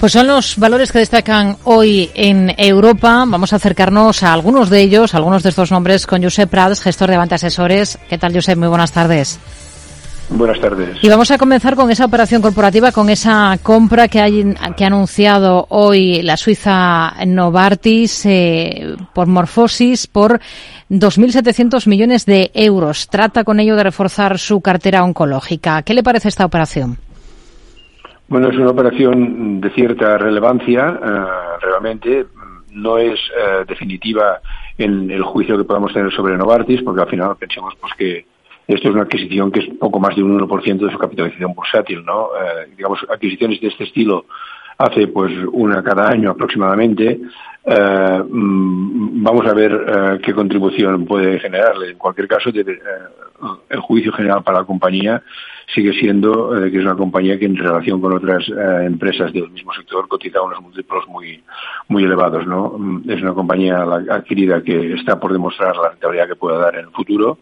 Pues 0.00 0.12
son 0.12 0.28
los 0.28 0.56
valores 0.56 0.90
que 0.92 0.98
destacan 0.98 1.58
hoy 1.64 2.10
en 2.14 2.54
Europa. 2.56 3.22
Vamos 3.26 3.52
a 3.52 3.56
acercarnos 3.56 4.22
a 4.22 4.32
algunos 4.32 4.70
de 4.70 4.80
ellos, 4.80 5.14
algunos 5.14 5.42
de 5.42 5.50
estos 5.50 5.70
nombres, 5.70 6.06
con 6.06 6.22
Josep 6.22 6.48
Prats, 6.48 6.80
gestor 6.80 7.10
de 7.10 7.16
Avante 7.16 7.34
Asesores. 7.34 7.98
¿Qué 8.08 8.16
tal, 8.16 8.32
Josep? 8.32 8.56
Muy 8.56 8.68
buenas 8.68 8.92
tardes. 8.92 9.38
Buenas 10.30 10.58
tardes. 10.58 10.96
Y 11.02 11.08
vamos 11.10 11.30
a 11.30 11.36
comenzar 11.36 11.76
con 11.76 11.90
esa 11.90 12.06
operación 12.06 12.40
corporativa, 12.40 12.92
con 12.92 13.10
esa 13.10 13.58
compra 13.62 14.08
que, 14.08 14.22
hay, 14.22 14.54
que 14.74 14.84
ha 14.84 14.86
anunciado 14.86 15.66
hoy 15.68 16.22
la 16.22 16.38
Suiza 16.38 17.12
Novartis 17.26 18.24
eh, 18.24 18.96
por 19.12 19.26
Morfosis 19.26 20.06
por 20.06 20.40
2.700 20.88 21.86
millones 21.86 22.24
de 22.24 22.50
euros. 22.54 23.06
Trata 23.08 23.44
con 23.44 23.60
ello 23.60 23.76
de 23.76 23.82
reforzar 23.82 24.38
su 24.38 24.62
cartera 24.62 25.04
oncológica. 25.04 25.82
¿Qué 25.82 25.92
le 25.92 26.02
parece 26.02 26.28
esta 26.28 26.46
operación? 26.46 26.96
Bueno, 28.30 28.48
es 28.48 28.56
una 28.56 28.70
operación 28.70 29.60
de 29.60 29.70
cierta 29.70 30.16
relevancia, 30.16 31.00
eh, 31.02 31.58
realmente. 31.62 32.26
No 32.70 32.96
es 32.96 33.18
eh, 33.18 33.64
definitiva 33.66 34.40
en 34.78 35.10
el 35.10 35.24
juicio 35.24 35.58
que 35.58 35.64
podamos 35.64 35.92
tener 35.92 36.12
sobre 36.12 36.38
Novartis, 36.38 36.80
porque 36.82 37.02
al 37.02 37.08
final 37.08 37.34
pensamos 37.36 37.74
pues 37.80 37.92
que 37.94 38.24
esto 38.68 38.88
es 38.88 38.94
una 38.94 39.02
adquisición 39.02 39.50
que 39.50 39.58
es 39.58 39.66
poco 39.80 39.98
más 39.98 40.14
de 40.14 40.22
un 40.22 40.38
1% 40.38 40.78
de 40.78 40.92
su 40.92 40.96
capitalización 40.96 41.54
bursátil, 41.54 42.04
¿no? 42.04 42.28
Eh, 42.36 42.68
digamos, 42.76 43.00
adquisiciones 43.12 43.60
de 43.60 43.66
este 43.66 43.82
estilo 43.82 44.26
hace 44.78 45.08
pues 45.08 45.32
una 45.50 45.82
cada 45.82 46.08
año 46.08 46.30
aproximadamente. 46.30 47.18
Eh, 47.64 48.22
mm, 48.30 49.24
vamos 49.24 49.44
a 49.48 49.54
ver 49.54 49.72
eh, 49.72 50.20
qué 50.22 50.32
contribución 50.32 51.04
puede 51.04 51.40
generarle. 51.40 51.90
En 51.90 51.98
cualquier 51.98 52.28
caso, 52.28 52.50
el 52.50 53.80
juicio 53.80 54.12
general 54.12 54.44
para 54.44 54.60
la 54.60 54.64
compañía 54.64 55.20
sigue 55.74 55.92
siendo 55.92 56.50
que 56.50 56.78
es 56.78 56.84
una 56.84 56.96
compañía 56.96 57.38
que 57.38 57.46
en 57.46 57.56
relación 57.56 58.00
con 58.00 58.12
otras 58.12 58.44
empresas 58.84 59.32
del 59.32 59.50
mismo 59.50 59.72
sector 59.72 60.08
cotiza 60.08 60.42
unos 60.42 60.60
múltiplos 60.60 61.06
muy 61.08 61.42
muy 61.88 62.04
elevados, 62.04 62.46
¿no? 62.46 62.74
Mm, 62.78 63.10
es 63.10 63.20
una 63.20 63.34
compañía 63.34 63.82
adquirida 64.10 64.62
que 64.62 64.94
está 64.94 65.18
por 65.18 65.32
demostrar 65.32 65.76
la 65.76 65.90
rentabilidad 65.90 66.28
que 66.28 66.36
pueda 66.36 66.58
dar 66.58 66.74
en 66.76 66.86
el 66.86 66.90
futuro. 66.90 67.38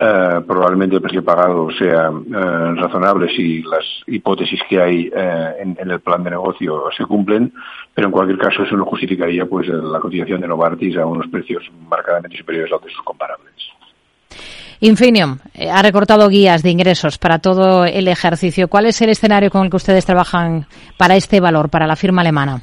Eh, 0.00 0.40
probablemente 0.46 0.94
el 0.94 1.02
precio 1.02 1.24
pagado 1.24 1.70
sea 1.72 2.08
eh, 2.10 2.74
razonable 2.76 3.28
si 3.34 3.62
las 3.64 3.84
hipótesis 4.06 4.60
que 4.68 4.80
hay 4.80 5.10
eh, 5.12 5.54
en, 5.58 5.90
el 5.90 5.98
plan 5.98 6.22
de 6.22 6.30
negocio 6.30 6.84
se 6.96 7.04
cumplen, 7.04 7.52
pero 7.94 8.06
en 8.06 8.12
cualquier 8.12 8.38
caso 8.38 8.62
eso 8.62 8.76
no 8.76 8.84
justificaría 8.84 9.46
pues 9.46 9.66
la 9.66 9.98
cotización 9.98 10.40
de 10.40 10.46
Novartis 10.46 10.96
a 10.98 11.04
unos 11.04 11.26
precios 11.26 11.68
marcadamente 11.90 12.36
superiores 12.36 12.70
a 12.70 12.76
los 12.76 12.84
de 12.84 12.90
sus 12.90 13.02
comparables. 13.02 13.54
Infinium 14.80 15.38
ha 15.72 15.82
recortado 15.82 16.28
guías 16.28 16.62
de 16.62 16.70
ingresos 16.70 17.18
para 17.18 17.38
todo 17.38 17.84
el 17.84 18.08
ejercicio. 18.08 18.68
¿Cuál 18.68 18.86
es 18.86 19.00
el 19.02 19.10
escenario 19.10 19.50
con 19.50 19.64
el 19.64 19.70
que 19.70 19.76
ustedes 19.76 20.06
trabajan 20.06 20.66
para 20.96 21.16
este 21.16 21.40
valor, 21.40 21.68
para 21.68 21.86
la 21.86 21.96
firma 21.96 22.20
alemana? 22.22 22.62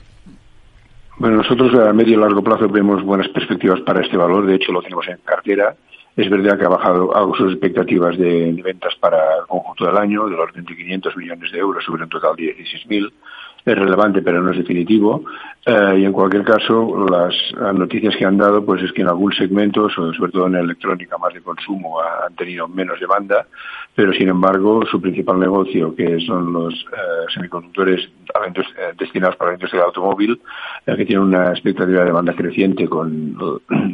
Bueno, 1.18 1.38
nosotros 1.38 1.74
a 1.76 1.94
medio 1.94 2.18
y 2.18 2.22
largo 2.22 2.42
plazo 2.44 2.68
vemos 2.68 3.04
buenas 3.04 3.28
perspectivas 3.30 3.82
para 3.82 4.02
este 4.02 4.18
valor. 4.18 4.46
De 4.46 4.56
hecho, 4.56 4.72
lo 4.72 4.82
tenemos 4.82 5.08
en 5.08 5.18
cartera 5.24 5.76
es 6.16 6.30
verdad 6.30 6.58
que 6.58 6.66
ha 6.66 6.70
bajado 6.70 7.34
sus 7.36 7.52
expectativas 7.52 8.18
de, 8.18 8.58
ventas 8.64 8.96
para 8.96 9.18
el 9.40 9.48
conjunto 9.48 9.86
del 9.86 9.98
año, 9.98 10.28
de 10.28 10.38
de 10.38 10.76
500 10.76 11.18
millones 11.18 11.52
de 11.52 11.60
euros 11.60 11.84
sobre 11.84 12.04
un 12.04 12.10
total 12.10 12.36
de 12.38 12.56
16.000 12.56 13.12
es 13.66 13.76
relevante 13.76 14.22
pero 14.22 14.42
no 14.42 14.52
es 14.52 14.58
definitivo. 14.58 15.24
Eh, 15.66 16.00
y 16.00 16.06
en 16.06 16.12
cualquier 16.12 16.44
caso 16.44 17.08
las 17.10 17.34
noticias 17.74 18.16
que 18.16 18.26
han 18.26 18.38
dado 18.38 18.64
pues 18.64 18.84
es 18.84 18.92
que 18.92 19.02
en 19.02 19.08
algún 19.08 19.34
segmento 19.34 19.90
sobre 19.90 20.32
todo 20.32 20.48
en 20.48 20.56
electrónica 20.56 21.18
más 21.18 21.34
de 21.34 21.42
consumo 21.42 22.00
han 22.02 22.36
tenido 22.36 22.68
menos 22.68 23.00
demanda. 23.00 23.48
Pero 23.96 24.14
sin 24.14 24.30
embargo 24.30 24.86
su 24.86 25.02
principal 25.02 25.40
negocio 25.40 25.96
que 25.96 26.20
son 26.22 26.54
los 26.54 26.74
eh, 26.74 27.32
semiconductores 27.34 28.02
eh, 28.02 28.94
destinados 28.98 29.36
para 29.38 29.52
la 29.52 29.56
industria 29.56 29.82
del 29.82 29.88
automóvil 29.88 30.40
que 30.86 31.06
tiene 31.06 31.22
una 31.22 31.50
expectativa 31.50 32.02
de 32.02 32.06
demanda 32.06 32.34
creciente 32.34 32.88
con 32.88 33.36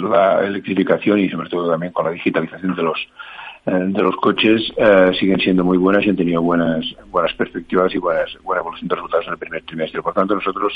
la 0.10 0.46
electrificación 0.46 1.20
y 1.20 1.30
sobre 1.30 1.50
todo 1.50 1.70
también 1.72 1.94
con 1.94 2.06
la 2.06 2.12
digitalización 2.12 2.76
de 2.76 2.84
los 2.84 3.00
eh, 3.00 3.41
de 3.66 4.01
los 4.01 4.16
coches 4.16 4.59
eh, 4.76 5.12
siguen 5.20 5.39
siendo 5.39 5.64
muy 5.64 5.78
buenas 5.78 6.03
y 6.05 6.09
han 6.09 6.16
tenido 6.16 6.41
buenas 6.41 6.84
buenas 7.12 7.34
perspectivas 7.34 7.93
y 7.93 7.99
buenas, 7.99 8.30
buena 8.43 8.62
evolución 8.62 8.88
de 8.88 8.95
resultados 8.95 9.28
en 9.28 9.34
el 9.34 9.38
primer 9.38 9.64
trimestre. 9.64 10.01
Por 10.01 10.14
tanto, 10.14 10.34
nosotros 10.34 10.74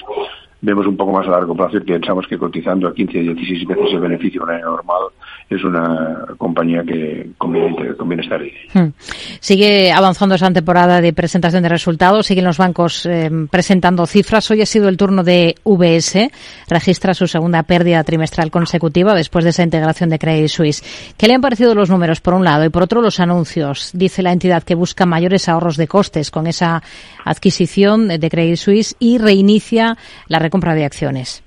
vemos 0.62 0.86
un 0.86 0.96
poco 0.96 1.12
más 1.12 1.28
a 1.28 1.32
largo 1.32 1.56
plazo 1.56 1.78
y 1.78 1.82
pensamos 1.82 2.28
que 2.28 2.38
cotizando 2.38 2.88
a 2.88 2.94
15 2.94 3.18
y 3.18 3.34
16 3.34 3.68
veces 3.68 3.86
el 3.92 4.00
beneficio 4.00 4.42
de 4.42 4.46
un 4.46 4.52
año 4.52 4.66
normal 4.66 5.02
es 5.50 5.64
una 5.64 6.26
compañía 6.38 6.84
que 6.84 7.30
conviene, 7.38 7.96
conviene 7.96 8.24
estar 8.24 8.42
ahí. 8.42 8.52
Hmm. 8.74 8.92
Sigue 9.40 9.92
avanzando 9.92 10.36
esa 10.36 10.52
temporada 10.52 11.02
de 11.02 11.14
presentación 11.14 11.64
de 11.64 11.70
resultados, 11.70 12.26
siguen 12.26 12.46
los 12.46 12.58
bancos 12.58 13.06
eh, 13.06 13.30
presentando 13.50 14.06
cifras. 14.06 14.50
Hoy 14.52 14.62
ha 14.62 14.66
sido 14.66 14.90
el 14.90 14.98
turno 14.98 15.24
de 15.24 15.56
VS, 15.64 16.30
registra 16.68 17.14
su 17.14 17.28
segunda 17.28 17.64
pérdida 17.64 18.04
trimestral 18.04 18.52
consecutiva 18.52 19.14
después 19.14 19.44
de 19.44 19.52
esa 19.52 19.64
integración 19.64 20.10
de 20.10 20.20
Credit 20.20 20.50
Suisse. 20.50 21.14
¿Qué 21.18 21.28
le 21.28 21.36
han 21.36 21.42
parecido 21.42 21.76
los 21.76 21.90
números 21.90 22.22
por 22.22 22.34
un 22.34 22.44
lado? 22.44 22.64
Por 22.76 22.84
otro 22.84 23.02
los 23.02 23.22
anuncios. 23.22 23.92
Dice 23.94 24.22
la 24.22 24.34
entidad 24.34 24.62
que 24.64 24.76
busca 24.76 25.06
mayores 25.06 25.48
ahorros 25.48 25.78
de 25.78 25.88
costes 25.88 26.30
con 26.30 26.46
esa 26.46 26.84
adquisición 27.24 28.10
de 28.10 28.30
Credit 28.30 28.58
Suisse 28.58 28.98
y 29.00 29.18
reinicia 29.18 29.96
la 30.28 30.40
recompra 30.40 30.76
de 30.76 30.84
acciones. 30.84 31.42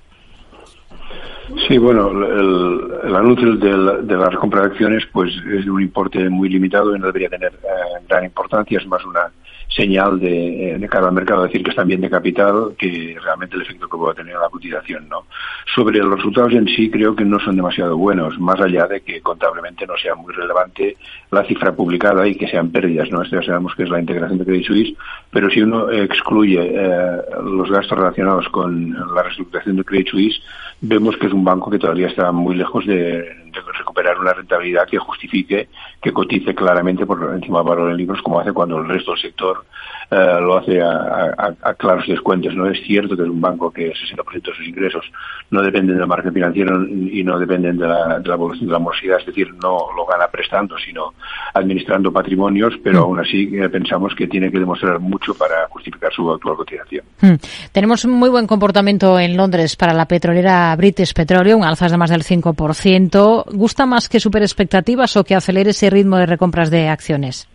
Sí, 1.69 1.77
bueno, 1.77 2.09
el, 2.09 3.15
anuncio 3.15 3.57
de 3.57 4.17
la, 4.17 4.31
recompra 4.31 4.63
de 4.63 4.67
acciones 4.69 5.05
pues 5.13 5.31
es 5.55 5.67
de 5.67 5.71
un 5.71 5.83
importe 5.83 6.31
muy 6.31 6.49
limitado 6.49 6.97
y 6.97 6.99
no 6.99 7.09
debería 7.09 7.29
tener 7.29 7.53
eh, 7.53 8.03
gran 8.09 8.25
importancia, 8.25 8.79
es 8.79 8.87
más 8.87 9.05
una 9.05 9.31
señal 9.69 10.19
de, 10.19 10.71
eh, 10.71 10.79
de, 10.79 10.89
cara 10.89 11.09
al 11.09 11.15
mercado, 11.15 11.45
decir 11.45 11.63
que 11.63 11.71
están 11.71 11.89
bien 11.89 12.01
de 12.01 12.11
capital, 12.11 12.75
que 12.79 13.17
realmente 13.23 13.57
el 13.57 13.63
efecto 13.63 13.89
que 13.89 13.97
pueda 13.97 14.15
tener 14.15 14.37
la 14.37 14.49
cotización. 14.49 15.09
¿no? 15.09 15.27
Sobre 15.75 15.99
los 15.99 16.17
resultados 16.17 16.53
en 16.53 16.67
sí, 16.67 16.91
creo 16.91 17.15
que 17.15 17.25
no 17.25 17.39
son 17.39 17.57
demasiado 17.57 17.97
buenos, 17.97 18.39
más 18.39 18.61
allá 18.61 18.87
de 18.87 19.01
que 19.03 19.21
contablemente 19.21 19.87
no 19.87 19.97
sea 19.97 20.15
muy 20.15 20.33
relevante 20.33 20.97
la 21.31 21.45
cifra 21.45 21.73
publicada 21.73 22.27
y 22.27 22.35
que 22.35 22.49
sean 22.49 22.71
pérdidas. 22.71 23.11
¿no? 23.11 23.23
Esto 23.23 23.41
ya 23.41 23.47
sabemos 23.47 23.75
que 23.75 23.83
es 23.83 23.91
la 23.91 24.01
integración 24.01 24.39
de 24.39 24.45
Credit 24.45 24.67
Suisse, 24.67 24.97
pero 25.31 25.51
si 25.51 25.61
uno 25.61 25.91
excluye 25.91 26.61
eh, 26.61 27.19
los 27.43 27.71
gastos 27.71 27.99
relacionados 27.99 28.49
con 28.49 28.93
la 29.15 29.23
reestructuración 29.23 29.77
de 29.77 29.85
Credit 29.85 30.09
Suisse, 30.09 30.41
vemos 30.81 31.17
que 31.17 31.27
es 31.27 31.33
un 31.33 31.45
banco 31.45 31.71
que 31.71 31.79
todavía 31.79 32.09
está 32.09 32.33
muy 32.33 32.57
lejos 32.57 32.87
de, 32.87 33.23
de 33.48 33.48
recuperar 33.53 34.19
una 34.19 34.33
rentabilidad 34.33 34.87
que 34.87 34.99
justifique 34.99 35.69
que 36.01 36.13
cotice 36.13 36.55
claramente 36.55 37.07
por 37.07 37.23
encima 37.35 37.59
del 37.59 37.69
valor 37.69 37.91
en 37.91 37.97
libros 37.97 38.23
como 38.23 38.41
hace 38.41 38.53
cuando 38.53 38.79
el 38.79 38.89
resto 38.89 39.13
del 39.13 39.21
sector 39.21 39.65
eh, 40.11 40.39
lo 40.41 40.59
hace 40.59 40.81
a, 40.81 41.75
claros 41.77 42.07
descuentos. 42.07 42.55
No 42.55 42.69
es 42.69 42.81
cierto 42.87 43.17
que 43.17 43.23
es 43.23 43.29
un 43.29 43.41
banco 43.41 43.71
que 43.71 43.89
el 43.89 43.95
60% 43.95 44.43
de 44.43 44.55
sus 44.57 44.67
ingresos 44.67 45.05
no 45.51 45.63
dependen 45.63 45.99
del 45.99 46.07
margen 46.07 46.33
financiero 46.33 46.83
y 46.87 47.23
no 47.23 47.39
dependen 47.39 47.77
de 47.77 47.87
la, 47.87 48.19
de 48.19 48.29
la 48.29 48.35
evolución 48.35 48.67
de 48.67 48.73
la 48.73 48.79
morosidad, 48.79 49.19
es 49.21 49.27
decir, 49.27 49.53
no 49.63 49.89
lo 49.95 50.07
gana 50.07 50.29
prestando, 50.29 50.77
sino 50.79 51.15
administrando 51.55 52.13
patrimonios, 52.13 52.75
pero 52.83 53.01
mm. 53.01 53.05
aún 53.05 53.21
así 53.21 53.51
eh, 53.53 53.69
pensamos 53.69 54.15
que 54.15 54.27
tiene 54.27 54.51
que 54.51 54.59
demostrar 54.59 54.99
mucho 54.99 55.35
para 55.35 55.67
justificar 55.69 56.13
su 56.13 56.31
actual 56.31 56.57
cotización. 56.57 57.05
Mm. 57.21 57.35
Tenemos 57.73 58.05
un 58.05 58.13
muy 58.13 58.31
buen 58.31 58.47
comportamiento 58.47 59.19
en 59.19 59.37
Londres 59.37 59.77
para 59.77 59.93
la 59.93 60.07
petrolera 60.07 60.75
British 60.77 61.13
Petroleum, 61.13 61.63
alzas 61.63 61.91
de 61.91 61.99
más 61.99 62.11
del 62.11 62.25
5%. 62.25 63.45
¿Gusta 63.53 63.87
más 63.87 64.09
que 64.09 64.21
super 64.21 64.43
expectativas 64.43 65.17
o 65.17 65.25
que 65.25 65.35
acelere 65.35 65.71
ese 65.71 65.91
ritmo 65.91 66.17
de 66.17 66.27
recompras 66.27 66.71
de 66.71 66.89
acciones? 66.89 67.48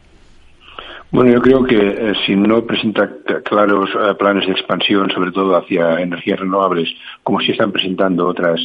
Bueno, 1.13 1.31
yo 1.31 1.41
creo 1.43 1.63
que 1.63 1.77
eh, 1.77 2.13
si 2.25 2.35
no 2.35 2.65
presenta 2.65 3.07
claros 3.45 3.87
eh, 3.91 4.15
planes 4.15 4.47
de 4.47 4.53
expansión, 4.53 5.11
sobre 5.11 5.31
todo 5.31 5.55
hacia 5.55 5.99
energías 5.99 6.39
renovables, 6.39 6.89
como 7.21 7.39
si 7.39 7.51
están 7.51 7.71
presentando 7.71 8.27
otras 8.27 8.59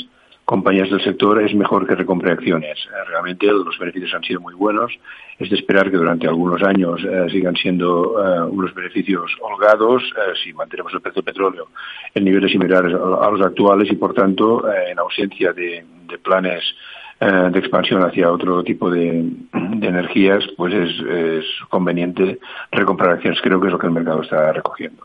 compañías 0.46 0.88
del 0.88 1.04
sector, 1.04 1.42
es 1.42 1.54
mejor 1.54 1.86
que 1.86 1.94
recompre 1.94 2.32
acciones. 2.32 2.78
Eh, 2.78 3.04
realmente 3.06 3.44
los 3.48 3.78
beneficios 3.78 4.14
han 4.14 4.22
sido 4.24 4.40
muy 4.40 4.54
buenos. 4.54 4.90
Es 5.38 5.50
de 5.50 5.56
esperar 5.56 5.90
que 5.90 5.98
durante 5.98 6.26
algunos 6.26 6.62
años 6.62 7.02
sigan 7.30 7.54
siendo 7.54 8.14
unos 8.50 8.74
beneficios 8.74 9.30
holgados 9.40 10.02
si 10.42 10.52
mantenemos 10.54 10.92
el 10.94 11.00
precio 11.00 11.20
del 11.22 11.32
petróleo 11.32 11.68
en 12.14 12.24
niveles 12.24 12.50
similares 12.50 12.92
a, 12.94 13.30
los 13.30 13.40
actuales 13.42 13.92
y, 13.92 13.94
por 13.94 14.14
tanto, 14.14 14.64
en 14.72 14.98
ausencia 14.98 15.52
de 15.52 15.84
planes 16.24 16.64
eh, 17.20 17.50
de 17.52 17.58
expansión 17.58 18.04
hacia 18.04 18.30
otro 18.30 18.62
tipo 18.62 18.90
de, 18.90 19.28
energías, 19.52 20.44
pues 20.56 20.72
es, 20.74 21.44
conveniente 21.68 22.38
recomprar 22.70 23.14
acciones. 23.14 23.40
Creo 23.42 23.60
que 23.60 23.66
es 23.66 23.72
lo 23.72 23.78
que 23.78 23.86
el 23.86 23.92
mercado 23.92 24.22
está 24.22 24.52
recogiendo. 24.52 25.04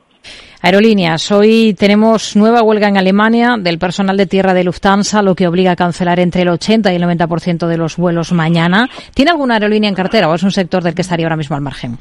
Aerolíneas. 0.61 1.31
Hoy 1.31 1.75
tenemos 1.77 2.35
nueva 2.35 2.61
huelga 2.63 2.87
en 2.87 2.97
Alemania 2.97 3.57
del 3.59 3.79
personal 3.79 4.15
de 4.15 4.27
tierra 4.27 4.53
de 4.53 4.63
Lufthansa, 4.63 5.21
lo 5.21 5.35
que 5.35 5.47
obliga 5.47 5.71
a 5.71 5.75
cancelar 5.75 6.19
entre 6.19 6.43
el 6.43 6.49
80 6.49 6.93
y 6.93 6.95
el 6.95 7.03
90% 7.03 7.67
de 7.67 7.77
los 7.77 7.97
vuelos 7.97 8.31
mañana. 8.31 8.89
¿Tiene 9.13 9.31
alguna 9.31 9.55
aerolínea 9.55 9.89
en 9.89 9.95
cartera 9.95 10.29
o 10.29 10.35
es 10.35 10.43
un 10.43 10.51
sector 10.51 10.83
del 10.83 10.95
que 10.95 11.01
estaría 11.01 11.25
ahora 11.25 11.35
mismo 11.35 11.55
al 11.55 11.61
margen? 11.61 11.97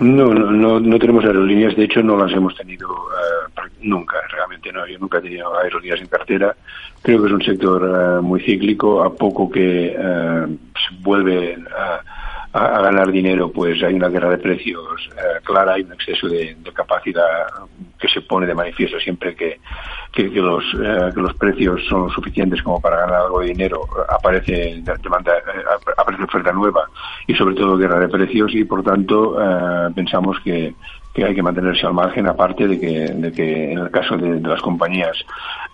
No, 0.00 0.32
no, 0.32 0.80
no, 0.80 0.98
tenemos 0.98 1.24
aerolíneas, 1.26 1.76
de 1.76 1.84
hecho 1.84 2.02
no 2.02 2.16
las 2.16 2.32
hemos 2.32 2.56
tenido 2.56 2.88
eh, 2.88 3.60
nunca, 3.82 4.16
realmente 4.30 4.72
no, 4.72 4.86
yo 4.86 4.98
nunca 4.98 5.18
he 5.18 5.20
tenido 5.20 5.54
aerolíneas 5.58 6.00
en 6.00 6.06
cartera. 6.06 6.56
Creo 7.02 7.20
que 7.20 7.26
es 7.26 7.32
un 7.34 7.42
sector 7.42 7.82
eh, 7.82 8.22
muy 8.22 8.40
cíclico, 8.40 9.02
a 9.02 9.12
poco 9.12 9.50
que 9.50 9.94
eh, 9.94 10.46
se 10.74 10.96
vuelve 11.02 11.58
a 11.76 12.00
a, 12.52 12.80
ganar 12.82 13.12
dinero, 13.12 13.50
pues 13.50 13.82
hay 13.82 13.94
una 13.94 14.08
guerra 14.08 14.30
de 14.30 14.38
precios 14.38 15.08
eh, 15.16 15.40
clara, 15.44 15.74
hay 15.74 15.82
un 15.82 15.92
exceso 15.92 16.28
de, 16.28 16.56
capacidad 16.74 17.46
que 17.98 18.08
se 18.08 18.22
pone 18.22 18.46
de 18.46 18.54
manifiesto 18.54 18.98
siempre 18.98 19.34
que, 19.34 19.60
que, 20.12 20.24
los, 20.28 20.64
eh, 20.82 21.10
que 21.14 21.20
los 21.20 21.34
precios 21.34 21.80
son 21.88 22.10
suficientes 22.10 22.62
como 22.62 22.80
para 22.80 23.00
ganar 23.00 23.22
algo 23.22 23.40
de 23.40 23.48
dinero, 23.48 23.82
aparece 24.08 24.82
demanda, 25.02 25.36
eh, 25.36 25.92
aparece 25.96 26.24
oferta 26.24 26.52
nueva 26.52 26.88
y 27.26 27.34
sobre 27.34 27.54
todo 27.54 27.76
guerra 27.76 28.00
de 28.00 28.08
precios 28.08 28.54
y 28.54 28.64
por 28.64 28.82
tanto 28.82 29.36
pensamos 29.94 30.38
que 30.40 30.74
que 31.12 31.24
hay 31.24 31.34
que 31.34 31.42
mantenerse 31.42 31.86
al 31.86 31.94
margen, 31.94 32.28
aparte 32.28 32.68
de 32.68 32.78
que, 32.78 32.88
de 33.12 33.32
que 33.32 33.72
en 33.72 33.78
el 33.78 33.90
caso 33.90 34.16
de, 34.16 34.40
las 34.40 34.60
compañías 34.60 35.16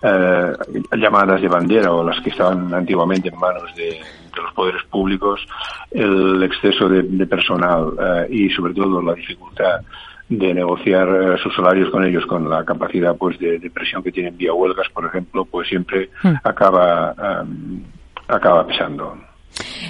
eh, 0.01 0.53
llamadas 0.97 1.41
de 1.41 1.47
bandera 1.47 1.91
o 1.91 2.03
las 2.03 2.19
que 2.21 2.31
estaban 2.31 2.73
antiguamente 2.73 3.29
en 3.29 3.39
manos 3.39 3.73
de, 3.75 3.99
los 4.41 4.53
poderes 4.53 4.83
públicos, 4.83 5.45
el 5.91 6.41
exceso 6.43 6.89
de, 6.89 7.25
personal 7.27 7.93
eh, 7.99 8.27
y 8.29 8.49
sobre 8.49 8.73
todo 8.73 9.01
la 9.01 9.13
dificultad 9.13 9.81
de 10.29 10.53
negociar 10.53 11.07
eh, 11.07 11.37
sus 11.41 11.55
salarios 11.55 11.89
con 11.89 12.03
ellos 12.03 12.25
con 12.25 12.49
la 12.49 12.65
capacidad 12.65 13.15
pues 13.15 13.39
de, 13.39 13.71
presión 13.73 14.03
que 14.03 14.11
tienen 14.11 14.37
vía 14.37 14.53
huelgas, 14.53 14.87
por 14.93 15.05
ejemplo, 15.05 15.45
pues 15.45 15.67
siempre 15.69 16.09
hmm. 16.23 16.33
acaba 16.43 17.15
acaba 18.27 18.67
pesando. 18.67 19.17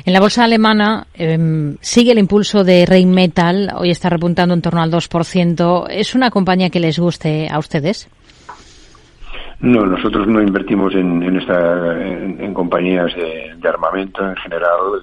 En 0.05 0.13
la 0.13 0.19
bolsa 0.19 0.43
alemana 0.43 1.07
em, 1.13 1.77
sigue 1.81 2.11
el 2.11 2.19
impulso 2.19 2.63
de 2.63 2.85
Rheinmetall, 2.85 3.71
hoy 3.75 3.89
está 3.89 4.09
repuntando 4.09 4.53
en 4.53 4.61
torno 4.61 4.81
al 4.81 4.91
2%. 4.91 5.87
¿Es 5.89 6.15
una 6.15 6.31
compañía 6.31 6.69
que 6.69 6.79
les 6.79 6.97
guste 6.99 7.49
a 7.49 7.59
ustedes? 7.59 8.09
No, 9.60 9.88
nosotros 9.88 10.28
no 10.28 10.41
invertimos 10.41 10.93
en, 10.93 11.24
en, 11.24 11.38
esta, 11.38 12.53
compañías 12.53 13.14
de, 13.16 13.68
armamento 13.68 14.28
en 14.28 14.36
general. 14.36 15.01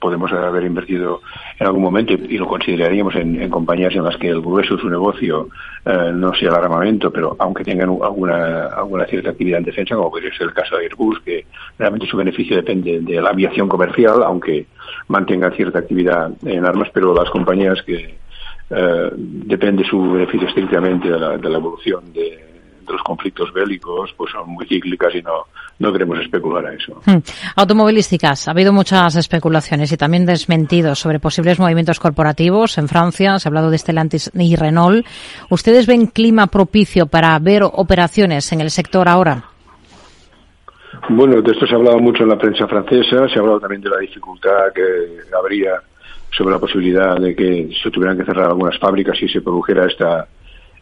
Podemos 0.00 0.30
haber 0.32 0.64
invertido 0.64 1.22
en 1.58 1.66
algún 1.66 1.82
momento 1.82 2.12
y 2.12 2.36
lo 2.36 2.46
consideraríamos 2.46 3.14
en, 3.14 3.48
compañías 3.48 3.94
en 3.94 4.04
las 4.04 4.16
que 4.16 4.28
el 4.28 4.40
grueso 4.40 4.74
de 4.74 4.82
su 4.82 4.90
negocio 4.90 5.48
eh, 5.84 6.10
no 6.12 6.34
sea 6.34 6.50
el 6.50 6.56
armamento, 6.56 7.10
pero 7.10 7.36
aunque 7.38 7.64
tengan 7.64 7.88
alguna, 7.88 8.66
alguna 8.66 9.06
cierta 9.06 9.30
actividad 9.30 9.60
en 9.60 9.64
defensa, 9.64 9.94
como 9.94 10.10
podría 10.10 10.36
ser 10.36 10.48
el 10.48 10.52
caso 10.52 10.76
de 10.76 10.84
Airbus, 10.84 11.20
que 11.20 11.46
realmente 11.78 12.06
su 12.06 12.16
beneficio 12.16 12.56
depende 12.56 13.00
de 13.00 13.22
la 13.22 13.30
aviación 13.30 13.68
comercial, 13.68 14.22
aunque 14.24 14.66
mantengan 15.08 15.54
cierta 15.54 15.78
actividad 15.78 16.32
en 16.44 16.66
armas, 16.66 16.90
pero 16.92 17.14
las 17.14 17.30
compañías 17.30 17.80
que 17.82 18.18
eh, 18.70 19.10
depende 19.14 19.84
su 19.84 20.12
beneficio 20.12 20.48
estrictamente 20.48 21.10
de 21.10 21.18
la, 21.18 21.38
de 21.38 21.48
la 21.48 21.58
evolución 21.58 22.12
de 22.12 22.53
de 22.84 22.92
los 22.92 23.02
conflictos 23.02 23.52
bélicos 23.52 24.12
pues 24.16 24.32
son 24.32 24.48
muy 24.50 24.66
cíclicas 24.66 25.14
y 25.14 25.22
no, 25.22 25.46
no 25.78 25.92
queremos 25.92 26.18
especular 26.20 26.66
a 26.66 26.74
eso. 26.74 27.00
Hmm. 27.04 27.18
Automovilísticas. 27.56 28.48
Ha 28.48 28.52
habido 28.52 28.72
muchas 28.72 29.16
especulaciones 29.16 29.90
y 29.92 29.96
también 29.96 30.26
desmentidos 30.26 30.98
sobre 30.98 31.20
posibles 31.20 31.58
movimientos 31.58 32.00
corporativos. 32.00 32.78
En 32.78 32.88
Francia 32.88 33.38
se 33.38 33.48
ha 33.48 33.50
hablado 33.50 33.70
de 33.70 33.78
Stellantis 33.78 34.30
y 34.34 34.56
Renault. 34.56 35.06
¿Ustedes 35.50 35.86
ven 35.86 36.06
clima 36.06 36.46
propicio 36.46 37.06
para 37.06 37.38
ver 37.38 37.62
operaciones 37.64 38.52
en 38.52 38.60
el 38.60 38.70
sector 38.70 39.08
ahora? 39.08 39.44
Bueno, 41.08 41.42
de 41.42 41.52
esto 41.52 41.66
se 41.66 41.74
ha 41.74 41.76
hablado 41.76 41.98
mucho 41.98 42.22
en 42.22 42.30
la 42.30 42.38
prensa 42.38 42.66
francesa, 42.66 43.28
se 43.28 43.38
ha 43.38 43.40
hablado 43.40 43.60
también 43.60 43.82
de 43.82 43.90
la 43.90 43.98
dificultad 43.98 44.72
que 44.74 45.34
habría 45.36 45.80
sobre 46.30 46.54
la 46.54 46.60
posibilidad 46.60 47.16
de 47.18 47.34
que 47.34 47.70
se 47.82 47.90
tuvieran 47.90 48.16
que 48.16 48.24
cerrar 48.24 48.46
algunas 48.46 48.78
fábricas 48.78 49.16
si 49.18 49.28
se 49.28 49.40
produjera 49.40 49.86
esta 49.86 50.26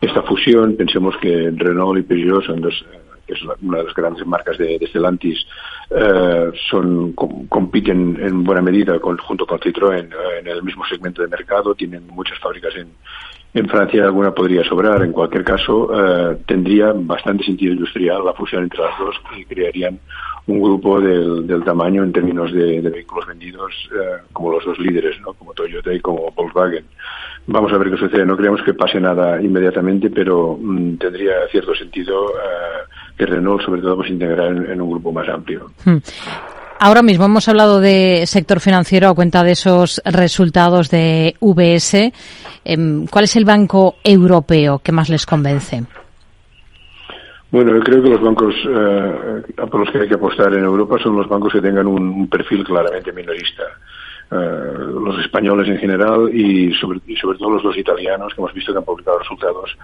esta 0.02 0.22
fusión. 0.22 0.76
Pensemos 0.76 1.16
que 1.18 1.50
Renault 1.54 1.98
y 1.98 2.02
Peugeot 2.02 2.44
son 2.44 2.60
dos, 2.60 2.84
eh, 2.92 2.98
es 3.28 3.38
una 3.62 3.78
de 3.78 3.84
las 3.84 3.94
grandes 3.94 4.26
marcas 4.26 4.58
de, 4.58 4.78
de 4.78 4.86
Stellantis, 4.88 5.46
eh, 5.90 6.50
son, 6.68 7.12
compiten 7.12 8.18
en 8.20 8.44
buena 8.44 8.60
medida 8.60 8.98
junto 9.00 9.46
con 9.46 9.60
Citroën 9.60 10.12
eh, 10.12 10.40
en 10.40 10.48
el 10.48 10.62
mismo 10.62 10.84
segmento 10.84 11.22
de 11.22 11.28
mercado, 11.28 11.74
tienen 11.74 12.06
muchas 12.08 12.38
fábricas 12.40 12.74
en, 12.76 12.88
en 13.54 13.68
Francia, 13.68 14.04
alguna 14.04 14.34
podría 14.34 14.64
sobrar. 14.64 15.02
En 15.02 15.12
cualquier 15.12 15.44
caso, 15.44 15.90
tendría 16.46 16.92
bastante 16.94 17.44
sentido 17.44 17.74
industrial 17.74 18.24
la 18.24 18.32
fusión 18.32 18.64
entre 18.64 18.80
las 18.80 18.98
dos 18.98 19.14
y 19.36 19.44
crearían 19.44 20.00
un 20.46 20.60
grupo 20.60 21.00
del, 21.00 21.46
del 21.46 21.64
tamaño 21.64 22.02
en 22.02 22.12
términos 22.12 22.52
de, 22.52 22.80
vehículos 22.80 23.26
vendidos 23.26 23.72
como 24.32 24.52
los 24.52 24.64
dos 24.64 24.78
líderes, 24.78 25.20
¿no? 25.20 25.32
como 25.34 25.52
Toyota 25.54 25.92
y 25.92 26.00
como 26.00 26.30
Volkswagen. 26.32 26.84
Vamos 27.46 27.72
a 27.72 27.78
ver 27.78 27.90
qué 27.90 27.96
sucede. 27.96 28.24
No 28.24 28.36
creemos 28.36 28.62
que 28.62 28.74
pase 28.74 29.00
nada 29.00 29.40
inmediatamente, 29.40 30.10
pero 30.10 30.56
mm, 30.60 30.96
tendría 30.96 31.32
cierto 31.50 31.74
sentido 31.74 32.28
eh, 32.30 32.88
que 33.16 33.26
Renault, 33.26 33.62
sobre 33.62 33.82
todo, 33.82 33.96
pues 33.96 34.10
integrar 34.10 34.48
en, 34.48 34.80
un 34.80 34.90
grupo 34.90 35.12
más 35.12 35.28
amplio. 35.28 35.70
Hmm. 35.84 35.98
Ahora 36.78 37.02
mismo 37.02 37.24
hemos 37.24 37.48
hablado 37.48 37.80
de 37.80 38.24
sector 38.26 38.58
financiero 38.58 39.08
a 39.08 39.14
cuenta 39.14 39.44
de 39.44 39.52
esos 39.52 40.02
resultados 40.04 40.90
de 40.90 41.36
VS. 41.40 42.12
Em, 42.64 43.06
¿Cuál 43.06 43.24
es 43.24 43.36
el 43.36 43.44
banco 43.44 43.96
europeo 44.02 44.80
que 44.80 44.90
más 44.90 45.08
les 45.08 45.26
convence? 45.26 45.84
Bueno, 47.52 47.74
yo 47.74 47.80
creo 47.80 48.02
que 48.02 48.08
los 48.08 48.22
bancos 48.22 48.54
eh, 48.66 49.42
por 49.70 49.80
los 49.80 49.90
que 49.90 49.98
hay 49.98 50.08
que 50.08 50.14
apostar 50.14 50.52
en 50.54 50.64
Europa 50.64 50.98
son 50.98 51.16
los 51.16 51.28
bancos 51.28 51.52
que 51.52 51.60
tengan 51.60 51.86
un 51.86 52.26
perfil 52.26 52.64
claramente 52.64 53.12
minorista. 53.12 53.64
Eh, 54.34 54.86
los 55.04 55.18
españoles 55.22 55.68
en 55.68 55.76
general 55.76 56.34
y 56.34 56.72
sobre, 56.72 57.00
sobre 57.20 57.36
todo 57.36 57.50
los 57.50 57.62
dos 57.62 57.76
italianos 57.76 58.32
que 58.32 58.40
hemos 58.40 58.54
visto 58.54 58.72
que 58.72 58.78
han 58.78 58.84
publicado 58.84 59.18
resultados 59.18 59.76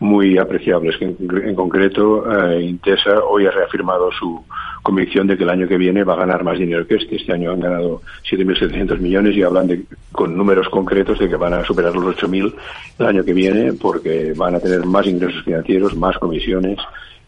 muy 0.00 0.36
apreciables. 0.36 0.98
Que 0.98 1.06
en, 1.06 1.54
concreto, 1.54 2.30
eh, 2.30 2.60
Intesa 2.60 3.24
hoy 3.24 3.46
ha 3.46 3.50
reafirmado 3.50 4.12
su 4.12 4.44
convicción 4.82 5.26
de 5.26 5.38
que 5.38 5.44
el 5.44 5.48
año 5.48 5.66
que 5.66 5.78
viene 5.78 6.04
va 6.04 6.12
a 6.12 6.18
ganar 6.18 6.44
más 6.44 6.58
dinero 6.58 6.86
que 6.86 6.96
este. 6.96 7.16
Este 7.16 7.32
año 7.32 7.52
han 7.52 7.60
ganado 7.60 8.02
7.700 8.30 8.98
millones 8.98 9.34
y 9.34 9.42
hablan 9.42 9.68
de, 9.68 9.84
con 10.12 10.36
números 10.36 10.68
concretos 10.68 11.18
de 11.18 11.26
que 11.26 11.36
van 11.36 11.54
a 11.54 11.64
superar 11.64 11.94
los 11.94 12.14
8.000 12.18 12.54
el 12.98 13.06
año 13.06 13.24
que 13.24 13.32
viene 13.32 13.72
porque 13.72 14.34
van 14.36 14.56
a 14.56 14.60
tener 14.60 14.84
más 14.84 15.06
ingresos 15.06 15.42
financieros, 15.44 15.96
más 15.96 16.18
comisiones 16.18 16.78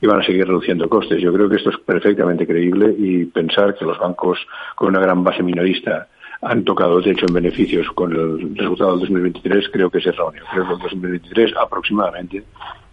y 0.06 0.08
van 0.08 0.20
a 0.20 0.24
seguir 0.24 0.46
reduciendo 0.46 0.88
costes. 0.88 1.20
Yo 1.20 1.32
creo 1.32 1.48
que 1.48 1.56
esto 1.56 1.70
es 1.70 1.78
perfectamente 1.78 2.46
creíble 2.46 2.94
y 2.96 3.24
pensar 3.24 3.74
que 3.74 3.84
los 3.84 3.98
bancos 3.98 4.38
con 4.76 4.88
una 4.88 5.00
gran 5.00 5.24
base 5.24 5.42
minorista 5.42 6.06
han 6.42 6.64
tocado 6.64 7.00
de 7.00 7.10
hecho 7.10 7.26
en 7.26 7.34
beneficios 7.34 7.86
con 7.94 8.12
el 8.12 8.56
resultado 8.56 8.92
del 8.92 9.00
2023 9.00 9.68
creo 9.72 9.90
que 9.90 9.98
es 9.98 10.06
erróneo. 10.06 10.44
Creo 10.52 10.66
que 10.66 10.72
el 10.74 10.78
2023 10.78 11.54
aproximadamente 11.60 12.44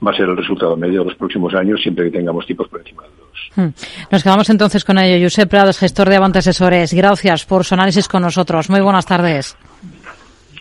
va 0.05 0.11
a 0.11 0.15
ser 0.15 0.27
el 0.27 0.37
resultado 0.37 0.75
medio 0.75 0.99
de 0.99 1.05
los 1.05 1.15
próximos 1.15 1.53
años 1.53 1.81
siempre 1.81 2.05
que 2.05 2.17
tengamos 2.17 2.47
tipos 2.47 2.67
por 2.67 2.79
encima 2.79 3.03
del 3.03 3.11
Hmm. 3.55 3.67
Nos 4.09 4.23
quedamos 4.23 4.49
entonces 4.49 4.83
con 4.83 4.97
ello. 4.97 5.23
Josep 5.23 5.47
Prados, 5.47 5.77
gestor 5.77 6.09
de 6.09 6.15
Avante 6.15 6.39
Asesores. 6.39 6.91
Gracias 6.91 7.45
por 7.45 7.63
su 7.63 7.75
análisis 7.75 8.07
con 8.07 8.23
nosotros. 8.23 8.67
Muy 8.69 8.81
buenas 8.81 9.05
tardes. 9.05 9.55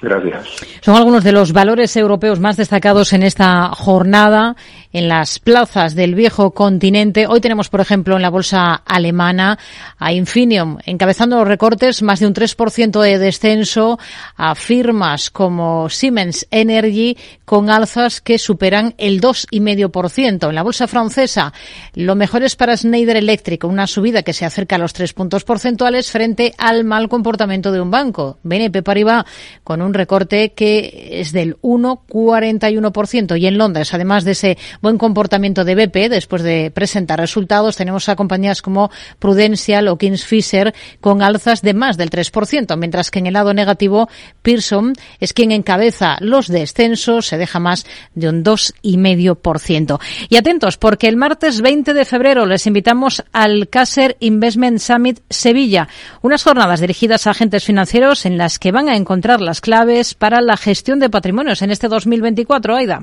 Gracias. 0.02 0.48
Son 0.80 0.96
algunos 0.96 1.22
de 1.22 1.32
los 1.32 1.52
valores 1.52 1.96
europeos 1.96 2.40
más 2.40 2.56
destacados 2.56 3.12
en 3.12 3.22
esta 3.22 3.68
jornada 3.68 4.56
en 4.92 5.08
las 5.08 5.38
plazas 5.38 5.94
del 5.94 6.14
viejo 6.14 6.52
continente. 6.52 7.26
Hoy 7.26 7.40
tenemos, 7.40 7.68
por 7.68 7.80
ejemplo, 7.80 8.16
en 8.16 8.22
la 8.22 8.30
bolsa 8.30 8.74
alemana 8.74 9.58
a 9.98 10.12
Infinium 10.12 10.78
encabezando 10.84 11.36
los 11.36 11.48
recortes, 11.48 12.02
más 12.02 12.20
de 12.20 12.26
un 12.26 12.34
3% 12.34 13.00
de 13.00 13.18
descenso 13.18 13.98
a 14.36 14.54
firmas 14.54 15.30
como 15.30 15.88
Siemens 15.88 16.46
Energy 16.50 17.16
con 17.44 17.70
alzas 17.70 18.20
que 18.20 18.38
superan 18.38 18.94
el 18.98 19.20
2,5%. 19.20 20.48
En 20.48 20.54
la 20.54 20.62
bolsa 20.62 20.86
francesa, 20.86 21.52
lo 21.94 22.14
mejor 22.14 22.42
es 22.42 22.56
para 22.56 22.76
Schneider 22.76 23.16
Electric, 23.16 23.64
una 23.64 23.86
subida 23.86 24.22
que 24.22 24.32
se 24.32 24.44
acerca 24.44 24.76
a 24.76 24.78
los 24.78 24.92
3 24.92 25.12
puntos 25.12 25.44
porcentuales 25.44 26.10
frente 26.10 26.54
al 26.58 26.84
mal 26.84 27.08
comportamiento 27.08 27.72
de 27.72 27.80
un 27.80 27.90
banco. 27.90 28.38
BNP 28.42 28.82
Paribas 28.82 29.24
con 29.64 29.82
un 29.82 29.94
recorte 29.94 30.52
que 30.52 31.20
es 31.20 31.32
del 31.32 31.56
1,41%. 31.60 33.38
Y 33.38 33.46
en 33.46 33.58
Londres, 33.58 33.94
además 33.94 34.24
de 34.24 34.32
ese 34.32 34.58
buen 34.82 34.98
comportamiento 34.98 35.64
de 35.64 35.74
BP, 35.74 36.10
después 36.10 36.42
de 36.42 36.70
presentar 36.70 37.18
resultados, 37.18 37.76
tenemos 37.76 38.08
a 38.08 38.16
compañías 38.16 38.60
como 38.60 38.90
Prudential 39.18 39.88
o 39.88 39.96
Kings 39.96 40.24
Fisher 40.24 40.74
con 41.00 41.22
alzas 41.22 41.62
de 41.62 41.72
más 41.72 41.96
del 41.96 42.10
3%, 42.10 42.76
mientras 42.76 43.10
que 43.10 43.20
en 43.20 43.28
el 43.28 43.34
lado 43.34 43.54
negativo, 43.54 44.08
Pearson 44.42 44.92
es 45.20 45.32
quien 45.32 45.52
encabeza 45.52 46.16
los 46.20 46.48
descensos, 46.48 47.26
se 47.26 47.38
deja 47.38 47.60
más 47.60 47.86
de 48.14 48.28
un 48.28 48.44
2,5%. 48.44 50.00
Y 50.28 50.36
atentos, 50.36 50.76
porque 50.76 51.08
el 51.08 51.16
martes 51.16 51.60
20 51.60 51.94
de 51.94 52.04
febrero 52.04 52.44
les 52.44 52.66
invitamos 52.66 53.24
al 53.32 53.68
Caser 53.68 54.16
Investment 54.20 54.80
Summit 54.80 55.20
Sevilla, 55.30 55.88
unas 56.22 56.42
jornadas 56.42 56.80
dirigidas 56.80 57.26
a 57.26 57.30
agentes 57.30 57.64
financieros 57.64 58.26
en 58.26 58.36
las 58.36 58.58
que 58.58 58.72
van 58.72 58.88
a 58.88 58.96
encontrar 58.96 59.40
las 59.40 59.60
claves 59.60 60.14
para 60.14 60.40
la 60.40 60.56
gestión 60.56 60.98
de 60.98 61.08
patrimonios 61.08 61.62
en 61.62 61.70
este 61.70 61.88
2024, 61.88 62.74
Aida. 62.74 63.02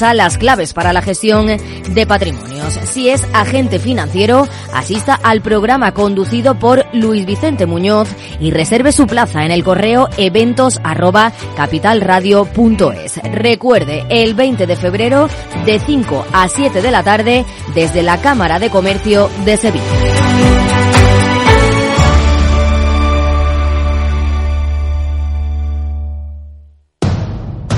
las 0.00 0.38
claves 0.38 0.72
para 0.72 0.92
la 0.92 1.02
gestión 1.02 1.46
de 1.46 2.06
patrimonios. 2.06 2.74
Si 2.84 3.08
es 3.08 3.22
agente 3.32 3.78
financiero, 3.78 4.48
asista 4.72 5.14
al 5.14 5.40
programa 5.40 5.92
conducido 5.92 6.58
por 6.58 6.84
Luis 6.92 7.24
Vicente 7.26 7.66
Muñoz 7.66 8.08
y 8.40 8.50
reserve 8.50 8.90
su 8.90 9.06
plaza 9.06 9.44
en 9.44 9.52
el 9.52 9.62
correo 9.62 10.08
eventos 10.16 10.80
Recuerde, 13.32 14.04
el 14.08 14.34
20 14.34 14.66
de 14.66 14.76
febrero 14.76 15.28
de 15.64 15.78
5 15.78 16.26
a 16.32 16.48
7 16.48 16.82
de 16.82 16.90
la 16.90 17.04
tarde 17.04 17.44
desde 17.74 18.02
la 18.02 18.20
Cámara 18.20 18.58
de 18.58 18.70
Comercio 18.70 19.30
de 19.44 19.56
Sevilla. 19.56 20.23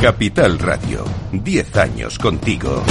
Capital 0.00 0.58
Radio, 0.58 1.04
10 1.32 1.76
años 1.78 2.18
contigo. 2.18 2.84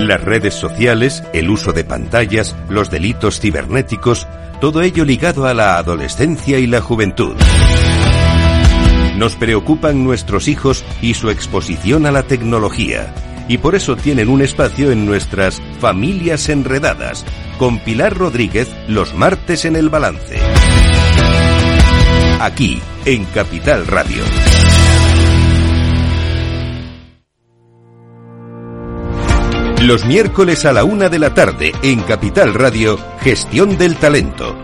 Las 0.00 0.22
redes 0.22 0.54
sociales, 0.54 1.22
el 1.34 1.50
uso 1.50 1.72
de 1.72 1.84
pantallas, 1.84 2.56
los 2.70 2.90
delitos 2.90 3.40
cibernéticos, 3.40 4.26
todo 4.60 4.80
ello 4.80 5.04
ligado 5.04 5.46
a 5.46 5.52
la 5.54 5.76
adolescencia 5.76 6.58
y 6.58 6.66
la 6.66 6.80
juventud. 6.80 7.36
Nos 9.16 9.36
preocupan 9.36 10.02
nuestros 10.02 10.48
hijos 10.48 10.82
y 11.02 11.14
su 11.14 11.30
exposición 11.30 12.06
a 12.06 12.10
la 12.10 12.22
tecnología 12.24 13.12
y 13.48 13.58
por 13.58 13.74
eso 13.74 13.96
tienen 13.96 14.28
un 14.28 14.42
espacio 14.42 14.90
en 14.90 15.06
nuestras 15.06 15.60
Familias 15.80 16.48
Enredadas, 16.48 17.24
con 17.58 17.78
Pilar 17.78 18.16
Rodríguez 18.16 18.68
los 18.88 19.14
martes 19.14 19.64
en 19.64 19.76
el 19.76 19.88
balance. 19.88 20.38
Aquí, 22.40 22.80
en 23.04 23.24
Capital 23.26 23.86
Radio. 23.86 24.22
Los 29.82 30.04
miércoles 30.06 30.64
a 30.64 30.72
la 30.72 30.84
una 30.84 31.10
de 31.10 31.18
la 31.18 31.34
tarde 31.34 31.72
en 31.82 32.00
Capital 32.00 32.54
Radio, 32.54 32.98
Gestión 33.20 33.76
del 33.76 33.96
Talento 33.96 34.63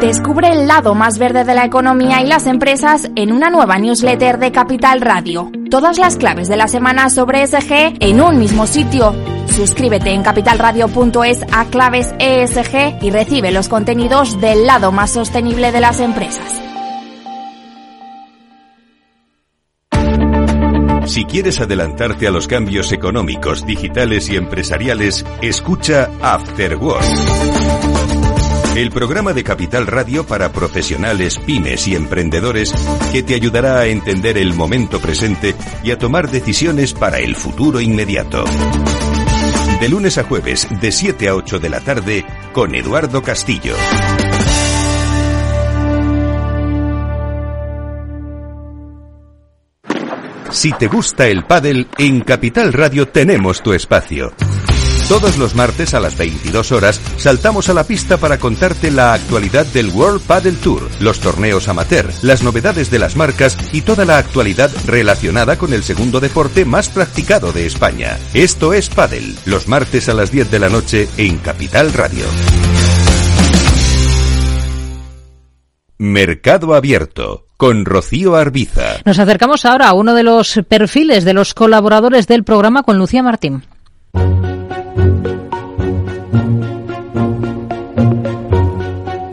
Descubre 0.00 0.48
el 0.48 0.66
lado 0.66 0.94
más 0.94 1.18
verde 1.18 1.44
de 1.44 1.54
la 1.54 1.66
economía 1.66 2.22
y 2.22 2.26
las 2.26 2.46
empresas 2.46 3.10
en 3.16 3.32
una 3.32 3.50
nueva 3.50 3.78
newsletter 3.78 4.38
de 4.38 4.50
Capital 4.50 5.02
Radio. 5.02 5.52
Todas 5.70 5.98
las 5.98 6.16
claves 6.16 6.48
de 6.48 6.56
la 6.56 6.68
semana 6.68 7.10
sobre 7.10 7.42
ESG 7.42 7.98
en 8.00 8.22
un 8.22 8.38
mismo 8.38 8.66
sitio. 8.66 9.14
Suscríbete 9.48 10.10
en 10.12 10.22
capitalradio.es 10.22 11.44
a 11.52 11.66
claves 11.66 12.14
ESG 12.18 13.02
y 13.02 13.10
recibe 13.10 13.52
los 13.52 13.68
contenidos 13.68 14.40
del 14.40 14.66
lado 14.66 14.90
más 14.90 15.10
sostenible 15.10 15.70
de 15.70 15.80
las 15.80 16.00
empresas. 16.00 16.62
Si 21.04 21.24
quieres 21.26 21.60
adelantarte 21.60 22.26
a 22.26 22.30
los 22.30 22.48
cambios 22.48 22.92
económicos, 22.92 23.66
digitales 23.66 24.30
y 24.30 24.36
empresariales, 24.36 25.26
escucha 25.42 26.08
After 26.22 26.76
el 28.76 28.90
programa 28.90 29.32
de 29.32 29.44
Capital 29.44 29.86
Radio 29.86 30.24
para 30.24 30.52
profesionales, 30.52 31.38
pymes 31.38 31.88
y 31.88 31.94
emprendedores 31.94 32.72
que 33.12 33.22
te 33.22 33.34
ayudará 33.34 33.80
a 33.80 33.86
entender 33.86 34.38
el 34.38 34.54
momento 34.54 35.00
presente 35.00 35.54
y 35.82 35.90
a 35.90 35.98
tomar 35.98 36.30
decisiones 36.30 36.94
para 36.94 37.18
el 37.18 37.36
futuro 37.36 37.80
inmediato. 37.80 38.44
De 39.80 39.88
lunes 39.88 40.18
a 40.18 40.24
jueves, 40.24 40.68
de 40.80 40.92
7 40.92 41.28
a 41.28 41.34
8 41.34 41.58
de 41.58 41.68
la 41.68 41.80
tarde, 41.80 42.24
con 42.52 42.74
Eduardo 42.74 43.22
Castillo. 43.22 43.74
Si 50.50 50.72
te 50.72 50.88
gusta 50.88 51.28
el 51.28 51.44
pádel, 51.44 51.88
en 51.96 52.20
Capital 52.20 52.72
Radio 52.72 53.08
tenemos 53.08 53.62
tu 53.62 53.72
espacio. 53.72 54.32
Todos 55.10 55.38
los 55.38 55.56
martes 55.56 55.92
a 55.94 55.98
las 55.98 56.16
22 56.16 56.70
horas 56.70 57.00
saltamos 57.16 57.68
a 57.68 57.74
la 57.74 57.82
pista 57.82 58.18
para 58.18 58.38
contarte 58.38 58.92
la 58.92 59.12
actualidad 59.12 59.66
del 59.66 59.88
World 59.88 60.22
Padel 60.22 60.56
Tour, 60.58 60.88
los 61.00 61.18
torneos 61.18 61.66
amateur, 61.66 62.12
las 62.22 62.44
novedades 62.44 62.92
de 62.92 63.00
las 63.00 63.16
marcas 63.16 63.58
y 63.72 63.80
toda 63.80 64.04
la 64.04 64.18
actualidad 64.18 64.70
relacionada 64.86 65.58
con 65.58 65.72
el 65.72 65.82
segundo 65.82 66.20
deporte 66.20 66.64
más 66.64 66.88
practicado 66.88 67.50
de 67.50 67.66
España. 67.66 68.20
Esto 68.34 68.72
es 68.72 68.88
Padel, 68.88 69.34
los 69.46 69.66
martes 69.66 70.08
a 70.08 70.14
las 70.14 70.30
10 70.30 70.48
de 70.48 70.58
la 70.60 70.68
noche 70.68 71.08
en 71.16 71.38
Capital 71.38 71.92
Radio. 71.92 72.26
Mercado 75.98 76.72
Abierto 76.72 77.46
con 77.56 77.84
Rocío 77.84 78.36
Arbiza. 78.36 78.98
Nos 79.04 79.18
acercamos 79.18 79.64
ahora 79.64 79.88
a 79.88 79.92
uno 79.92 80.14
de 80.14 80.22
los 80.22 80.60
perfiles 80.68 81.24
de 81.24 81.32
los 81.32 81.52
colaboradores 81.52 82.28
del 82.28 82.44
programa 82.44 82.84
con 82.84 82.96
Lucía 82.96 83.24
Martín. 83.24 83.64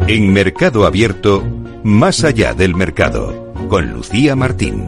En 0.09 0.31
Mercado 0.31 0.85
Abierto, 0.85 1.43
más 1.83 2.23
allá 2.23 2.53
del 2.53 2.75
mercado, 2.75 3.53
con 3.67 3.91
Lucía 3.91 4.37
Martín. 4.37 4.87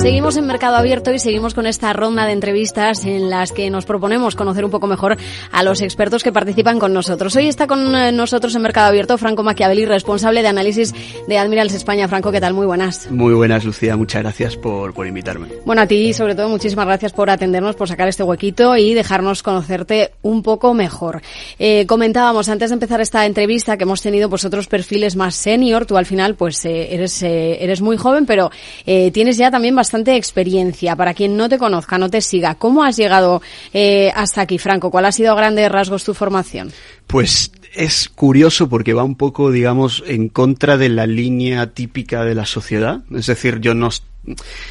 Seguimos 0.00 0.38
en 0.38 0.46
Mercado 0.46 0.76
Abierto 0.76 1.12
y 1.12 1.18
seguimos 1.18 1.52
con 1.52 1.66
esta 1.66 1.92
ronda 1.92 2.24
de 2.24 2.32
entrevistas 2.32 3.04
en 3.04 3.28
las 3.28 3.52
que 3.52 3.68
nos 3.68 3.84
proponemos 3.84 4.34
conocer 4.34 4.64
un 4.64 4.70
poco 4.70 4.86
mejor 4.86 5.18
a 5.52 5.62
los 5.62 5.82
expertos 5.82 6.22
que 6.22 6.32
participan 6.32 6.78
con 6.78 6.94
nosotros. 6.94 7.36
Hoy 7.36 7.48
está 7.48 7.66
con 7.66 7.94
eh, 7.94 8.10
nosotros 8.10 8.54
en 8.54 8.62
Mercado 8.62 8.86
Abierto 8.86 9.18
Franco 9.18 9.42
Machiavelli, 9.42 9.84
responsable 9.84 10.40
de 10.40 10.48
análisis 10.48 10.94
de 11.28 11.36
Admirals 11.36 11.74
España. 11.74 12.08
Franco, 12.08 12.32
¿qué 12.32 12.40
tal? 12.40 12.54
Muy 12.54 12.64
buenas. 12.64 13.10
Muy 13.10 13.34
buenas, 13.34 13.62
Lucía. 13.66 13.94
Muchas 13.94 14.22
gracias 14.22 14.56
por, 14.56 14.94
por 14.94 15.06
invitarme. 15.06 15.48
Bueno, 15.66 15.82
a 15.82 15.86
ti 15.86 16.14
sobre 16.14 16.34
todo 16.34 16.48
muchísimas 16.48 16.86
gracias 16.86 17.12
por 17.12 17.28
atendernos, 17.28 17.76
por 17.76 17.86
sacar 17.86 18.08
este 18.08 18.22
huequito 18.22 18.78
y 18.78 18.94
dejarnos 18.94 19.42
conocerte 19.42 20.12
un 20.22 20.42
poco 20.42 20.72
mejor. 20.72 21.20
Eh, 21.58 21.84
comentábamos 21.86 22.48
antes 22.48 22.70
de 22.70 22.74
empezar 22.74 23.02
esta 23.02 23.26
entrevista 23.26 23.76
que 23.76 23.84
hemos 23.84 24.00
tenido 24.00 24.30
pues 24.30 24.46
otros 24.46 24.66
perfiles 24.66 25.14
más 25.14 25.34
senior. 25.34 25.84
Tú 25.84 25.98
al 25.98 26.06
final 26.06 26.36
pues 26.36 26.64
eh, 26.64 26.94
eres, 26.94 27.22
eh, 27.22 27.62
eres 27.62 27.82
muy 27.82 27.98
joven, 27.98 28.24
pero 28.24 28.50
eh, 28.86 29.10
tienes 29.10 29.36
ya 29.36 29.50
también 29.50 29.76
bastante 29.76 29.89
experiencia. 29.94 30.96
Para 30.96 31.14
quien 31.14 31.36
no 31.36 31.48
te 31.48 31.58
conozca, 31.58 31.98
no 31.98 32.10
te 32.10 32.20
siga, 32.20 32.54
¿cómo 32.54 32.84
has 32.84 32.96
llegado 32.96 33.42
eh, 33.72 34.10
hasta 34.14 34.42
aquí, 34.42 34.58
Franco? 34.58 34.90
¿Cuál 34.90 35.06
ha 35.06 35.12
sido 35.12 35.32
a 35.32 35.36
grandes 35.36 35.70
rasgos 35.70 36.04
tu 36.04 36.14
formación? 36.14 36.72
Pues 37.06 37.52
es 37.74 38.08
curioso 38.08 38.68
porque 38.68 38.94
va 38.94 39.04
un 39.04 39.16
poco, 39.16 39.50
digamos, 39.50 40.02
en 40.06 40.28
contra 40.28 40.76
de 40.76 40.88
la 40.88 41.06
línea 41.06 41.68
típica 41.68 42.24
de 42.24 42.34
la 42.34 42.46
sociedad. 42.46 43.00
Es 43.14 43.26
decir, 43.26 43.60
yo 43.60 43.74
no, 43.74 43.90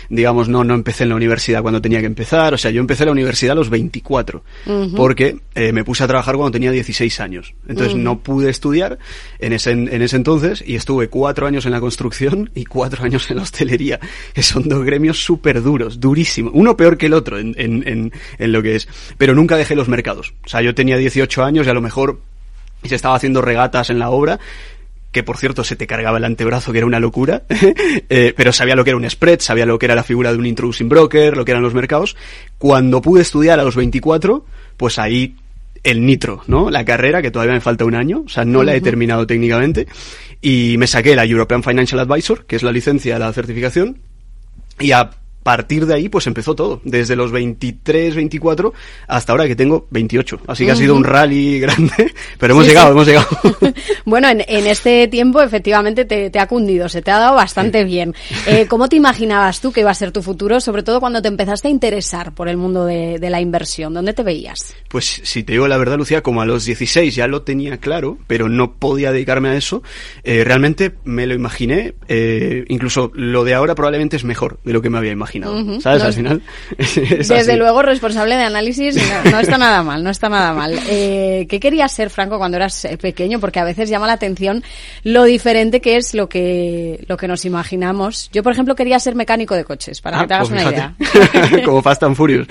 digamos, 0.10 0.48
no, 0.48 0.64
no 0.64 0.74
empecé 0.76 1.04
en 1.04 1.10
la 1.10 1.16
universidad 1.16 1.62
cuando 1.62 1.82
tenía 1.82 2.00
que 2.00 2.06
empezar. 2.06 2.54
O 2.54 2.58
sea, 2.58 2.72
yo 2.72 2.80
empecé 2.80 3.06
la 3.06 3.12
universidad 3.12 3.54
a 3.54 3.56
los 3.56 3.70
24 3.70 4.44
Ujú. 4.66 4.96
porque 4.96 5.38
eh, 5.56 5.72
me 5.72 5.84
puse 5.84 6.04
a 6.04 6.08
trabajar 6.08 6.36
cuando 6.36 6.52
tenía 6.52 6.72
16 6.72 7.20
años. 7.20 7.54
Entonces 7.68 7.96
no 7.96 8.20
pude 8.20 8.50
estudiar 8.50 9.00
en 9.40 9.54
ese, 9.54 9.72
en 9.72 10.02
ese 10.02 10.16
entonces 10.16 10.64
y 10.66 10.76
estuve 10.76 11.10
cuatro 11.10 11.48
años 11.48 11.66
en 11.66 11.72
la 11.72 11.80
construcción 11.80 12.50
y 12.56 12.66
cuatro 12.66 13.04
años 13.04 13.30
en 13.30 13.38
la 13.38 13.44
hostelería, 13.44 14.00
que 14.34 14.44
son 14.44 14.68
dos 14.68 14.84
gremios 14.84 15.24
súper 15.24 15.62
duros, 15.62 16.00
durísimos. 16.00 16.52
Uno 16.56 16.78
peor 16.78 16.98
que 16.98 17.08
el 17.08 17.14
otro 17.14 17.38
en, 17.40 17.56
en, 17.58 17.88
en, 17.88 18.12
en 18.38 18.52
lo 18.52 18.62
que 18.62 18.76
es. 18.76 18.88
Pero 19.18 19.36
nunca 19.36 19.58
dejé 19.58 19.76
los 19.76 19.88
mercados. 19.88 20.34
O 20.46 20.50
sea, 20.50 20.62
yo 20.62 20.76
tenía 20.76 20.98
18 20.98 21.44
años 21.44 21.68
y 21.68 21.70
a 21.70 21.74
lo 21.74 21.82
mejor 21.82 22.22
se 22.84 22.96
estaba 22.96 23.16
haciendo 23.16 23.42
regatas 23.42 23.90
en 23.90 24.00
la 24.00 24.10
obra 24.10 24.40
que 25.12 25.24
por 25.24 25.38
cierto 25.38 25.64
se 25.64 25.76
te 25.76 25.88
cargaba 25.88 26.18
el 26.18 26.24
antebrazo, 26.24 26.72
que 26.72 26.80
era 26.80 26.88
una 26.88 27.00
locura, 27.00 27.44
eh, 28.10 28.34
pero 28.36 28.54
sabía 28.54 28.76
lo 28.76 28.84
que 28.84 28.92
era 28.92 28.98
un 28.98 29.10
spread, 29.10 29.40
sabía 29.40 29.66
lo 29.66 29.80
que 29.80 29.88
era 29.88 29.96
la 29.96 30.04
figura 30.04 30.32
de 30.32 30.38
un 30.38 30.46
introducing 30.46 30.90
broker, 30.90 31.36
lo 31.36 31.46
que 31.46 31.52
eran 31.52 31.64
los 31.64 31.74
mercados. 31.74 32.16
Cuando 32.58 33.02
pude 33.02 33.22
estudiar 33.22 33.60
a 33.60 33.64
los 33.64 33.76
24, 33.76 34.46
pues 34.78 35.00
ahí 35.00 35.36
el 35.84 36.06
nitro, 36.06 36.42
¿no? 36.48 36.70
La 36.70 36.86
carrera, 36.86 37.22
que 37.22 37.32
todavía 37.32 37.54
me 37.54 37.62
falta 37.62 37.86
un 37.86 37.96
año, 37.96 38.24
o 38.26 38.30
sea, 38.30 38.46
no 38.46 38.64
la 38.64 38.76
he 38.76 38.82
terminado 38.82 39.26
técnicamente, 39.26 39.88
y 40.42 40.76
me 40.78 40.88
saqué 40.88 41.16
la 41.16 41.26
European 41.26 41.64
Financial 41.64 42.00
Advisor, 42.00 42.46
que 42.46 42.56
es 42.56 42.64
la 42.64 42.72
licencia, 42.72 43.18
la 43.18 43.32
certificación, 43.34 43.98
y 44.80 44.92
a 44.92 45.10
partir 45.50 45.88
de 45.88 45.96
ahí, 45.96 46.10
pues 46.10 46.28
empezó 46.28 46.54
todo, 46.54 46.80
desde 46.84 47.16
los 47.16 47.32
23, 47.32 48.16
24, 48.16 48.72
hasta 49.08 49.32
ahora 49.32 49.48
que 49.48 49.56
tengo 49.56 49.88
28. 49.90 50.42
Así 50.46 50.64
que 50.64 50.72
ha 50.74 50.76
sido 50.76 50.94
un 50.96 51.04
rally 51.04 51.60
grande, 51.60 52.14
pero 52.38 52.54
hemos 52.54 52.66
Sí, 52.66 52.70
llegado, 52.70 52.90
sí. 52.90 52.92
hemos 52.92 53.08
llegado. 53.08 53.28
Bueno, 54.06 54.28
en, 54.30 54.44
en 54.48 54.68
este 54.68 55.08
tiempo 55.08 55.42
efectivamente 55.42 56.06
te, 56.06 56.30
te 56.30 56.40
ha 56.40 56.48
cundido, 56.48 56.88
se 56.90 57.02
te 57.02 57.10
ha 57.12 57.18
dado 57.18 57.36
bastante 57.36 57.84
bien. 57.84 58.14
Eh, 58.48 58.68
¿Cómo 58.68 58.90
te 58.90 58.96
imaginabas 58.96 59.60
tú 59.60 59.72
que 59.72 59.82
iba 59.82 59.90
a 59.92 59.94
ser 59.96 60.12
tu 60.12 60.22
futuro, 60.22 60.60
sobre 60.60 60.84
todo 60.84 61.00
cuando 61.00 61.22
te 61.22 61.28
empezaste 61.28 61.68
a 61.68 61.72
interesar 61.72 62.34
por 62.34 62.48
el 62.48 62.58
mundo 62.58 62.86
de, 62.86 63.18
de 63.20 63.30
la 63.32 63.42
inversión? 63.42 63.94
¿Dónde 63.94 64.14
te 64.14 64.22
veías? 64.24 64.74
Pues 64.88 65.22
si 65.24 65.44
te 65.44 65.54
digo 65.54 65.68
la 65.68 65.78
verdad, 65.78 65.98
Lucía, 65.98 66.22
como 66.22 66.42
a 66.42 66.46
los 66.46 66.66
16 66.66 67.14
ya 67.16 67.28
lo 67.28 67.42
tenía 67.42 67.78
claro, 67.78 68.18
pero 68.28 68.50
no 68.50 68.74
podía 68.76 69.12
dedicarme 69.12 69.50
a 69.50 69.56
eso, 69.56 69.82
eh, 70.24 70.44
realmente 70.44 70.94
me 71.04 71.26
lo 71.28 71.34
imaginé, 71.34 71.94
eh, 72.08 72.66
incluso 72.68 73.12
lo 73.16 73.44
de 73.44 73.54
ahora 73.56 73.76
probablemente 73.76 74.16
es 74.16 74.24
mejor 74.24 74.60
de 74.64 74.74
lo 74.74 74.82
que 74.82 74.90
me 74.90 74.98
había 74.98 75.12
imaginado, 75.12 75.39
Ujú. 75.48 75.82
¿sabes? 75.82 76.00
No 76.02 76.06
Al 76.06 76.10
es- 76.10 76.16
final. 76.16 76.42
es 76.78 77.28
Desde 77.28 77.52
así. 77.52 77.56
luego, 77.56 77.82
responsable 77.82 78.36
de 78.36 78.44
análisis 78.44 78.96
no, 78.96 79.32
no 79.32 79.40
está 79.40 79.58
nada 79.58 79.84
mal, 79.84 80.04
no 80.04 80.10
está 80.10 80.30
nada 80.30 80.54
mal. 80.54 80.78
Eh, 80.92 81.46
¿Qué 81.50 81.60
querías 81.60 81.92
ser, 81.92 82.10
Franco, 82.10 82.38
cuando 82.38 82.58
eras 82.58 82.84
eh, 82.86 82.98
pequeño? 82.98 83.40
Porque 83.40 83.60
a 83.60 83.64
veces 83.64 83.90
llama 83.90 84.08
la 84.08 84.14
atención 84.14 84.64
lo 85.04 85.24
diferente 85.24 85.82
que 85.82 85.98
es 85.98 86.14
lo 86.14 86.28
que, 86.28 87.04
lo 87.08 87.16
que 87.18 87.28
nos 87.28 87.46
imaginamos. 87.46 88.30
Yo, 88.34 88.42
por 88.44 88.52
ejemplo, 88.54 88.76
quería 88.76 89.00
ser 89.00 89.16
mecánico 89.16 89.56
de 89.56 89.64
coches, 89.66 90.02
para 90.02 90.18
Ah, 90.18 90.22
que 90.22 90.28
te 90.28 90.34
hagas 90.34 90.50
pues 90.50 90.62
una 90.62 90.72
idea. 90.72 90.96
como 91.66 91.82
Fast 91.82 92.04
and 92.04 92.16
Furious. 92.16 92.48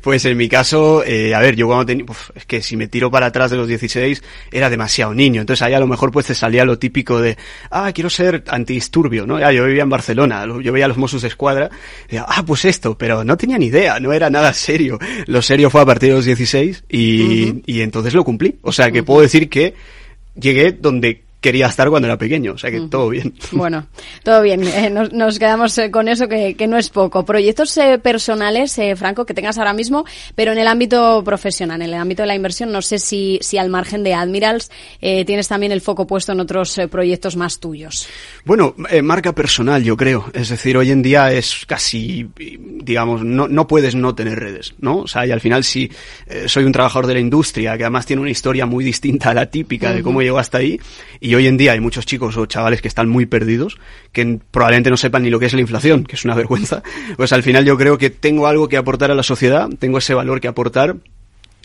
Pues 0.00 0.24
en 0.24 0.36
mi 0.36 0.48
caso, 0.48 1.02
eh, 1.04 1.34
a 1.34 1.40
ver, 1.40 1.56
yo 1.56 1.66
cuando 1.66 1.86
tenía, 1.86 2.04
es 2.34 2.44
que 2.46 2.60
si 2.62 2.76
me 2.76 2.88
tiro 2.88 3.10
para 3.10 3.26
atrás 3.26 3.50
de 3.50 3.56
los 3.56 3.68
16 3.68 4.22
era 4.52 4.70
demasiado 4.70 5.14
niño, 5.14 5.40
entonces 5.40 5.62
ahí 5.62 5.74
a 5.74 5.80
lo 5.80 5.86
mejor 5.86 6.10
pues 6.12 6.26
te 6.26 6.34
salía 6.34 6.64
lo 6.64 6.78
típico 6.78 7.20
de, 7.20 7.36
ah, 7.70 7.90
quiero 7.92 8.10
ser 8.10 8.44
antidisturbio, 8.48 9.26
¿no? 9.26 9.38
Ya, 9.38 9.52
yo 9.52 9.64
vivía 9.64 9.82
en 9.82 9.90
Barcelona, 9.90 10.46
lo- 10.46 10.60
yo 10.60 10.72
veía 10.72 10.84
a 10.84 10.88
los 10.88 10.96
Mossos 10.96 11.22
de 11.22 11.28
Escuadra, 11.28 11.70
y 12.00 12.02
decía, 12.04 12.26
ah, 12.28 12.44
pues 12.46 12.64
esto, 12.64 12.96
pero 12.96 13.24
no 13.24 13.36
tenía 13.36 13.58
ni 13.58 13.66
idea, 13.66 13.98
no 14.00 14.12
era 14.12 14.30
nada 14.30 14.52
serio. 14.52 14.98
Lo 15.26 15.42
serio 15.42 15.70
fue 15.70 15.80
a 15.80 15.86
partir 15.86 16.10
de 16.10 16.14
los 16.16 16.24
16 16.24 16.84
y, 16.88 17.62
y 17.66 17.80
entonces 17.80 18.14
lo 18.14 18.24
cumplí. 18.24 18.56
O 18.62 18.72
sea 18.72 18.90
que 18.90 19.02
puedo 19.02 19.20
decir 19.22 19.48
que 19.48 19.74
llegué 20.34 20.72
donde 20.72 21.22
quería 21.40 21.66
estar 21.66 21.88
cuando 21.90 22.08
era 22.08 22.18
pequeño, 22.18 22.52
o 22.54 22.58
sea 22.58 22.70
que 22.70 22.80
todo 22.90 23.08
bien. 23.08 23.34
Bueno, 23.52 23.86
todo 24.24 24.42
bien. 24.42 24.64
eh, 24.64 24.90
nos, 24.90 25.12
nos 25.12 25.38
quedamos 25.38 25.76
eh, 25.78 25.90
con 25.90 26.08
eso 26.08 26.28
que, 26.28 26.54
que 26.54 26.66
no 26.66 26.76
es 26.76 26.88
poco. 26.90 27.24
Proyectos 27.24 27.76
eh, 27.76 27.98
personales, 27.98 28.76
eh, 28.78 28.96
Franco, 28.96 29.24
que 29.24 29.34
tengas 29.34 29.58
ahora 29.58 29.72
mismo, 29.72 30.04
pero 30.34 30.52
en 30.52 30.58
el 30.58 30.66
ámbito 30.66 31.22
profesional, 31.24 31.82
en 31.82 31.88
el 31.88 31.94
ámbito 31.94 32.22
de 32.22 32.28
la 32.28 32.34
inversión, 32.34 32.72
no 32.72 32.82
sé 32.82 32.98
si, 32.98 33.38
si 33.42 33.58
al 33.58 33.68
margen 33.68 34.02
de 34.02 34.14
Admirals 34.14 34.70
eh, 35.00 35.24
tienes 35.24 35.46
también 35.46 35.72
el 35.72 35.80
foco 35.80 36.06
puesto 36.06 36.32
en 36.32 36.40
otros 36.40 36.80
proyectos 36.90 37.36
más 37.36 37.60
tuyos. 37.60 38.08
Bueno, 38.44 38.74
marca 39.02 39.34
personal, 39.34 39.84
yo 39.84 39.96
creo. 39.96 40.30
Es 40.32 40.48
decir, 40.48 40.76
hoy 40.76 40.90
en 40.90 41.02
día 41.02 41.32
es 41.32 41.64
casi, 41.66 42.28
digamos, 42.36 43.22
no, 43.22 43.46
no 43.46 43.66
puedes 43.66 43.94
no 43.94 44.14
tener 44.14 44.38
redes, 44.38 44.74
¿no? 44.78 44.98
O 45.00 45.06
sea, 45.06 45.26
y 45.26 45.30
al 45.30 45.40
final 45.40 45.64
si 45.64 45.90
soy 46.46 46.64
un 46.64 46.72
trabajador 46.72 47.06
de 47.06 47.14
la 47.14 47.20
industria 47.20 47.76
que 47.76 47.84
además 47.84 48.06
tiene 48.06 48.22
una 48.22 48.30
historia 48.30 48.66
muy 48.66 48.84
distinta 48.84 49.30
a 49.30 49.34
la 49.34 49.46
típica 49.46 49.92
de 49.92 50.02
cómo 50.02 50.22
llegó 50.22 50.38
hasta 50.38 50.58
ahí, 50.58 50.80
y 51.20 51.25
hoy 51.34 51.46
en 51.46 51.56
día 51.56 51.72
hay 51.72 51.80
muchos 51.80 52.06
chicos 52.06 52.36
o 52.36 52.46
chavales 52.46 52.80
que 52.80 52.88
están 52.88 53.08
muy 53.08 53.26
perdidos, 53.26 53.78
que 54.12 54.38
probablemente 54.50 54.90
no 54.90 54.96
sepan 54.96 55.22
ni 55.22 55.30
lo 55.30 55.38
que 55.38 55.46
es 55.46 55.54
la 55.54 55.60
inflación, 55.60 56.04
que 56.04 56.16
es 56.16 56.24
una 56.24 56.34
vergüenza, 56.36 56.82
pues 57.16 57.32
al 57.32 57.42
final 57.42 57.64
yo 57.64 57.76
creo 57.76 57.98
que 57.98 58.10
tengo 58.10 58.46
algo 58.46 58.68
que 58.68 58.76
aportar 58.76 59.10
a 59.10 59.14
la 59.14 59.22
sociedad, 59.22 59.68
tengo 59.78 59.98
ese 59.98 60.14
valor 60.14 60.40
que 60.40 60.48
aportar 60.48 60.96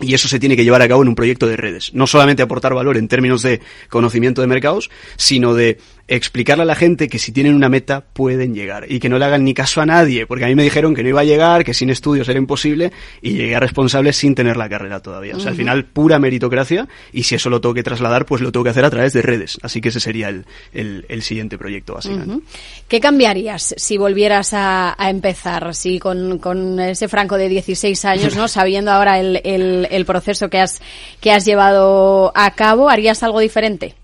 y 0.02 0.14
eso 0.14 0.28
se 0.28 0.40
tiene 0.40 0.56
que 0.56 0.64
llevar 0.64 0.82
a 0.82 0.88
cabo 0.88 1.04
en 1.04 1.10
un 1.10 1.16
proyecto 1.16 1.48
de 1.48 1.58
redes. 1.58 1.94
No 1.94 2.08
solamente 2.08 2.42
aportar 2.42 2.74
valor 2.74 2.98
en 2.98 3.08
términos 3.08 3.44
de 3.44 3.62
conocimiento 3.90 4.42
de 4.42 4.48
mercados, 4.48 4.90
sino 5.16 5.54
de 5.54 5.78
explicarle 6.08 6.64
a 6.64 6.66
la 6.66 6.76
gente 6.76 7.08
que 7.08 7.20
si 7.20 7.32
tienen 7.32 7.56
una 7.56 7.70
meta 7.70 8.02
pueden 8.02 8.54
llegar 8.54 8.86
y 8.90 9.00
que 9.00 9.10
no 9.10 9.18
le 9.18 9.26
hagan 9.26 9.44
ni 9.44 9.54
caso 9.54 9.82
a 9.82 9.86
nadie, 9.86 10.26
porque 10.26 10.46
a 10.46 10.48
mí 10.48 10.56
me 10.56 10.64
dijeron 10.64 10.94
que 10.94 11.04
no 11.04 11.10
iba 11.10 11.22
a 11.22 11.26
llegar, 11.26 11.64
que 11.64 11.74
sin 11.74 11.90
estudios 11.90 12.28
era 12.30 12.38
imposible 12.38 12.92
y 13.22 13.32
llegué 13.34 13.56
a 13.56 13.60
responsable 13.60 14.14
sin 14.14 14.36
tener 14.36 14.58
la 14.58 14.70
carrera 14.70 15.02
todavía. 15.02 15.36
O 15.36 15.40
sea, 15.40 15.52
al 15.52 15.58
final 15.58 15.86
pura 15.86 16.20
meritocracia 16.20 16.88
y 17.14 17.24
si 17.24 17.36
eso 17.36 17.50
lo 17.50 17.62
tengo 17.62 17.74
que 17.74 17.84
trasladar, 17.84 18.26
pues 18.26 18.42
lo 18.42 18.52
tengo 18.52 18.64
que 18.64 18.72
hacer 18.72 18.86
a 18.86 18.90
través 18.90 19.14
de 19.14 19.22
redes. 19.22 19.58
Así 19.62 19.82
que 19.82 19.90
ese 19.90 20.00
sería 20.00 20.30
el, 20.30 20.46
el, 20.74 21.06
el 21.10 21.22
siguiente 21.22 21.58
proyecto, 21.58 21.94
básicamente. 21.94 22.46
¿Qué 22.88 23.00
cambiarías 23.00 23.74
si 23.78 23.98
volvieras 23.98 24.54
a, 24.54 24.96
a 24.98 25.10
empezar? 25.10 25.74
Si 25.76 26.00
con, 26.00 26.40
con 26.40 26.80
ese 26.80 27.08
Franco 27.08 27.38
de 27.38 27.50
16 27.50 28.06
años, 28.06 28.36
¿no? 28.36 28.48
Sabiendo 28.52 28.92
ahora 28.92 29.20
el, 29.20 29.42
el, 29.44 29.88
el 29.90 30.06
proceso 30.06 30.50
que 30.50 30.60
has, 30.60 30.82
que 31.20 31.32
has 31.32 31.46
llevado 31.46 32.32
a 32.36 32.52
cabo, 32.52 32.90
¿harías 32.90 33.24
algo 33.24 33.40
diferente? 33.40 33.96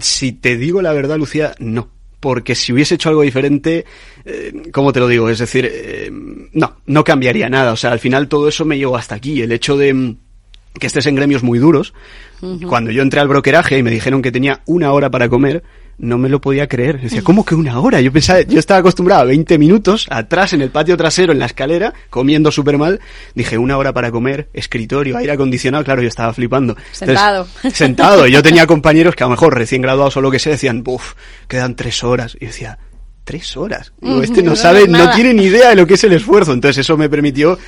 Si 0.00 0.32
te 0.32 0.56
digo 0.56 0.82
la 0.82 0.92
verdad, 0.92 1.16
Lucía, 1.16 1.54
no. 1.58 1.90
Porque 2.20 2.54
si 2.54 2.72
hubiese 2.72 2.94
hecho 2.94 3.08
algo 3.08 3.22
diferente, 3.22 3.84
eh, 4.24 4.52
¿cómo 4.72 4.92
te 4.92 5.00
lo 5.00 5.06
digo? 5.06 5.28
Es 5.28 5.38
decir, 5.38 5.70
eh, 5.70 6.10
no, 6.52 6.76
no 6.86 7.04
cambiaría 7.04 7.48
nada. 7.48 7.72
O 7.72 7.76
sea, 7.76 7.92
al 7.92 8.00
final 8.00 8.28
todo 8.28 8.48
eso 8.48 8.64
me 8.64 8.78
llevó 8.78 8.96
hasta 8.96 9.14
aquí. 9.14 9.42
El 9.42 9.52
hecho 9.52 9.76
de 9.76 9.92
mm, 9.92 10.16
que 10.78 10.86
estés 10.86 11.06
en 11.06 11.14
gremios 11.14 11.42
muy 11.42 11.58
duros, 11.58 11.94
cuando 12.68 12.90
yo 12.90 13.02
entré 13.02 13.20
al 13.20 13.28
brokeraje 13.28 13.78
y 13.78 13.82
me 13.82 13.90
dijeron 13.90 14.22
que 14.22 14.32
tenía 14.32 14.62
una 14.66 14.92
hora 14.92 15.10
para 15.10 15.28
comer, 15.28 15.62
no 15.98 16.18
me 16.18 16.28
lo 16.28 16.40
podía 16.40 16.68
creer. 16.68 17.00
Decía, 17.00 17.22
¿cómo 17.22 17.44
que 17.44 17.54
una 17.54 17.78
hora? 17.80 18.00
Yo 18.00 18.12
pensaba, 18.12 18.42
yo 18.42 18.58
estaba 18.58 18.80
acostumbrado 18.80 19.22
a 19.22 19.24
20 19.24 19.58
minutos 19.58 20.06
atrás 20.10 20.52
en 20.52 20.62
el 20.62 20.70
patio 20.70 20.96
trasero, 20.96 21.32
en 21.32 21.38
la 21.38 21.46
escalera, 21.46 21.94
comiendo 22.10 22.50
súper 22.52 22.76
mal. 22.78 23.00
Dije, 23.34 23.56
una 23.58 23.78
hora 23.78 23.92
para 23.92 24.10
comer, 24.10 24.48
escritorio, 24.52 25.16
aire 25.16 25.32
acondicionado. 25.32 25.84
Claro, 25.84 26.02
yo 26.02 26.08
estaba 26.08 26.32
flipando. 26.32 26.76
Entonces, 26.76 26.98
Sentado. 27.06 27.48
sentado. 27.72 28.26
Y 28.26 28.32
yo 28.32 28.42
tenía 28.42 28.66
compañeros 28.66 29.14
que 29.14 29.24
a 29.24 29.26
lo 29.26 29.30
mejor 29.30 29.54
recién 29.54 29.82
graduados 29.82 30.16
o 30.16 30.20
lo 30.20 30.30
que 30.30 30.38
sea 30.38 30.52
decían, 30.52 30.82
buf, 30.82 31.14
quedan 31.48 31.76
tres 31.76 32.04
horas. 32.04 32.36
Y 32.38 32.44
yo 32.44 32.46
decía, 32.48 32.78
tres 33.26 33.56
horas. 33.56 33.92
Digo, 34.00 34.22
este 34.22 34.40
no 34.40 34.54
sabe, 34.54 34.86
no 34.86 35.10
tiene 35.10 35.34
ni 35.34 35.44
idea 35.44 35.70
de 35.70 35.74
lo 35.76 35.86
que 35.86 35.94
es 35.94 36.04
el 36.04 36.12
esfuerzo. 36.12 36.52
Entonces 36.52 36.78
eso 36.78 36.96
me 36.96 37.08
permitió 37.08 37.58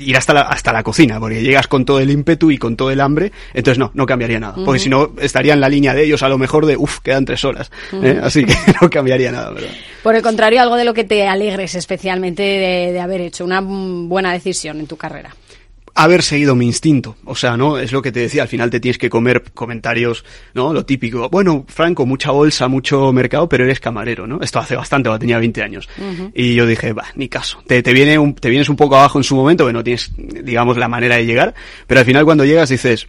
ir 0.00 0.16
hasta 0.16 0.34
la, 0.34 0.42
hasta 0.42 0.72
la 0.72 0.82
cocina, 0.82 1.18
porque 1.18 1.42
llegas 1.42 1.66
con 1.66 1.84
todo 1.84 2.00
el 2.00 2.10
ímpetu 2.10 2.50
y 2.50 2.58
con 2.58 2.76
todo 2.76 2.90
el 2.90 3.00
hambre. 3.00 3.32
Entonces 3.54 3.78
no, 3.78 3.90
no 3.94 4.06
cambiaría 4.06 4.40
nada. 4.40 4.56
Porque 4.64 4.78
si 4.78 4.88
no, 4.88 5.12
estaría 5.20 5.54
en 5.54 5.60
la 5.60 5.68
línea 5.68 5.94
de 5.94 6.04
ellos 6.04 6.22
a 6.22 6.28
lo 6.28 6.38
mejor 6.38 6.66
de, 6.66 6.76
uff, 6.76 7.00
quedan 7.00 7.24
tres 7.24 7.44
horas. 7.44 7.70
¿eh? 8.02 8.20
Así 8.22 8.44
que 8.44 8.54
no 8.82 8.90
cambiaría 8.90 9.32
nada, 9.32 9.50
¿verdad? 9.50 9.70
Por 10.02 10.14
el 10.14 10.22
contrario, 10.22 10.60
algo 10.62 10.76
de 10.76 10.84
lo 10.84 10.94
que 10.94 11.04
te 11.04 11.26
alegres 11.26 11.74
especialmente 11.74 12.42
de, 12.42 12.92
de 12.92 13.00
haber 13.00 13.20
hecho 13.20 13.44
una 13.44 13.60
buena 13.60 14.32
decisión 14.32 14.80
en 14.80 14.86
tu 14.86 14.96
carrera. 14.96 15.34
Haber 15.98 16.22
seguido 16.22 16.54
mi 16.54 16.66
instinto. 16.66 17.16
O 17.24 17.34
sea, 17.34 17.56
¿no? 17.56 17.76
Es 17.76 17.90
lo 17.90 18.00
que 18.00 18.12
te 18.12 18.20
decía, 18.20 18.42
al 18.42 18.48
final 18.48 18.70
te 18.70 18.78
tienes 18.78 18.98
que 18.98 19.10
comer 19.10 19.42
comentarios, 19.52 20.24
¿no? 20.54 20.72
Lo 20.72 20.86
típico. 20.86 21.28
Bueno, 21.28 21.64
Franco, 21.66 22.06
mucha 22.06 22.30
bolsa, 22.30 22.68
mucho 22.68 23.12
mercado, 23.12 23.48
pero 23.48 23.64
eres 23.64 23.80
camarero, 23.80 24.24
¿no? 24.24 24.38
Esto 24.40 24.60
hace 24.60 24.76
bastante, 24.76 25.10
tenía 25.18 25.40
20 25.40 25.60
años. 25.60 25.88
Y 26.34 26.54
yo 26.54 26.66
dije, 26.66 26.92
va, 26.92 27.06
ni 27.16 27.28
caso. 27.28 27.60
Te, 27.66 27.82
te 27.82 27.92
viene 27.92 28.16
un, 28.16 28.34
te 28.34 28.48
vienes 28.48 28.68
un 28.68 28.76
poco 28.76 28.96
abajo 28.96 29.18
en 29.18 29.24
su 29.24 29.34
momento, 29.34 29.66
que 29.66 29.72
no 29.72 29.82
tienes, 29.82 30.12
digamos, 30.16 30.76
la 30.78 30.86
manera 30.86 31.16
de 31.16 31.26
llegar, 31.26 31.54
pero 31.88 31.98
al 31.98 32.06
final 32.06 32.24
cuando 32.24 32.44
llegas 32.44 32.68
dices, 32.68 33.08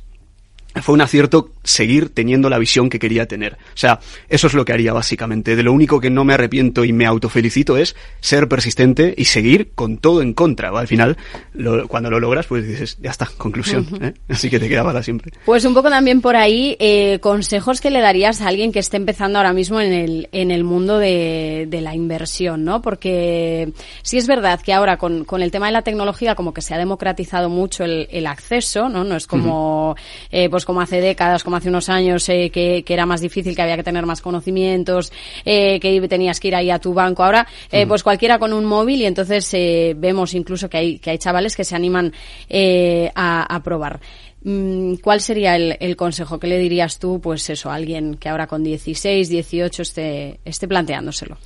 fue 0.75 0.93
un 0.93 1.01
acierto 1.01 1.51
seguir 1.63 2.09
teniendo 2.09 2.49
la 2.49 2.57
visión 2.57 2.89
que 2.89 2.99
quería 2.99 3.27
tener. 3.27 3.53
O 3.53 3.77
sea, 3.77 3.99
eso 4.29 4.47
es 4.47 4.53
lo 4.53 4.65
que 4.65 4.73
haría 4.73 4.93
básicamente. 4.93 5.55
De 5.55 5.63
lo 5.63 5.73
único 5.73 5.99
que 5.99 6.09
no 6.09 6.23
me 6.23 6.33
arrepiento 6.33 6.85
y 6.85 6.93
me 6.93 7.05
autofelicito 7.05 7.77
es 7.77 7.95
ser 8.19 8.47
persistente 8.47 9.13
y 9.17 9.25
seguir 9.25 9.71
con 9.73 9.97
todo 9.97 10.21
en 10.21 10.33
contra. 10.33 10.69
Al 10.69 10.87
final, 10.87 11.17
lo, 11.53 11.87
cuando 11.87 12.09
lo 12.09 12.19
logras, 12.19 12.45
pues 12.45 12.67
dices, 12.67 12.97
ya 13.01 13.09
está, 13.09 13.27
conclusión. 13.37 13.87
¿eh? 14.01 14.13
Así 14.29 14.49
que 14.49 14.59
te 14.59 14.69
queda 14.69 14.83
para 14.83 15.01
siempre. 15.03 15.31
Pues 15.45 15.65
un 15.65 15.73
poco 15.73 15.89
también 15.89 16.21
por 16.21 16.35
ahí, 16.35 16.75
eh, 16.79 17.19
consejos 17.19 17.81
que 17.81 17.89
le 17.89 17.99
darías 17.99 18.41
a 18.41 18.47
alguien 18.47 18.71
que 18.71 18.79
esté 18.79 18.97
empezando 18.97 19.39
ahora 19.39 19.53
mismo 19.53 19.81
en 19.81 19.91
el, 19.91 20.29
en 20.31 20.51
el 20.51 20.63
mundo 20.63 20.97
de, 20.97 21.67
de 21.67 21.81
la 21.81 21.95
inversión, 21.95 22.63
¿no? 22.63 22.81
Porque 22.81 23.73
sí 24.01 24.17
es 24.17 24.27
verdad 24.27 24.61
que 24.61 24.73
ahora 24.73 24.97
con, 24.97 25.25
con, 25.25 25.41
el 25.41 25.51
tema 25.51 25.67
de 25.67 25.73
la 25.73 25.81
tecnología 25.81 26.35
como 26.35 26.53
que 26.53 26.61
se 26.61 26.73
ha 26.73 26.77
democratizado 26.77 27.49
mucho 27.49 27.83
el, 27.83 28.07
el 28.11 28.27
acceso, 28.27 28.89
¿no? 28.89 29.03
No 29.03 29.15
es 29.15 29.27
como, 29.27 29.95
eh, 30.31 30.49
pues 30.49 30.58
como 30.65 30.81
hace 30.81 31.01
décadas, 31.01 31.43
como 31.43 31.55
hace 31.55 31.69
unos 31.69 31.89
años, 31.89 32.27
eh, 32.29 32.49
que, 32.51 32.83
que, 32.83 32.93
era 32.93 33.05
más 33.05 33.21
difícil, 33.21 33.55
que 33.55 33.61
había 33.61 33.77
que 33.77 33.83
tener 33.83 34.05
más 34.05 34.21
conocimientos, 34.21 35.11
eh, 35.45 35.79
que 35.79 36.07
tenías 36.07 36.39
que 36.39 36.49
ir 36.49 36.55
ahí 36.55 36.69
a 36.69 36.79
tu 36.79 36.93
banco. 36.93 37.23
Ahora, 37.23 37.47
eh, 37.71 37.85
pues 37.87 38.03
cualquiera 38.03 38.39
con 38.39 38.53
un 38.53 38.65
móvil 38.65 39.01
y 39.01 39.05
entonces 39.05 39.49
eh, 39.53 39.93
vemos 39.97 40.33
incluso 40.33 40.69
que 40.69 40.77
hay, 40.77 40.99
que 40.99 41.11
hay 41.11 41.17
chavales 41.17 41.55
que 41.55 41.63
se 41.63 41.75
animan 41.75 42.13
eh, 42.49 43.11
a, 43.15 43.55
a 43.55 43.63
probar. 43.63 43.99
Mm, 44.41 44.95
¿Cuál 44.95 45.19
sería 45.19 45.55
el, 45.55 45.75
el, 45.79 45.95
consejo 45.97 46.39
que 46.39 46.47
le 46.47 46.57
dirías 46.57 46.97
tú, 46.97 47.19
pues 47.19 47.49
eso, 47.49 47.69
a 47.69 47.75
alguien 47.75 48.15
que 48.15 48.29
ahora 48.29 48.47
con 48.47 48.63
16, 48.63 49.27
18 49.27 49.81
esté, 49.81 50.39
esté 50.45 50.67
planteándoselo? 50.67 51.37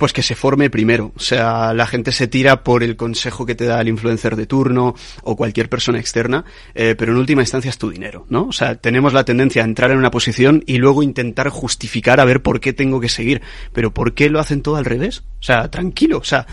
Pues 0.00 0.14
que 0.14 0.22
se 0.22 0.34
forme 0.34 0.70
primero. 0.70 1.12
O 1.14 1.20
sea, 1.20 1.74
la 1.74 1.86
gente 1.86 2.10
se 2.10 2.26
tira 2.26 2.64
por 2.64 2.82
el 2.82 2.96
consejo 2.96 3.44
que 3.44 3.54
te 3.54 3.66
da 3.66 3.82
el 3.82 3.88
influencer 3.88 4.34
de 4.34 4.46
turno 4.46 4.94
o 5.22 5.36
cualquier 5.36 5.68
persona 5.68 6.00
externa, 6.00 6.46
eh, 6.74 6.94
pero 6.96 7.12
en 7.12 7.18
última 7.18 7.42
instancia 7.42 7.68
es 7.68 7.76
tu 7.76 7.90
dinero, 7.90 8.24
¿no? 8.30 8.46
O 8.46 8.52
sea, 8.52 8.76
tenemos 8.76 9.12
la 9.12 9.26
tendencia 9.26 9.60
a 9.60 9.66
entrar 9.66 9.90
en 9.90 9.98
una 9.98 10.10
posición 10.10 10.64
y 10.66 10.78
luego 10.78 11.02
intentar 11.02 11.50
justificar 11.50 12.18
a 12.18 12.24
ver 12.24 12.40
por 12.40 12.60
qué 12.60 12.72
tengo 12.72 12.98
que 12.98 13.10
seguir. 13.10 13.42
Pero 13.74 13.92
¿por 13.92 14.14
qué 14.14 14.30
lo 14.30 14.40
hacen 14.40 14.62
todo 14.62 14.76
al 14.76 14.86
revés? 14.86 15.22
O 15.40 15.42
sea, 15.42 15.70
tranquilo. 15.70 16.16
O 16.18 16.24
sea, 16.24 16.46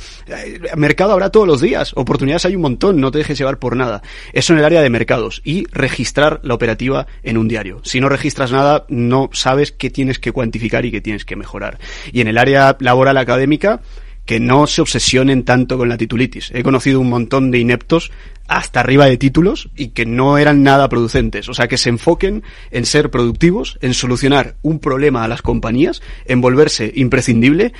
mercado 0.75 1.13
habrá 1.13 1.29
todos 1.29 1.47
los 1.47 1.61
días. 1.61 1.93
Oportunidades 1.95 2.45
hay 2.45 2.55
un 2.55 2.61
montón. 2.61 2.99
No 2.99 3.11
te 3.11 3.19
dejes 3.19 3.37
llevar 3.37 3.59
por 3.59 3.77
nada. 3.77 4.01
Eso 4.33 4.53
en 4.53 4.59
el 4.59 4.65
área 4.65 4.81
de 4.81 4.89
mercados. 4.89 5.41
Y 5.45 5.67
registrar 5.71 6.41
la 6.43 6.53
operativa 6.53 7.07
en 7.23 7.37
un 7.37 7.47
diario. 7.47 7.79
Si 7.83 8.01
no 8.01 8.09
registras 8.09 8.51
nada, 8.51 8.85
no 8.89 9.29
sabes 9.31 9.71
qué 9.71 9.89
tienes 9.89 10.19
que 10.19 10.33
cuantificar 10.33 10.85
y 10.85 10.91
qué 10.91 10.99
tienes 10.99 11.23
que 11.23 11.37
mejorar. 11.37 11.79
Y 12.11 12.19
en 12.21 12.27
el 12.27 12.37
área 12.37 12.75
laboral 12.79 13.17
académica, 13.17 13.36
académica 13.38 13.81
que 14.25 14.39
no 14.41 14.67
se 14.67 14.81
obsesionen 14.81 15.43
tanto 15.43 15.77
con 15.77 15.88
la 15.88 15.97
titulitis. 15.97 16.51
He 16.53 16.61
conocido 16.61 16.99
un 16.99 17.09
montón 17.09 17.49
de 17.49 17.59
ineptos 17.59 18.11
hasta 18.47 18.81
arriba 18.81 19.05
de 19.05 19.17
títulos 19.17 19.69
y 19.75 19.89
que 19.89 20.05
no 20.05 20.38
eran 20.38 20.63
nada 20.63 20.89
producentes. 20.89 21.47
O 21.47 21.53
sea, 21.53 21.69
que 21.69 21.77
se 21.77 21.89
enfoquen 21.89 22.43
en 22.71 22.85
ser 22.85 23.09
productivos, 23.09 23.79
en 23.81 23.93
solucionar 23.93 24.55
un 24.63 24.79
problema 24.79 25.23
a 25.23 25.29
las 25.29 25.41
compañías, 25.41 26.01
en 26.25 26.41
volverse 26.41 26.91
imprescindible 26.93 27.73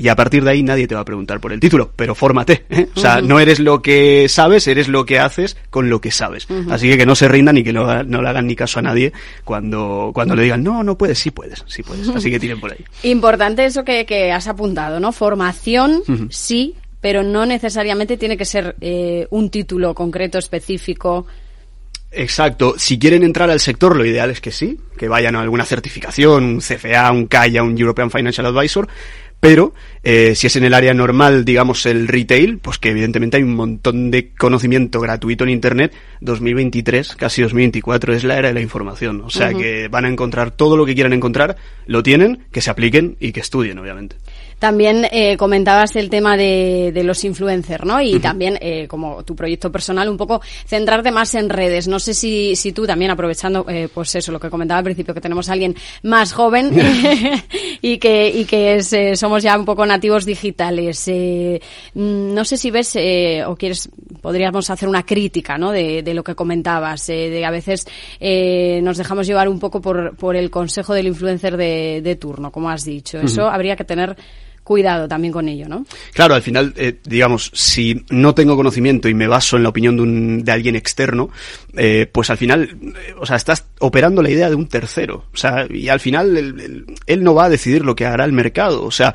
y 0.00 0.08
a 0.08 0.16
partir 0.16 0.42
de 0.42 0.50
ahí 0.50 0.62
nadie 0.62 0.88
te 0.88 0.94
va 0.94 1.02
a 1.02 1.04
preguntar 1.04 1.40
por 1.40 1.52
el 1.52 1.60
título, 1.60 1.92
pero 1.94 2.14
fórmate. 2.14 2.64
¿eh? 2.70 2.88
O 2.96 3.00
sea, 3.00 3.16
uh 3.16 3.20
-huh. 3.20 3.26
no 3.26 3.38
eres 3.38 3.60
lo 3.60 3.82
que 3.82 4.28
sabes, 4.30 4.66
eres 4.66 4.88
lo 4.88 5.04
que 5.04 5.18
haces 5.18 5.58
con 5.68 5.90
lo 5.90 6.00
que 6.00 6.10
sabes. 6.10 6.48
Uh 6.48 6.54
-huh. 6.54 6.72
Así 6.72 6.88
que 6.88 6.96
que 6.96 7.04
no 7.04 7.14
se 7.14 7.28
rindan 7.28 7.58
y 7.58 7.62
que 7.62 7.72
no, 7.72 8.02
no, 8.04 8.22
le 8.22 8.28
hagan 8.28 8.46
ni 8.46 8.56
caso 8.56 8.78
a 8.78 8.82
nadie 8.82 9.12
cuando, 9.44 10.10
cuando 10.14 10.34
le 10.34 10.44
digan, 10.44 10.64
no, 10.64 10.82
no 10.82 10.96
puedes, 10.96 11.18
sí 11.18 11.30
puedes, 11.30 11.62
sí 11.66 11.82
puedes. 11.82 12.08
Así 12.08 12.30
que 12.30 12.40
tiren 12.40 12.58
por 12.60 12.72
ahí. 12.72 12.82
Importante 13.02 13.66
eso 13.66 13.84
que, 13.84 14.06
que 14.06 14.32
has 14.32 14.48
apuntado, 14.48 15.00
¿no? 15.00 15.12
Formación, 15.12 16.02
uh 16.08 16.12
-huh. 16.12 16.28
sí, 16.30 16.76
pero 17.02 17.22
no 17.22 17.44
necesariamente 17.44 18.16
tiene 18.16 18.38
que 18.38 18.46
ser 18.46 18.76
eh, 18.80 19.26
un 19.28 19.50
título 19.50 19.94
concreto, 19.94 20.38
específico. 20.38 21.26
Exacto. 22.12 22.74
Si 22.76 22.98
quieren 22.98 23.22
entrar 23.22 23.50
al 23.50 23.60
sector, 23.60 23.96
lo 23.96 24.04
ideal 24.04 24.30
es 24.30 24.40
que 24.40 24.50
sí, 24.50 24.78
que 24.96 25.08
vayan 25.08 25.36
a 25.36 25.42
alguna 25.42 25.64
certificación, 25.64 26.44
un 26.44 26.60
CFA, 26.60 27.12
un 27.12 27.26
CAIA, 27.26 27.62
un 27.62 27.78
European 27.78 28.10
Financial 28.10 28.46
Advisor, 28.46 28.88
pero 29.40 29.72
eh, 30.02 30.34
si 30.34 30.46
es 30.46 30.56
en 30.56 30.64
el 30.64 30.74
área 30.74 30.94
normal, 30.94 31.44
digamos 31.44 31.84
el 31.86 32.08
retail, 32.08 32.58
pues 32.58 32.78
que 32.78 32.90
evidentemente 32.90 33.36
hay 33.36 33.42
un 33.42 33.54
montón 33.54 34.10
de 34.10 34.30
conocimiento 34.30 35.00
gratuito 35.00 35.44
en 35.44 35.50
Internet. 35.50 35.92
2023, 36.20 37.16
casi 37.16 37.42
2024, 37.42 38.14
es 38.14 38.24
la 38.24 38.38
era 38.38 38.48
de 38.48 38.54
la 38.54 38.60
información. 38.60 39.20
O 39.22 39.30
sea 39.30 39.48
uh 39.48 39.52
-huh. 39.52 39.58
que 39.58 39.88
van 39.88 40.04
a 40.04 40.08
encontrar 40.08 40.50
todo 40.50 40.76
lo 40.76 40.86
que 40.86 40.94
quieran 40.94 41.12
encontrar, 41.12 41.56
lo 41.86 42.02
tienen, 42.02 42.44
que 42.52 42.60
se 42.60 42.70
apliquen 42.70 43.16
y 43.20 43.32
que 43.32 43.40
estudien, 43.40 43.78
obviamente. 43.78 44.16
También 44.58 45.06
eh, 45.10 45.38
comentabas 45.38 45.96
el 45.96 46.10
tema 46.10 46.36
de, 46.36 46.90
de, 46.92 47.02
los 47.02 47.24
influencers, 47.24 47.82
¿no? 47.82 48.00
Y 48.02 48.14
uh 48.14 48.18
-huh. 48.18 48.20
también, 48.20 48.58
eh, 48.60 48.86
como 48.86 49.24
tu 49.24 49.34
proyecto 49.34 49.72
personal, 49.72 50.06
un 50.10 50.18
poco 50.18 50.42
centrarte 50.66 51.10
más 51.10 51.34
en 51.34 51.48
redes. 51.48 51.88
No 51.88 51.98
sé 51.98 52.12
si, 52.12 52.54
si 52.56 52.72
tú 52.72 52.86
también, 52.86 53.10
aprovechando, 53.10 53.64
eh, 53.66 53.88
pues 53.92 54.14
eso, 54.16 54.30
lo 54.32 54.38
que 54.38 54.50
comentaba 54.50 54.78
al 54.78 54.84
principio, 54.84 55.14
que 55.14 55.20
tenemos 55.22 55.48
a 55.48 55.54
alguien 55.54 55.74
más 56.02 56.34
joven 56.34 56.70
y 57.80 57.96
que, 57.96 58.28
y 58.28 58.44
que 58.44 58.76
es, 58.76 58.92
eh, 58.92 59.16
somos 59.16 59.42
ya 59.42 59.58
un 59.58 59.64
poco 59.64 59.86
nativos 59.90 60.24
digitales. 60.24 61.06
Eh, 61.08 61.60
no 61.94 62.44
sé 62.44 62.56
si 62.56 62.70
ves 62.70 62.96
eh, 62.96 63.44
o 63.46 63.56
quieres, 63.56 63.88
podríamos 64.22 64.70
hacer 64.70 64.88
una 64.88 65.04
crítica, 65.04 65.58
¿no? 65.58 65.72
De, 65.72 66.02
de 66.02 66.14
lo 66.14 66.24
que 66.24 66.34
comentabas, 66.34 67.08
eh, 67.08 67.28
de 67.30 67.44
a 67.44 67.50
veces 67.50 67.86
nos 68.82 68.96
dejamos 68.96 69.26
llevar 69.26 69.48
un 69.48 69.58
poco 69.58 69.80
por, 69.80 70.16
por 70.16 70.36
el 70.36 70.50
consejo 70.50 70.94
del 70.94 71.06
influencer 71.06 71.56
de, 71.56 72.00
de 72.02 72.16
turno, 72.16 72.50
como 72.50 72.70
has 72.70 72.84
dicho. 72.84 73.18
Eso 73.18 73.42
uh 73.42 73.44
-huh. 73.46 73.54
habría 73.54 73.76
que 73.76 73.84
tener 73.84 74.16
cuidado 74.62 75.08
también 75.08 75.32
con 75.32 75.48
ello, 75.48 75.66
¿no? 75.68 75.84
Claro, 76.12 76.34
al 76.34 76.42
final, 76.42 76.72
eh, 76.76 76.98
digamos, 77.02 77.50
si 77.54 78.04
no 78.10 78.34
tengo 78.34 78.54
conocimiento 78.54 79.08
y 79.08 79.14
me 79.14 79.26
baso 79.26 79.56
en 79.56 79.64
la 79.64 79.70
opinión 79.70 79.96
de, 79.96 80.02
un, 80.02 80.44
de 80.44 80.52
alguien 80.52 80.76
externo, 80.76 81.30
eh, 81.76 82.06
pues 82.12 82.30
al 82.30 82.36
final, 82.36 82.62
eh, 82.80 83.14
o 83.18 83.26
sea, 83.26 83.34
estás 83.34 83.66
operando 83.80 84.22
la 84.22 84.30
idea 84.30 84.48
de 84.48 84.54
un 84.54 84.68
tercero. 84.68 85.24
O 85.32 85.36
sea, 85.36 85.66
y 85.68 85.88
al 85.88 85.98
final 85.98 86.36
él, 86.36 86.60
él, 86.60 86.84
él 87.06 87.24
no 87.24 87.34
va 87.34 87.46
a 87.46 87.48
decidir 87.48 87.84
lo 87.84 87.96
que 87.96 88.06
hará 88.06 88.24
el 88.24 88.32
mercado. 88.32 88.84
O 88.84 88.92
sea, 88.92 89.12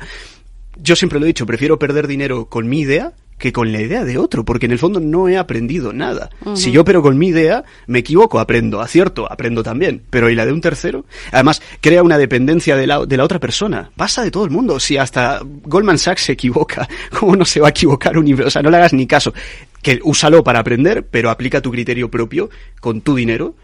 yo 0.82 0.96
siempre 0.96 1.18
lo 1.18 1.26
he 1.26 1.28
dicho, 1.28 1.46
prefiero 1.46 1.78
perder 1.78 2.06
dinero 2.06 2.46
con 2.46 2.68
mi 2.68 2.80
idea 2.80 3.12
que 3.38 3.52
con 3.52 3.70
la 3.70 3.80
idea 3.82 4.04
de 4.04 4.16
otro, 4.16 4.44
porque 4.44 4.66
en 4.66 4.72
el 4.72 4.78
fondo 4.78 4.98
no 4.98 5.28
he 5.28 5.36
aprendido 5.36 5.92
nada. 5.92 6.30
Uh 6.44 6.50
-huh. 6.50 6.56
Si 6.56 6.72
yo 6.72 6.84
pero 6.84 7.02
con 7.02 7.18
mi 7.18 7.28
idea, 7.28 7.64
me 7.86 7.98
equivoco, 7.98 8.40
aprendo, 8.40 8.80
acierto, 8.80 9.30
aprendo 9.30 9.62
también. 9.62 10.02
Pero 10.08 10.30
¿y 10.30 10.34
la 10.34 10.46
de 10.46 10.52
un 10.52 10.60
tercero? 10.60 11.04
Además, 11.32 11.60
crea 11.80 12.02
una 12.02 12.16
dependencia 12.16 12.76
de 12.76 12.86
la, 12.86 13.04
de 13.04 13.16
la 13.16 13.24
otra 13.24 13.38
persona. 13.38 13.90
Pasa 13.94 14.22
de 14.22 14.30
todo 14.30 14.44
el 14.44 14.50
mundo. 14.50 14.80
Si 14.80 14.96
hasta 14.96 15.40
Goldman 15.42 15.98
Sachs 15.98 16.22
se 16.22 16.32
equivoca, 16.32 16.88
¿cómo 17.18 17.36
no 17.36 17.44
se 17.44 17.60
va 17.60 17.68
a 17.68 17.70
equivocar 17.70 18.16
un 18.16 18.26
O 18.42 18.50
sea, 18.50 18.62
no 18.62 18.70
le 18.70 18.78
hagas 18.78 18.94
ni 18.94 19.06
caso. 19.06 19.34
Que 19.82 20.00
úsalo 20.02 20.42
para 20.42 20.60
aprender, 20.60 21.06
pero 21.06 21.30
aplica 21.30 21.60
tu 21.60 21.70
criterio 21.70 22.10
propio 22.10 22.48
con 22.80 23.02
tu 23.02 23.14
dinero 23.14 23.54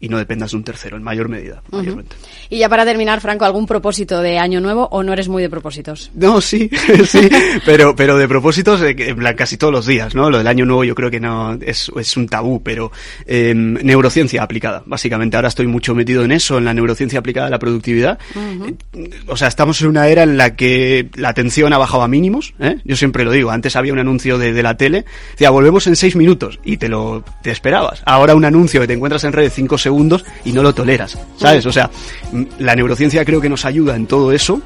y 0.00 0.08
no 0.08 0.16
dependas 0.16 0.52
de 0.52 0.56
un 0.56 0.64
tercero 0.64 0.96
en 0.96 1.02
mayor 1.02 1.28
medida. 1.28 1.62
Uh 1.70 1.82
-huh. 1.82 2.04
Y 2.48 2.58
ya 2.58 2.68
para 2.70 2.86
terminar, 2.86 3.20
Franco, 3.20 3.44
¿algún 3.44 3.66
propósito 3.66 4.22
de 4.22 4.38
año 4.38 4.60
nuevo 4.60 4.88
o 4.90 5.02
no 5.02 5.12
eres 5.12 5.28
muy 5.28 5.42
de 5.42 5.50
propósitos? 5.50 6.10
No, 6.14 6.40
sí, 6.40 6.70
sí, 7.06 7.28
pero, 7.66 7.94
pero 7.94 8.16
de 8.16 8.26
propósitos 8.26 8.80
eh, 8.82 8.96
casi 9.36 9.58
todos 9.58 9.72
los 9.72 9.86
días, 9.86 10.14
¿no? 10.14 10.30
Lo 10.30 10.38
del 10.38 10.46
año 10.46 10.64
nuevo 10.64 10.84
yo 10.84 10.94
creo 10.94 11.10
que 11.10 11.20
no 11.20 11.58
es, 11.60 11.92
es 11.94 12.16
un 12.16 12.28
tabú, 12.28 12.62
pero 12.62 12.90
eh, 13.26 13.52
neurociencia 13.54 14.42
aplicada. 14.42 14.82
Básicamente 14.86 15.36
ahora 15.36 15.48
estoy 15.48 15.66
mucho 15.66 15.94
metido 15.94 16.24
en 16.24 16.32
eso, 16.32 16.56
en 16.56 16.64
la 16.64 16.72
neurociencia 16.72 17.18
aplicada 17.18 17.48
a 17.48 17.50
la 17.50 17.58
productividad. 17.58 18.18
Uh 18.34 18.38
-huh. 18.38 19.14
O 19.26 19.36
sea, 19.36 19.48
estamos 19.48 19.82
en 19.82 19.88
una 19.88 20.08
era 20.08 20.22
en 20.22 20.38
la 20.38 20.56
que 20.56 21.10
la 21.14 21.28
atención 21.28 21.74
ha 21.74 21.78
bajado 21.78 22.02
a 22.02 22.08
mínimos, 22.08 22.54
¿eh? 22.58 22.78
Yo 22.84 22.96
siempre 22.96 23.24
lo 23.24 23.32
digo, 23.32 23.50
antes 23.50 23.76
había 23.76 23.92
un 23.92 23.98
anuncio 23.98 24.38
de, 24.38 24.54
de 24.54 24.62
la 24.62 24.78
tele, 24.78 25.04
decía, 25.32 25.50
volvemos 25.50 25.86
en 25.86 25.94
seis 25.96 26.16
minutos, 26.16 26.58
y 26.64 26.78
te 26.78 26.88
lo 26.88 27.22
te 27.42 27.50
esperabas. 27.50 28.02
Ahora 28.06 28.34
un 28.34 28.46
anuncio 28.46 28.80
que 28.80 28.86
te 28.86 28.94
encuentras 28.94 29.24
en 29.24 29.32
red 29.32 29.50
cinco 29.50 29.76
segundos 29.76 29.89
segundos 29.90 30.24
y 30.44 30.52
no 30.52 30.62
lo 30.62 30.72
toleras, 30.72 31.18
¿sabes? 31.36 31.66
O 31.66 31.72
sea, 31.72 31.90
la 32.58 32.76
neurociencia 32.76 33.24
creo 33.24 33.40
que 33.40 33.48
nos 33.48 33.64
ayuda 33.64 33.96
en 33.96 34.06
todo 34.06 34.30
eso 34.30 34.62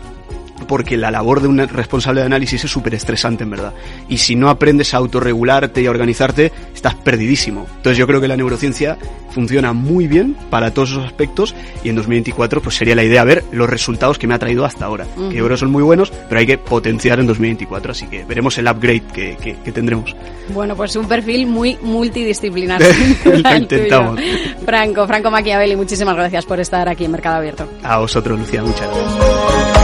porque 0.66 0.96
la 0.96 1.10
labor 1.10 1.40
de 1.40 1.48
un 1.48 1.58
responsable 1.58 2.20
de 2.20 2.26
análisis 2.26 2.64
es 2.64 2.70
súper 2.70 2.94
estresante 2.94 3.44
en 3.44 3.50
verdad. 3.50 3.72
Y 4.08 4.18
si 4.18 4.34
no 4.34 4.48
aprendes 4.48 4.94
a 4.94 4.98
autorregularte 4.98 5.82
y 5.82 5.86
a 5.86 5.90
organizarte, 5.90 6.52
estás 6.74 6.94
perdidísimo. 6.94 7.66
Entonces 7.76 7.98
yo 7.98 8.06
creo 8.06 8.20
que 8.20 8.28
la 8.28 8.36
neurociencia 8.36 8.96
funciona 9.30 9.72
muy 9.72 10.06
bien 10.06 10.36
para 10.48 10.72
todos 10.72 10.90
esos 10.90 11.04
aspectos 11.04 11.54
y 11.82 11.88
en 11.88 11.96
2024 11.96 12.62
pues 12.62 12.76
sería 12.76 12.94
la 12.94 13.02
idea 13.02 13.24
ver 13.24 13.44
los 13.50 13.68
resultados 13.68 14.16
que 14.16 14.26
me 14.26 14.34
ha 14.34 14.38
traído 14.38 14.64
hasta 14.64 14.84
ahora. 14.84 15.06
Uh 15.16 15.22
-huh. 15.22 15.28
Que 15.30 15.36
yo 15.36 15.44
creo 15.44 15.56
son 15.56 15.70
muy 15.70 15.82
buenos, 15.82 16.12
pero 16.28 16.38
hay 16.38 16.46
que 16.46 16.58
potenciar 16.58 17.18
en 17.18 17.26
2024, 17.26 17.92
así 17.92 18.06
que 18.06 18.24
veremos 18.24 18.56
el 18.58 18.68
upgrade 18.68 19.02
que, 19.12 19.36
que, 19.36 19.56
que 19.56 19.72
tendremos. 19.72 20.14
Bueno, 20.52 20.76
pues 20.76 20.94
un 20.96 21.08
perfil 21.08 21.46
muy 21.46 21.76
multidisciplinar. 21.82 22.80
Lo 23.24 23.56
intentamos. 23.56 24.20
Franco, 24.64 25.06
Franco 25.06 25.30
Machiavelli, 25.30 25.76
muchísimas 25.76 26.14
gracias 26.14 26.44
por 26.44 26.60
estar 26.60 26.88
aquí 26.88 27.04
en 27.04 27.12
Mercado 27.12 27.36
Abierto. 27.36 27.68
A 27.82 27.98
vosotros, 27.98 28.38
Lucía, 28.38 28.62
muchas 28.62 28.88
gracias. 28.88 29.83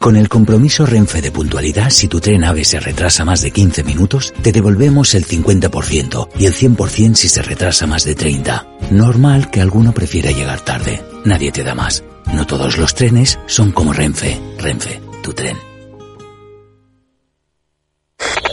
Con 0.00 0.16
el 0.16 0.30
compromiso 0.30 0.86
Renfe 0.86 1.20
de 1.20 1.30
puntualidad, 1.30 1.90
si 1.90 2.08
tu 2.08 2.20
tren 2.20 2.42
AVE 2.42 2.64
se 2.64 2.80
retrasa 2.80 3.22
más 3.26 3.42
de 3.42 3.50
15 3.50 3.84
minutos, 3.84 4.32
te 4.40 4.50
devolvemos 4.50 5.14
el 5.14 5.26
50% 5.26 6.30
y 6.38 6.46
el 6.46 6.54
100% 6.54 7.16
si 7.16 7.28
se 7.28 7.42
retrasa 7.42 7.86
más 7.86 8.04
de 8.04 8.14
30. 8.14 8.66
Normal 8.92 9.50
que 9.50 9.60
alguno 9.60 9.92
prefiera 9.92 10.30
llegar 10.30 10.62
tarde. 10.62 11.04
Nadie 11.26 11.52
te 11.52 11.64
da 11.64 11.74
más. 11.74 12.02
No 12.32 12.46
todos 12.46 12.78
los 12.78 12.94
trenes 12.94 13.38
son 13.44 13.72
como 13.72 13.92
Renfe. 13.92 14.40
Renfe, 14.56 15.02
tu 15.22 15.34
tren. 15.34 15.58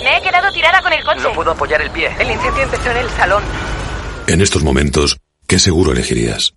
Me 0.03 0.17
he 0.17 0.21
quedado 0.21 0.51
tirada 0.51 0.81
con 0.81 0.91
el 0.91 1.01
coche. 1.01 1.21
No 1.23 1.31
puedo 1.31 1.51
apoyar 1.51 1.81
el 1.81 1.91
pie. 1.91 2.09
El 2.19 2.29
incendio 2.29 2.63
empezó 2.63 2.91
en 2.91 2.97
el 2.97 3.09
salón. 3.11 3.43
En 4.27 4.41
estos 4.41 4.63
momentos, 4.63 5.15
¿qué 5.47 5.59
seguro 5.59 5.93
elegirías? 5.93 6.56